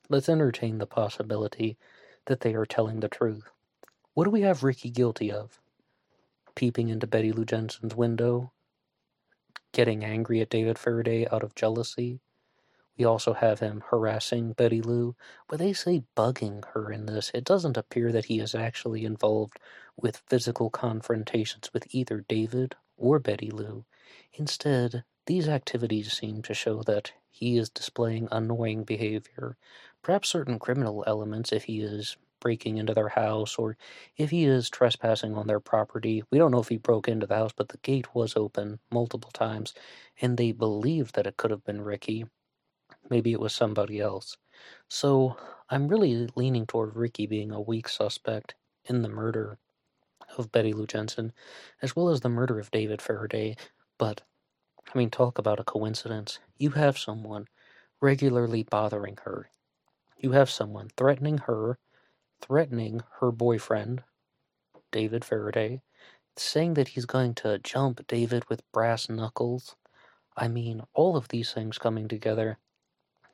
Let's 0.10 0.28
entertain 0.28 0.80
the 0.80 0.86
possibility 0.86 1.78
that 2.26 2.42
they 2.42 2.54
are 2.56 2.66
telling 2.66 3.00
the 3.00 3.08
truth. 3.08 3.50
What 4.13 4.26
do 4.26 4.30
we 4.32 4.42
have 4.42 4.63
Ricky 4.63 4.89
guilty 4.89 5.32
of? 5.32 5.60
Peeping 6.56 6.89
into 6.89 7.08
Betty 7.08 7.32
Lou 7.32 7.46
Jensen's 7.46 7.96
window? 7.96 8.52
Getting 9.72 10.04
angry 10.04 10.42
at 10.42 10.50
David 10.50 10.78
Faraday 10.78 11.26
out 11.32 11.42
of 11.42 11.56
jealousy? 11.56 12.20
We 12.98 13.06
also 13.06 13.34
have 13.34 13.60
him 13.60 13.82
harassing 13.89 14.52
Betty 14.54 14.82
Lou, 14.82 15.16
but 15.48 15.58
they 15.58 15.74
say 15.74 16.04
bugging 16.16 16.63
her 16.74 16.92
in 16.92 17.06
this. 17.06 17.32
It 17.34 17.46
doesn't 17.46 17.78
appear 17.78 18.12
that 18.12 18.26
he 18.26 18.39
is 18.39 18.54
actually 18.54 19.06
involved 19.06 19.58
with 19.96 20.22
physical 20.28 20.70
confrontations 20.70 21.72
with 21.74 21.88
either 21.96 22.26
David 22.28 22.76
or 22.98 23.20
Betty 23.20 23.50
Lou. 23.50 23.86
Instead, 24.34 25.06
these 25.26 25.48
activities 25.48 26.12
seem 26.12 26.42
to 26.44 26.54
show 26.54 26.84
that 26.84 27.13
he 27.32 27.58
is 27.58 27.70
displaying 27.70 28.28
annoying 28.32 28.84
behavior, 28.84 29.58
perhaps 30.04 30.30
certain 30.30 30.60
criminal 30.60 31.04
elements 31.08 31.52
if 31.52 31.63
he 31.66 31.82
is 31.82 32.18
breaking 32.39 32.78
into 32.78 32.94
their 32.94 33.10
house 33.10 33.56
or 33.58 33.78
if 34.18 34.30
he 34.30 34.46
is 34.46 34.70
trespassing 34.70 35.36
on 35.36 35.48
their 35.48 35.62
property. 35.62 36.24
We 36.32 36.38
don't 36.38 36.52
know 36.52 36.60
if 36.60 36.70
he 36.70 36.78
broke 36.78 37.08
into 37.08 37.26
the 37.26 37.36
house, 37.38 37.54
but 37.56 37.70
the 37.70 37.78
gate 37.80 38.13
was 38.13 38.36
open 38.36 38.80
multiple 38.92 39.32
times, 39.32 39.74
and 40.22 40.38
they 40.38 40.52
believed 40.52 41.16
that 41.16 41.28
it 41.28 41.38
could 41.38 41.52
have 41.52 41.63
been 41.63 41.82
Ricky. 41.82 42.26
Maybe 43.10 43.32
it 43.32 43.39
was 43.39 43.56
somebody 43.56 44.02
else. 44.02 44.38
So 44.89 45.38
I'm 45.70 45.88
really 45.88 46.28
leaning 46.36 46.68
toward 46.68 46.96
Ricky 46.98 47.28
being 47.28 47.52
a 47.52 47.62
weak 47.62 47.88
suspect 47.88 48.56
in 48.86 49.04
the 49.04 49.10
murder 49.10 49.58
of 50.38 50.52
Betty 50.52 50.74
Lou 50.74 50.86
Jensen, 50.88 51.34
as 51.82 51.96
well 51.96 52.10
as 52.10 52.22
the 52.22 52.30
murder 52.30 52.60
of 52.60 52.72
David 52.72 53.02
Faraday. 53.02 53.56
But, 53.98 54.24
I 54.94 54.98
mean, 54.98 55.10
talk 55.10 55.38
about 55.38 55.60
a 55.60 55.63
coincidence. 55.66 56.39
You 56.58 56.72
have 56.72 56.98
someone 56.98 57.48
regularly 58.02 58.63
bothering 58.63 59.18
her. 59.26 59.50
You 60.23 60.31
have 60.31 60.49
someone 60.49 60.88
threatening 60.95 61.39
her, 61.39 61.77
threatening 62.39 63.03
her 63.19 63.29
boyfriend, 63.29 64.03
David 64.89 65.25
Faraday, 65.25 65.81
saying 66.38 66.75
that 66.75 66.88
he's 66.88 67.05
going 67.05 67.33
to 67.36 67.59
jump 67.59 68.07
David 68.07 68.47
with 68.47 68.71
brass 68.71 69.09
knuckles. 69.09 69.75
I 70.38 70.47
mean, 70.47 70.83
all 70.93 71.17
of 71.17 71.27
these 71.27 71.51
things 71.51 71.77
coming 71.77 72.07
together 72.07 72.57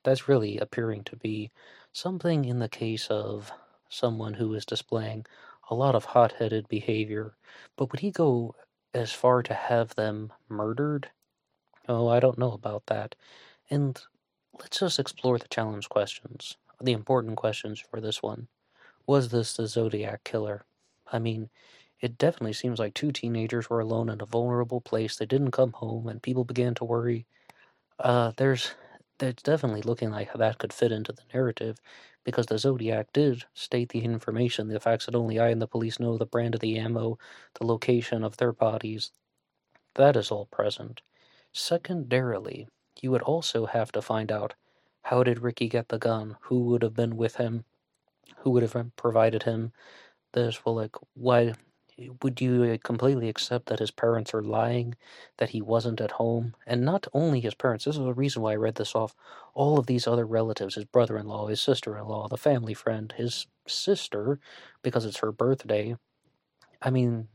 that's 0.03 0.27
really 0.27 0.57
appearing 0.57 1.03
to 1.03 1.15
be 1.15 1.51
something 1.93 2.43
in 2.43 2.57
the 2.57 2.67
case 2.67 3.05
of 3.11 3.51
someone 3.87 4.33
who 4.33 4.51
is 4.55 4.65
displaying 4.65 5.27
a 5.69 5.75
lot 5.75 5.93
of 5.93 6.05
hot 6.05 6.31
headed 6.39 6.67
behavior. 6.67 7.35
But 7.77 7.91
would 7.91 7.99
he 7.99 8.09
go 8.09 8.55
as 8.95 9.11
far 9.11 9.43
to 9.43 9.53
have 9.53 9.93
them 9.93 10.33
murdered? 10.47 11.11
Oh, 11.87 12.07
I 12.07 12.19
don't 12.19 12.39
know 12.39 12.53
about 12.53 12.87
that. 12.87 13.13
And 13.69 14.01
let's 14.59 14.79
just 14.79 14.97
explore 14.97 15.37
the 15.37 15.47
challenge 15.49 15.87
questions, 15.87 16.57
the 16.81 16.93
important 16.93 17.37
questions 17.37 17.79
for 17.79 18.01
this 18.01 18.21
one. 18.23 18.47
Was 19.07 19.29
this 19.29 19.55
the 19.55 19.67
Zodiac 19.67 20.23
killer? 20.23 20.65
I 21.11 21.19
mean, 21.19 21.49
it 21.99 22.17
definitely 22.17 22.53
seems 22.53 22.79
like 22.79 22.93
two 22.93 23.11
teenagers 23.11 23.69
were 23.69 23.79
alone 23.79 24.09
in 24.09 24.21
a 24.21 24.25
vulnerable 24.25 24.81
place. 24.81 25.17
They 25.17 25.25
didn't 25.25 25.51
come 25.51 25.73
home, 25.73 26.07
and 26.07 26.21
people 26.21 26.45
began 26.45 26.75
to 26.75 26.85
worry. 26.85 27.25
Uh, 27.99 28.31
there's 28.37 28.71
it's 29.19 29.43
definitely 29.43 29.81
looking 29.81 30.11
like 30.11 30.31
that 30.33 30.57
could 30.59 30.71
fit 30.71 30.91
into 30.93 31.11
the 31.11 31.23
narrative 31.33 31.79
because 32.23 32.45
the 32.45 32.57
Zodiac 32.57 33.11
did 33.11 33.45
state 33.53 33.89
the 33.89 34.03
information, 34.03 34.67
the 34.69 34.79
facts 34.79 35.07
that 35.07 35.15
only 35.15 35.39
I 35.39 35.49
and 35.49 35.61
the 35.61 35.67
police 35.67 35.99
know 35.99 36.17
the 36.17 36.25
brand 36.25 36.55
of 36.55 36.61
the 36.61 36.77
ammo, 36.77 37.17
the 37.59 37.65
location 37.65 38.23
of 38.23 38.37
their 38.37 38.53
bodies. 38.53 39.11
That 39.95 40.15
is 40.15 40.31
all 40.31 40.45
present. 40.45 41.01
Secondarily, 41.51 42.67
you 43.01 43.11
would 43.11 43.21
also 43.23 43.65
have 43.65 43.91
to 43.93 44.01
find 44.01 44.31
out 44.31 44.55
how 45.03 45.23
did 45.23 45.41
Ricky 45.41 45.67
get 45.67 45.89
the 45.89 45.97
gun? 45.97 46.37
Who 46.41 46.65
would 46.65 46.83
have 46.83 46.93
been 46.93 47.17
with 47.17 47.35
him? 47.35 47.65
Who 48.39 48.51
would 48.51 48.63
have 48.63 48.95
provided 48.95 49.43
him 49.43 49.73
this? 50.33 50.63
Well, 50.63 50.75
like, 50.75 50.95
why 51.13 51.53
would 52.21 52.39
you 52.39 52.77
completely 52.83 53.27
accept 53.27 53.65
that 53.65 53.79
his 53.79 53.91
parents 53.91 54.33
are 54.33 54.41
lying, 54.41 54.95
that 55.37 55.49
he 55.49 55.61
wasn't 55.61 55.99
at 55.99 56.11
home? 56.11 56.55
And 56.65 56.85
not 56.85 57.07
only 57.13 57.41
his 57.41 57.55
parents, 57.55 57.85
this 57.85 57.97
is 57.97 58.03
the 58.03 58.13
reason 58.13 58.41
why 58.41 58.53
I 58.53 58.55
read 58.55 58.75
this 58.75 58.95
off. 58.95 59.15
All 59.53 59.77
of 59.77 59.87
these 59.87 60.07
other 60.07 60.25
relatives, 60.25 60.75
his 60.75 60.85
brother 60.85 61.17
in 61.17 61.27
law, 61.27 61.47
his 61.47 61.59
sister 61.59 61.97
in 61.97 62.05
law, 62.05 62.27
the 62.27 62.37
family 62.37 62.73
friend, 62.73 63.13
his 63.17 63.47
sister, 63.67 64.39
because 64.81 65.05
it's 65.05 65.19
her 65.19 65.31
birthday. 65.31 65.97
I 66.81 66.89
mean, 66.89 67.27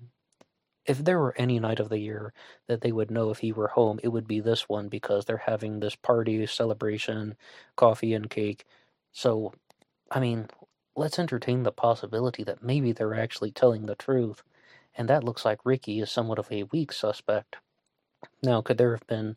if 0.86 0.98
there 1.04 1.18
were 1.18 1.34
any 1.38 1.58
night 1.60 1.80
of 1.80 1.88
the 1.88 1.98
year 1.98 2.32
that 2.68 2.80
they 2.82 2.92
would 2.92 3.10
know 3.10 3.30
if 3.30 3.38
he 3.38 3.52
were 3.52 3.68
home, 3.68 4.00
it 4.02 4.08
would 4.08 4.26
be 4.28 4.40
this 4.40 4.68
one 4.68 4.88
because 4.88 5.24
they're 5.24 5.38
having 5.38 5.80
this 5.80 5.96
party, 5.96 6.46
celebration, 6.46 7.36
coffee 7.76 8.14
and 8.14 8.30
cake. 8.30 8.64
So, 9.12 9.52
I 10.10 10.20
mean, 10.20 10.48
let's 10.96 11.18
entertain 11.18 11.62
the 11.62 11.72
possibility 11.72 12.44
that 12.44 12.62
maybe 12.62 12.92
they're 12.92 13.14
actually 13.14 13.52
telling 13.52 13.86
the 13.86 13.94
truth 13.96 14.42
and 14.96 15.08
that 15.08 15.24
looks 15.24 15.44
like 15.44 15.64
Ricky 15.64 16.00
is 16.00 16.10
somewhat 16.10 16.38
of 16.38 16.50
a 16.50 16.64
weak 16.64 16.92
suspect. 16.92 17.56
Now, 18.42 18.62
could 18.62 18.78
there 18.78 18.94
have 18.94 19.06
been 19.06 19.36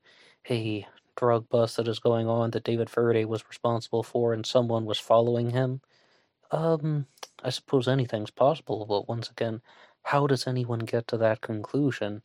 a 0.49 0.87
drug 1.15 1.49
bust 1.49 1.77
that 1.77 1.87
is 1.87 1.99
going 1.99 2.27
on 2.27 2.51
that 2.51 2.63
David 2.63 2.89
Faraday 2.89 3.25
was 3.25 3.47
responsible 3.47 4.03
for 4.03 4.33
and 4.33 4.45
someone 4.45 4.85
was 4.85 4.99
following 4.99 5.51
him? 5.51 5.81
Um, 6.51 7.07
I 7.43 7.49
suppose 7.49 7.87
anything's 7.87 8.31
possible, 8.31 8.85
but 8.85 9.07
once 9.07 9.29
again, 9.29 9.61
how 10.07 10.27
does 10.27 10.47
anyone 10.47 10.79
get 10.79 11.07
to 11.07 11.17
that 11.17 11.41
conclusion? 11.41 12.23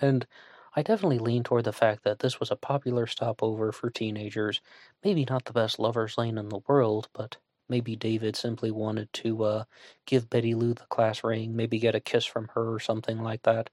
And 0.00 0.26
I 0.74 0.82
definitely 0.82 1.18
lean 1.20 1.44
toward 1.44 1.64
the 1.64 1.72
fact 1.72 2.04
that 2.04 2.20
this 2.20 2.40
was 2.40 2.50
a 2.50 2.56
popular 2.56 3.06
stopover 3.06 3.70
for 3.72 3.90
teenagers. 3.90 4.60
Maybe 5.04 5.24
not 5.24 5.44
the 5.44 5.52
best 5.52 5.78
lover's 5.78 6.18
lane 6.18 6.38
in 6.38 6.48
the 6.48 6.62
world, 6.66 7.08
but 7.12 7.36
maybe 7.68 7.96
David 7.96 8.34
simply 8.36 8.70
wanted 8.70 9.12
to 9.14 9.44
uh, 9.44 9.64
give 10.06 10.30
Betty 10.30 10.54
Lou 10.54 10.74
the 10.74 10.86
class 10.86 11.22
ring, 11.22 11.54
maybe 11.54 11.78
get 11.78 11.94
a 11.94 12.00
kiss 12.00 12.24
from 12.24 12.48
her 12.54 12.72
or 12.72 12.80
something 12.80 13.22
like 13.22 13.42
that. 13.42 13.70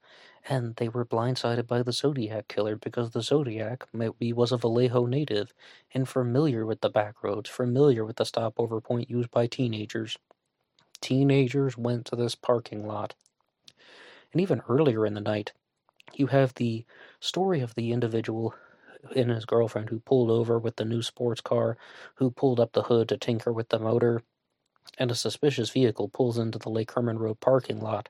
And 0.48 0.76
they 0.76 0.88
were 0.88 1.04
blindsided 1.06 1.66
by 1.66 1.82
the 1.82 1.92
Zodiac 1.92 2.48
killer 2.48 2.76
because 2.76 3.10
the 3.10 3.22
Zodiac 3.22 3.86
maybe 3.92 4.32
was 4.32 4.52
a 4.52 4.56
Vallejo 4.58 5.06
native 5.06 5.52
and 5.92 6.08
familiar 6.08 6.64
with 6.66 6.80
the 6.82 6.90
back 6.90 7.22
roads, 7.24 7.50
familiar 7.50 8.04
with 8.04 8.16
the 8.16 8.24
stopover 8.26 8.80
point 8.80 9.10
used 9.10 9.30
by 9.32 9.46
teenagers. 9.46 10.16
Teenagers 10.96 11.76
went 11.76 12.06
to 12.06 12.16
this 12.16 12.34
parking 12.34 12.86
lot. 12.86 13.14
And 14.32 14.40
even 14.40 14.62
earlier 14.68 15.06
in 15.06 15.14
the 15.14 15.20
night, 15.20 15.52
you 16.14 16.28
have 16.28 16.54
the 16.54 16.84
story 17.20 17.60
of 17.60 17.74
the 17.74 17.92
individual 17.92 18.54
and 19.14 19.30
his 19.30 19.44
girlfriend 19.44 19.90
who 19.90 20.00
pulled 20.00 20.30
over 20.30 20.58
with 20.58 20.76
the 20.76 20.84
new 20.84 21.02
sports 21.02 21.40
car, 21.40 21.76
who 22.16 22.30
pulled 22.30 22.60
up 22.60 22.72
the 22.72 22.84
hood 22.84 23.08
to 23.08 23.16
tinker 23.16 23.52
with 23.52 23.68
the 23.68 23.78
motor, 23.78 24.22
and 24.98 25.10
a 25.10 25.14
suspicious 25.14 25.70
vehicle 25.70 26.08
pulls 26.08 26.38
into 26.38 26.58
the 26.58 26.70
Lake 26.70 26.92
Herman 26.92 27.18
Road 27.18 27.40
parking 27.40 27.80
lot. 27.80 28.08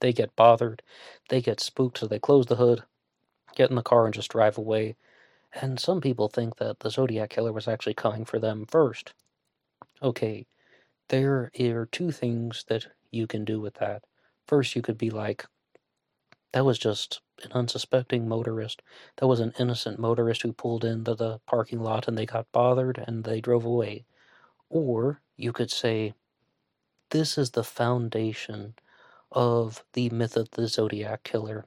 They 0.00 0.12
get 0.12 0.36
bothered, 0.36 0.82
they 1.28 1.40
get 1.40 1.60
spooked, 1.60 1.98
so 1.98 2.06
they 2.06 2.18
close 2.18 2.46
the 2.46 2.56
hood, 2.56 2.82
get 3.54 3.70
in 3.70 3.76
the 3.76 3.82
car, 3.82 4.04
and 4.04 4.14
just 4.14 4.30
drive 4.30 4.58
away. 4.58 4.96
And 5.52 5.80
some 5.80 6.00
people 6.00 6.28
think 6.28 6.56
that 6.56 6.80
the 6.80 6.90
Zodiac 6.90 7.30
Killer 7.30 7.52
was 7.52 7.68
actually 7.68 7.94
coming 7.94 8.24
for 8.24 8.38
them 8.38 8.66
first. 8.66 9.14
Okay, 10.02 10.46
there 11.08 11.50
are 11.58 11.86
two 11.86 12.10
things 12.10 12.64
that 12.68 12.86
you 13.10 13.26
can 13.26 13.44
do 13.44 13.60
with 13.60 13.74
that. 13.74 14.04
First, 14.46 14.76
you 14.76 14.82
could 14.82 14.98
be 14.98 15.10
like, 15.10 15.46
that 16.52 16.64
was 16.64 16.78
just 16.78 17.20
an 17.42 17.52
unsuspecting 17.52 18.28
motorist. 18.28 18.82
That 19.16 19.26
was 19.26 19.40
an 19.40 19.52
innocent 19.58 19.98
motorist 19.98 20.42
who 20.42 20.52
pulled 20.52 20.84
into 20.84 21.14
the 21.14 21.38
parking 21.46 21.80
lot 21.80 22.08
and 22.08 22.16
they 22.16 22.26
got 22.26 22.50
bothered 22.52 23.02
and 23.06 23.24
they 23.24 23.40
drove 23.40 23.64
away. 23.64 24.06
Or 24.70 25.20
you 25.36 25.52
could 25.52 25.70
say, 25.70 26.14
this 27.10 27.36
is 27.38 27.50
the 27.50 27.64
foundation 27.64 28.74
of 29.30 29.84
the 29.92 30.08
myth 30.10 30.36
of 30.36 30.50
the 30.52 30.66
Zodiac 30.66 31.24
Killer. 31.24 31.66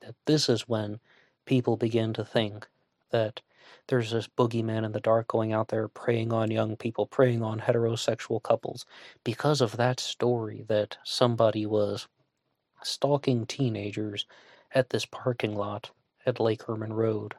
That 0.00 0.14
this 0.26 0.48
is 0.48 0.68
when 0.68 1.00
people 1.44 1.76
begin 1.76 2.12
to 2.14 2.24
think 2.24 2.68
that 3.10 3.40
there's 3.88 4.10
this 4.10 4.28
boogeyman 4.28 4.84
in 4.84 4.92
the 4.92 5.00
dark 5.00 5.28
going 5.28 5.52
out 5.52 5.68
there 5.68 5.88
preying 5.88 6.32
on 6.32 6.50
young 6.50 6.76
people, 6.76 7.06
preying 7.06 7.42
on 7.42 7.60
heterosexual 7.60 8.42
couples. 8.42 8.86
Because 9.24 9.60
of 9.60 9.76
that 9.76 10.00
story, 10.00 10.64
that 10.68 10.98
somebody 11.04 11.66
was 11.66 12.08
stalking 12.82 13.46
teenagers 13.46 14.26
at 14.74 14.90
this 14.90 15.06
parking 15.06 15.54
lot 15.56 15.90
at 16.26 16.40
Lake 16.40 16.62
Herman 16.64 16.92
Road. 16.92 17.34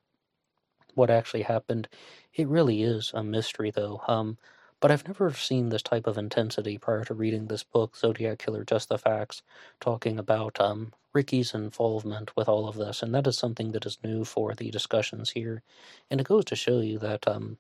What 0.94 1.10
actually 1.10 1.44
happened, 1.44 1.88
it 2.34 2.48
really 2.48 2.84
is 2.84 3.12
a 3.14 3.24
mystery, 3.24 3.72
though. 3.72 4.02
Um, 4.08 4.38
but 4.86 4.92
I've 4.92 5.08
never 5.08 5.34
seen 5.34 5.70
this 5.70 5.82
type 5.82 6.06
of 6.06 6.16
intensity 6.16 6.78
prior 6.78 7.04
to 7.06 7.16
reading 7.16 7.48
this 7.48 7.64
book, 7.64 7.98
Zodiac 7.98 8.38
Killer 8.38 8.64
Just 8.64 8.90
the 8.90 9.00
Facts, 9.00 9.42
talking 9.80 10.20
about 10.20 10.62
um, 10.62 10.94
Ricky's 11.12 11.56
involvement 11.56 12.36
with 12.36 12.48
all 12.48 12.68
of 12.68 12.76
this, 12.76 13.02
and 13.02 13.12
that 13.16 13.26
is 13.26 13.36
something 13.36 13.72
that 13.72 13.88
is 13.88 13.98
new 14.04 14.24
for 14.24 14.54
the 14.54 14.70
discussions 14.70 15.32
here. 15.32 15.64
And 16.12 16.22
it 16.22 16.28
goes 16.28 16.46
to 16.46 16.56
show 16.56 16.82
you 16.82 17.00
that 17.00 17.28
um, 17.28 17.58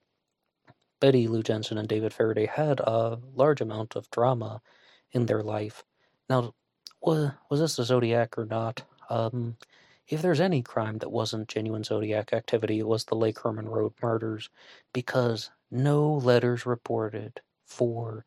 Betty 0.99 1.28
Lou 1.28 1.41
Jensen 1.41 1.80
and 1.80 1.88
David 1.88 2.13
Faraday 2.13 2.45
had 2.45 2.80
a 2.80 3.17
large 3.34 3.59
amount 3.59 3.95
of 3.95 4.11
drama 4.11 4.61
in 5.11 5.26
their 5.26 5.41
life. 5.41 5.84
Now, 6.30 6.53
was, 7.01 7.32
was 7.49 7.59
this 7.59 7.80
a 7.80 7.86
Zodiac 7.86 8.38
or 8.38 8.45
not? 8.45 8.84
Um, 9.09 9.57
if 10.07 10.21
there's 10.21 10.39
any 10.39 10.61
crime 10.61 10.99
that 10.99 11.09
wasn't 11.11 11.47
genuine 11.47 11.84
Zodiac 11.84 12.34
activity, 12.34 12.78
it 12.78 12.88
was 12.88 13.05
the 13.05 13.15
Lake 13.15 13.39
Herman 13.39 13.67
Road 13.67 13.93
murders, 13.99 14.51
because 14.93 15.49
no 15.72 16.13
letters 16.13 16.66
reported 16.66 17.41
for 17.66 18.26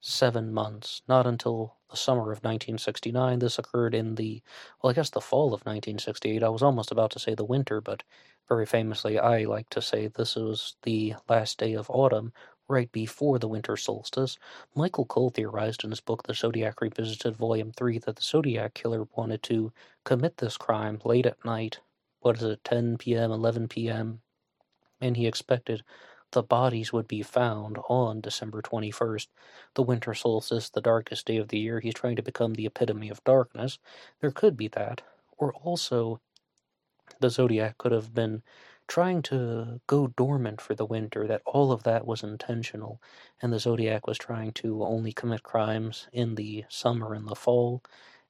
seven 0.00 0.52
months, 0.52 1.02
not 1.08 1.26
until 1.26 1.76
the 1.90 1.96
summer 1.96 2.22
of 2.32 2.44
1969. 2.44 3.38
This 3.38 3.58
occurred 3.58 3.94
in 3.94 4.16
the, 4.16 4.42
well, 4.82 4.90
I 4.90 4.94
guess 4.94 5.10
the 5.10 5.20
fall 5.20 5.48
of 5.48 5.62
1968. 5.62 6.42
I 6.42 6.48
was 6.48 6.62
almost 6.62 6.90
about 6.90 7.10
to 7.12 7.18
say 7.18 7.34
the 7.34 7.44
winter, 7.44 7.80
but 7.80 8.02
very 8.48 8.66
famously, 8.66 9.18
I 9.18 9.44
like 9.44 9.70
to 9.70 9.82
say 9.82 10.08
this 10.08 10.36
was 10.36 10.76
the 10.82 11.14
last 11.28 11.58
day 11.58 11.74
of 11.74 11.88
autumn, 11.90 12.32
right 12.68 12.90
before 12.92 13.38
the 13.38 13.48
winter 13.48 13.76
solstice, 13.76 14.38
Michael 14.74 15.04
Cole 15.04 15.30
theorized 15.30 15.84
in 15.84 15.90
his 15.90 16.00
book 16.00 16.22
The 16.22 16.34
Zodiac 16.34 16.80
Revisited, 16.80 17.36
Volume 17.36 17.72
3, 17.72 17.98
that 17.98 18.16
the 18.16 18.22
Zodiac 18.22 18.74
Killer 18.74 19.06
wanted 19.14 19.42
to 19.44 19.72
commit 20.04 20.38
this 20.38 20.56
crime 20.56 21.00
late 21.04 21.26
at 21.26 21.44
night. 21.44 21.80
What 22.20 22.36
is 22.38 22.42
it, 22.42 22.64
10 22.64 22.98
p.m., 22.98 23.30
11 23.30 23.68
p.m.? 23.68 24.20
And 25.00 25.16
he 25.16 25.26
expected 25.26 25.82
the 26.32 26.42
bodies 26.42 26.92
would 26.92 27.08
be 27.08 27.22
found 27.22 27.78
on 27.88 28.20
December 28.20 28.62
21st, 28.62 29.28
the 29.74 29.82
winter 29.82 30.14
solstice, 30.14 30.70
the 30.70 30.80
darkest 30.80 31.26
day 31.26 31.36
of 31.36 31.48
the 31.48 31.58
year. 31.58 31.80
He's 31.80 31.94
trying 31.94 32.16
to 32.16 32.22
become 32.22 32.54
the 32.54 32.66
epitome 32.66 33.08
of 33.10 33.24
darkness. 33.24 33.78
There 34.20 34.30
could 34.32 34.56
be 34.56 34.68
that. 34.68 35.02
Or 35.38 35.52
also, 35.54 36.20
the 37.20 37.30
Zodiac 37.30 37.78
could 37.78 37.92
have 37.92 38.14
been 38.14 38.42
trying 38.88 39.22
to 39.22 39.80
go 39.86 40.08
dormant 40.08 40.60
for 40.60 40.74
the 40.74 40.84
winter, 40.84 41.26
that 41.26 41.42
all 41.46 41.72
of 41.72 41.84
that 41.84 42.06
was 42.06 42.22
intentional, 42.22 43.00
and 43.40 43.52
the 43.52 43.58
Zodiac 43.58 44.06
was 44.06 44.18
trying 44.18 44.52
to 44.52 44.84
only 44.84 45.12
commit 45.12 45.42
crimes 45.42 46.08
in 46.12 46.34
the 46.34 46.64
summer 46.68 47.14
and 47.14 47.28
the 47.28 47.34
fall, 47.36 47.82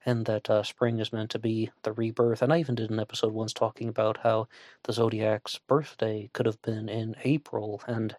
and 0.05 0.25
that 0.25 0.49
uh, 0.49 0.63
spring 0.63 0.99
is 0.99 1.13
meant 1.13 1.31
to 1.31 1.39
be 1.39 1.71
the 1.83 1.93
rebirth. 1.93 2.41
And 2.41 2.51
I 2.51 2.59
even 2.59 2.75
did 2.75 2.89
an 2.89 2.99
episode 2.99 3.33
once 3.33 3.53
talking 3.53 3.87
about 3.87 4.17
how 4.17 4.47
the 4.83 4.93
Zodiac's 4.93 5.59
birthday 5.67 6.29
could 6.33 6.45
have 6.45 6.61
been 6.61 6.89
in 6.89 7.15
April, 7.23 7.81
and 7.87 8.15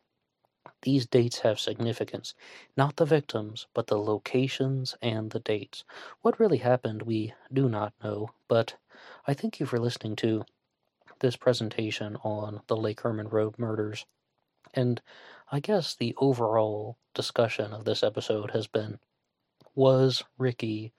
these 0.83 1.07
dates 1.07 1.41
have 1.41 1.59
significance. 1.61 2.35
Not 2.77 2.97
the 2.97 3.05
victims, 3.05 3.67
but 3.75 3.87
the 3.87 3.99
locations 3.99 4.97
and 5.01 5.31
the 5.31 5.41
dates. 5.41 5.85
What 6.23 6.41
really 6.41 6.59
happened, 6.59 7.03
we 7.03 7.35
do 7.53 7.69
not 7.69 7.93
know, 8.03 8.31
but 8.49 8.77
I 9.27 9.35
thank 9.35 9.61
you 9.61 9.67
for 9.67 9.79
listening 9.79 10.17
to 10.17 10.45
this 11.21 11.37
presentation 11.37 12.17
on 12.17 12.61
the 12.67 12.77
Lake 12.77 13.01
Herman 13.01 13.29
Road 13.29 13.59
murders. 13.59 14.07
And 14.75 15.01
I 15.51 15.61
guess 15.61 15.95
the 15.95 16.15
overall 16.19 16.99
discussion 17.15 17.73
of 17.73 17.85
this 17.85 18.03
episode 18.03 18.51
has 18.51 18.67
been 18.67 18.99
was 19.75 20.23
Ricky 20.39 20.93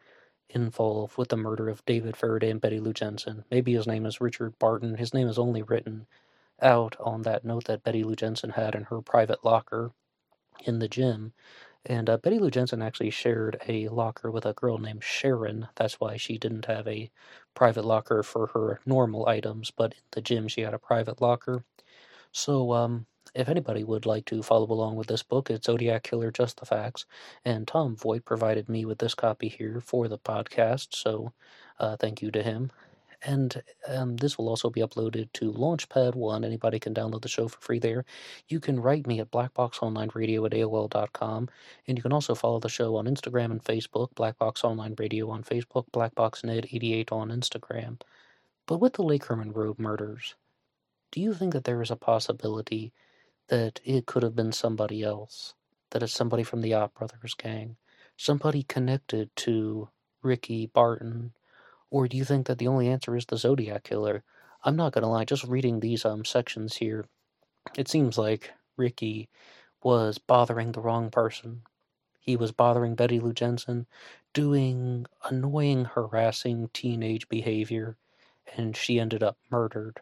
involved 0.50 1.18
with 1.18 1.30
the 1.30 1.38
murder 1.38 1.70
of 1.70 1.86
David 1.86 2.16
Faraday 2.16 2.50
and 2.50 2.62
Betty 2.62 2.80
Lou 2.80 2.94
Jensen? 2.94 3.46
Maybe 3.52 3.74
his 3.74 3.88
name 3.88 4.06
is 4.06 4.22
Richard 4.22 4.58
Barton. 4.60 4.96
His 4.96 5.14
name 5.14 5.28
is 5.28 5.40
only 5.40 5.62
written 5.62 6.08
out 6.62 6.96
on 7.00 7.24
that 7.24 7.44
note 7.44 7.66
that 7.66 7.84
Betty 7.84 8.04
Lou 8.04 8.16
Jensen 8.16 8.52
had 8.52 8.76
in 8.76 8.84
her 8.84 9.02
private 9.02 9.44
locker 9.44 9.92
in 10.64 10.80
the 10.80 10.88
gym. 10.88 11.34
And 11.86 12.10
uh, 12.10 12.18
Betty 12.18 12.40
Lou 12.40 12.50
Jensen 12.50 12.82
actually 12.82 13.12
shared 13.12 13.62
a 13.68 13.88
locker 13.90 14.32
with 14.32 14.46
a 14.46 14.54
girl 14.54 14.78
named 14.78 15.04
Sharon. 15.04 15.68
That's 15.76 16.00
why 16.00 16.18
she 16.18 16.38
didn't 16.38 16.66
have 16.66 16.88
a 16.88 17.12
private 17.54 17.86
locker 17.86 18.24
for 18.24 18.48
her 18.48 18.80
normal 18.86 19.28
items, 19.28 19.72
but 19.72 19.94
in 19.94 20.00
the 20.12 20.22
gym 20.22 20.48
she 20.48 20.62
had 20.62 20.74
a 20.74 20.80
private 20.80 21.22
locker. 21.22 21.64
So, 22.32 22.74
um, 22.74 23.06
if 23.36 23.50
anybody 23.50 23.84
would 23.84 24.06
like 24.06 24.26
to 24.26 24.42
follow 24.42 24.72
along 24.72 24.96
with 24.96 25.08
this 25.08 25.24
book, 25.24 25.50
it's 25.50 25.66
Zodiac 25.66 26.04
Killer 26.04 26.32
Just 26.32 26.60
the 26.60 26.66
Facts. 26.66 27.06
And 27.44 27.68
Tom 27.68 27.96
Voigt 27.96 28.26
provided 28.26 28.70
me 28.70 28.86
with 28.86 29.00
this 29.00 29.14
copy 29.14 29.50
here 29.50 29.82
for 29.82 30.08
the 30.08 30.18
podcast, 30.18 30.96
so 30.96 31.34
uh, 31.80 31.98
thank 31.98 32.22
you 32.22 32.32
to 32.32 32.42
him. 32.42 32.72
And 33.24 33.62
um, 33.88 34.18
this 34.18 34.38
will 34.38 34.50
also 34.50 34.70
be 34.70 34.82
uploaded 34.82 35.32
to 35.34 35.52
Launchpad 35.52 36.16
One. 36.16 36.44
Anybody 36.46 36.80
can 36.80 36.94
download 36.94 37.24
the 37.24 37.28
show 37.28 37.48
for 37.48 37.60
free 37.60 37.80
there. 37.80 38.06
You 38.48 38.60
can 38.60 38.80
write 38.80 39.08
me 39.08 39.20
at 39.20 39.32
blackboxonlineradio 39.32 40.46
at 40.46 40.52
AOL.com. 40.52 41.50
And 41.88 41.98
you 41.98 42.04
can 42.04 42.14
also 42.14 42.36
follow 42.36 42.60
the 42.60 42.70
show 42.70 42.96
on 42.96 43.06
Instagram 43.06 43.52
and 43.52 43.64
Facebook, 43.64 44.14
Blackbox 44.16 44.64
Online 44.64 44.96
Radio 44.98 45.30
on 45.30 45.44
Facebook, 45.44 45.86
BlackboxNet88 45.92 47.12
on 47.12 47.30
Instagram. 47.30 48.00
But 48.68 48.80
with 48.80 48.94
the 48.94 49.04
Lake 49.04 49.26
Herman 49.26 49.52
Road 49.54 49.80
murders, 49.80 50.36
do 51.12 51.20
you 51.20 51.34
think 51.34 51.54
that 51.54 51.64
there 51.64 51.82
is 51.82 51.92
a 51.92 51.96
possibility 51.96 52.92
that 53.48 53.80
it 53.84 54.06
could 54.06 54.24
have 54.24 54.36
been 54.36 54.52
somebody 54.52 55.04
else? 55.04 55.54
That 55.92 56.04
it's 56.04 56.14
somebody 56.14 56.44
from 56.44 56.62
the 56.62 56.74
Ott 56.74 56.94
Brothers 56.94 57.34
gang? 57.36 57.78
Somebody 58.18 58.64
connected 58.64 59.30
to 59.38 59.90
Ricky 60.24 60.68
Barton? 60.68 61.34
Or 61.90 62.08
do 62.08 62.18
you 62.18 62.26
think 62.26 62.48
that 62.48 62.58
the 62.58 62.68
only 62.68 62.88
answer 62.90 63.16
is 63.16 63.26
the 63.26 63.38
Zodiac 63.38 63.84
Killer? 63.84 64.24
I'm 64.64 64.76
not 64.76 64.94
gonna 64.94 65.10
lie, 65.10 65.26
just 65.26 65.44
reading 65.44 65.80
these 65.80 66.06
um 66.06 66.26
sections 66.26 66.76
here, 66.78 67.06
it 67.78 67.88
seems 67.88 68.18
like 68.18 68.52
Ricky 68.78 69.30
was 69.84 70.18
bothering 70.18 70.72
the 70.72 70.82
wrong 70.82 71.12
person. 71.12 71.64
He 72.20 72.36
was 72.36 72.52
bothering 72.52 72.96
Betty 72.96 73.20
Lou 73.20 73.34
Jensen, 73.34 73.88
doing 74.34 75.06
annoying, 75.30 75.86
harassing 75.86 76.70
teenage 76.74 77.30
behavior, 77.30 77.98
and 78.56 78.76
she 78.76 79.00
ended 79.00 79.24
up 79.24 79.38
murdered. 79.52 80.02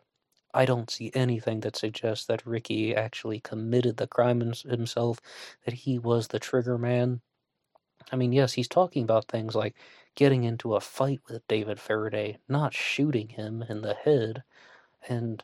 I 0.54 0.66
don't 0.66 0.90
see 0.90 1.12
anything 1.14 1.62
that 1.62 1.76
suggests 1.76 2.26
that 2.26 2.46
Ricky 2.46 2.96
actually 2.96 3.40
committed 3.40 3.98
the 3.98 4.08
crime 4.08 4.40
himself, 4.42 5.20
that 5.66 5.74
he 5.74 5.98
was 6.00 6.28
the 6.28 6.40
trigger 6.40 6.78
man. 6.78 7.22
I 8.12 8.16
mean, 8.16 8.34
yes, 8.34 8.54
he's 8.54 8.68
talking 8.68 9.04
about 9.04 9.28
things 9.28 9.56
like 9.56 9.76
getting 10.16 10.44
into 10.44 10.76
a 10.76 10.82
fight 10.82 11.22
with 11.28 11.48
David 11.48 11.80
Faraday, 11.80 12.38
not 12.48 12.74
shooting 12.74 13.30
him 13.30 13.64
in 13.68 13.82
the 13.82 13.96
head. 13.96 14.44
And 15.08 15.44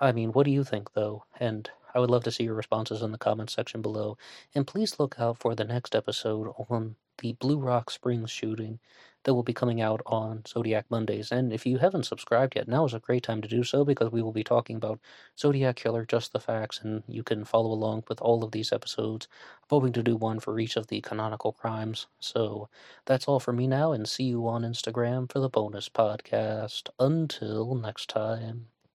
I 0.00 0.12
mean, 0.12 0.32
what 0.32 0.44
do 0.44 0.50
you 0.50 0.64
think, 0.64 0.92
though? 0.92 1.24
And 1.38 1.70
I 1.94 2.00
would 2.00 2.10
love 2.10 2.24
to 2.24 2.30
see 2.30 2.44
your 2.44 2.54
responses 2.54 3.02
in 3.02 3.12
the 3.12 3.18
comments 3.18 3.54
section 3.54 3.82
below. 3.82 4.18
And 4.54 4.66
please 4.66 4.98
look 4.98 5.16
out 5.18 5.38
for 5.38 5.54
the 5.54 5.64
next 5.64 5.94
episode 5.94 6.52
on 6.68 6.96
the 7.18 7.32
Blue 7.34 7.58
Rock 7.58 7.90
Springs 7.90 8.30
shooting 8.30 8.80
that 9.24 9.34
will 9.34 9.42
be 9.42 9.52
coming 9.52 9.80
out 9.80 10.00
on 10.06 10.42
Zodiac 10.46 10.86
Mondays. 10.90 11.30
And 11.30 11.52
if 11.52 11.66
you 11.66 11.78
haven't 11.78 12.06
subscribed 12.06 12.56
yet, 12.56 12.68
now 12.68 12.86
is 12.86 12.94
a 12.94 12.98
great 13.00 13.22
time 13.22 13.42
to 13.42 13.48
do 13.48 13.62
so 13.62 13.84
because 13.84 14.10
we 14.10 14.22
will 14.22 14.32
be 14.32 14.44
talking 14.44 14.76
about 14.76 14.98
Zodiac 15.38 15.76
Killer, 15.76 16.06
just 16.06 16.32
the 16.32 16.40
facts, 16.40 16.80
and 16.82 17.02
you 17.06 17.22
can 17.22 17.44
follow 17.44 17.70
along 17.70 18.04
with 18.08 18.20
all 18.22 18.42
of 18.42 18.52
these 18.52 18.72
episodes. 18.72 19.28
I'm 19.62 19.68
hoping 19.68 19.92
to 19.92 20.02
do 20.02 20.16
one 20.16 20.40
for 20.40 20.58
each 20.58 20.76
of 20.76 20.86
the 20.86 21.02
canonical 21.02 21.52
crimes. 21.52 22.06
So 22.18 22.70
that's 23.04 23.28
all 23.28 23.40
for 23.40 23.52
me 23.52 23.66
now, 23.66 23.92
and 23.92 24.08
see 24.08 24.24
you 24.24 24.48
on 24.48 24.62
Instagram 24.62 25.30
for 25.30 25.40
the 25.40 25.50
bonus 25.50 25.88
podcast. 25.88 26.88
Until 26.98 27.74
next 27.74 28.08
time. 28.08 28.68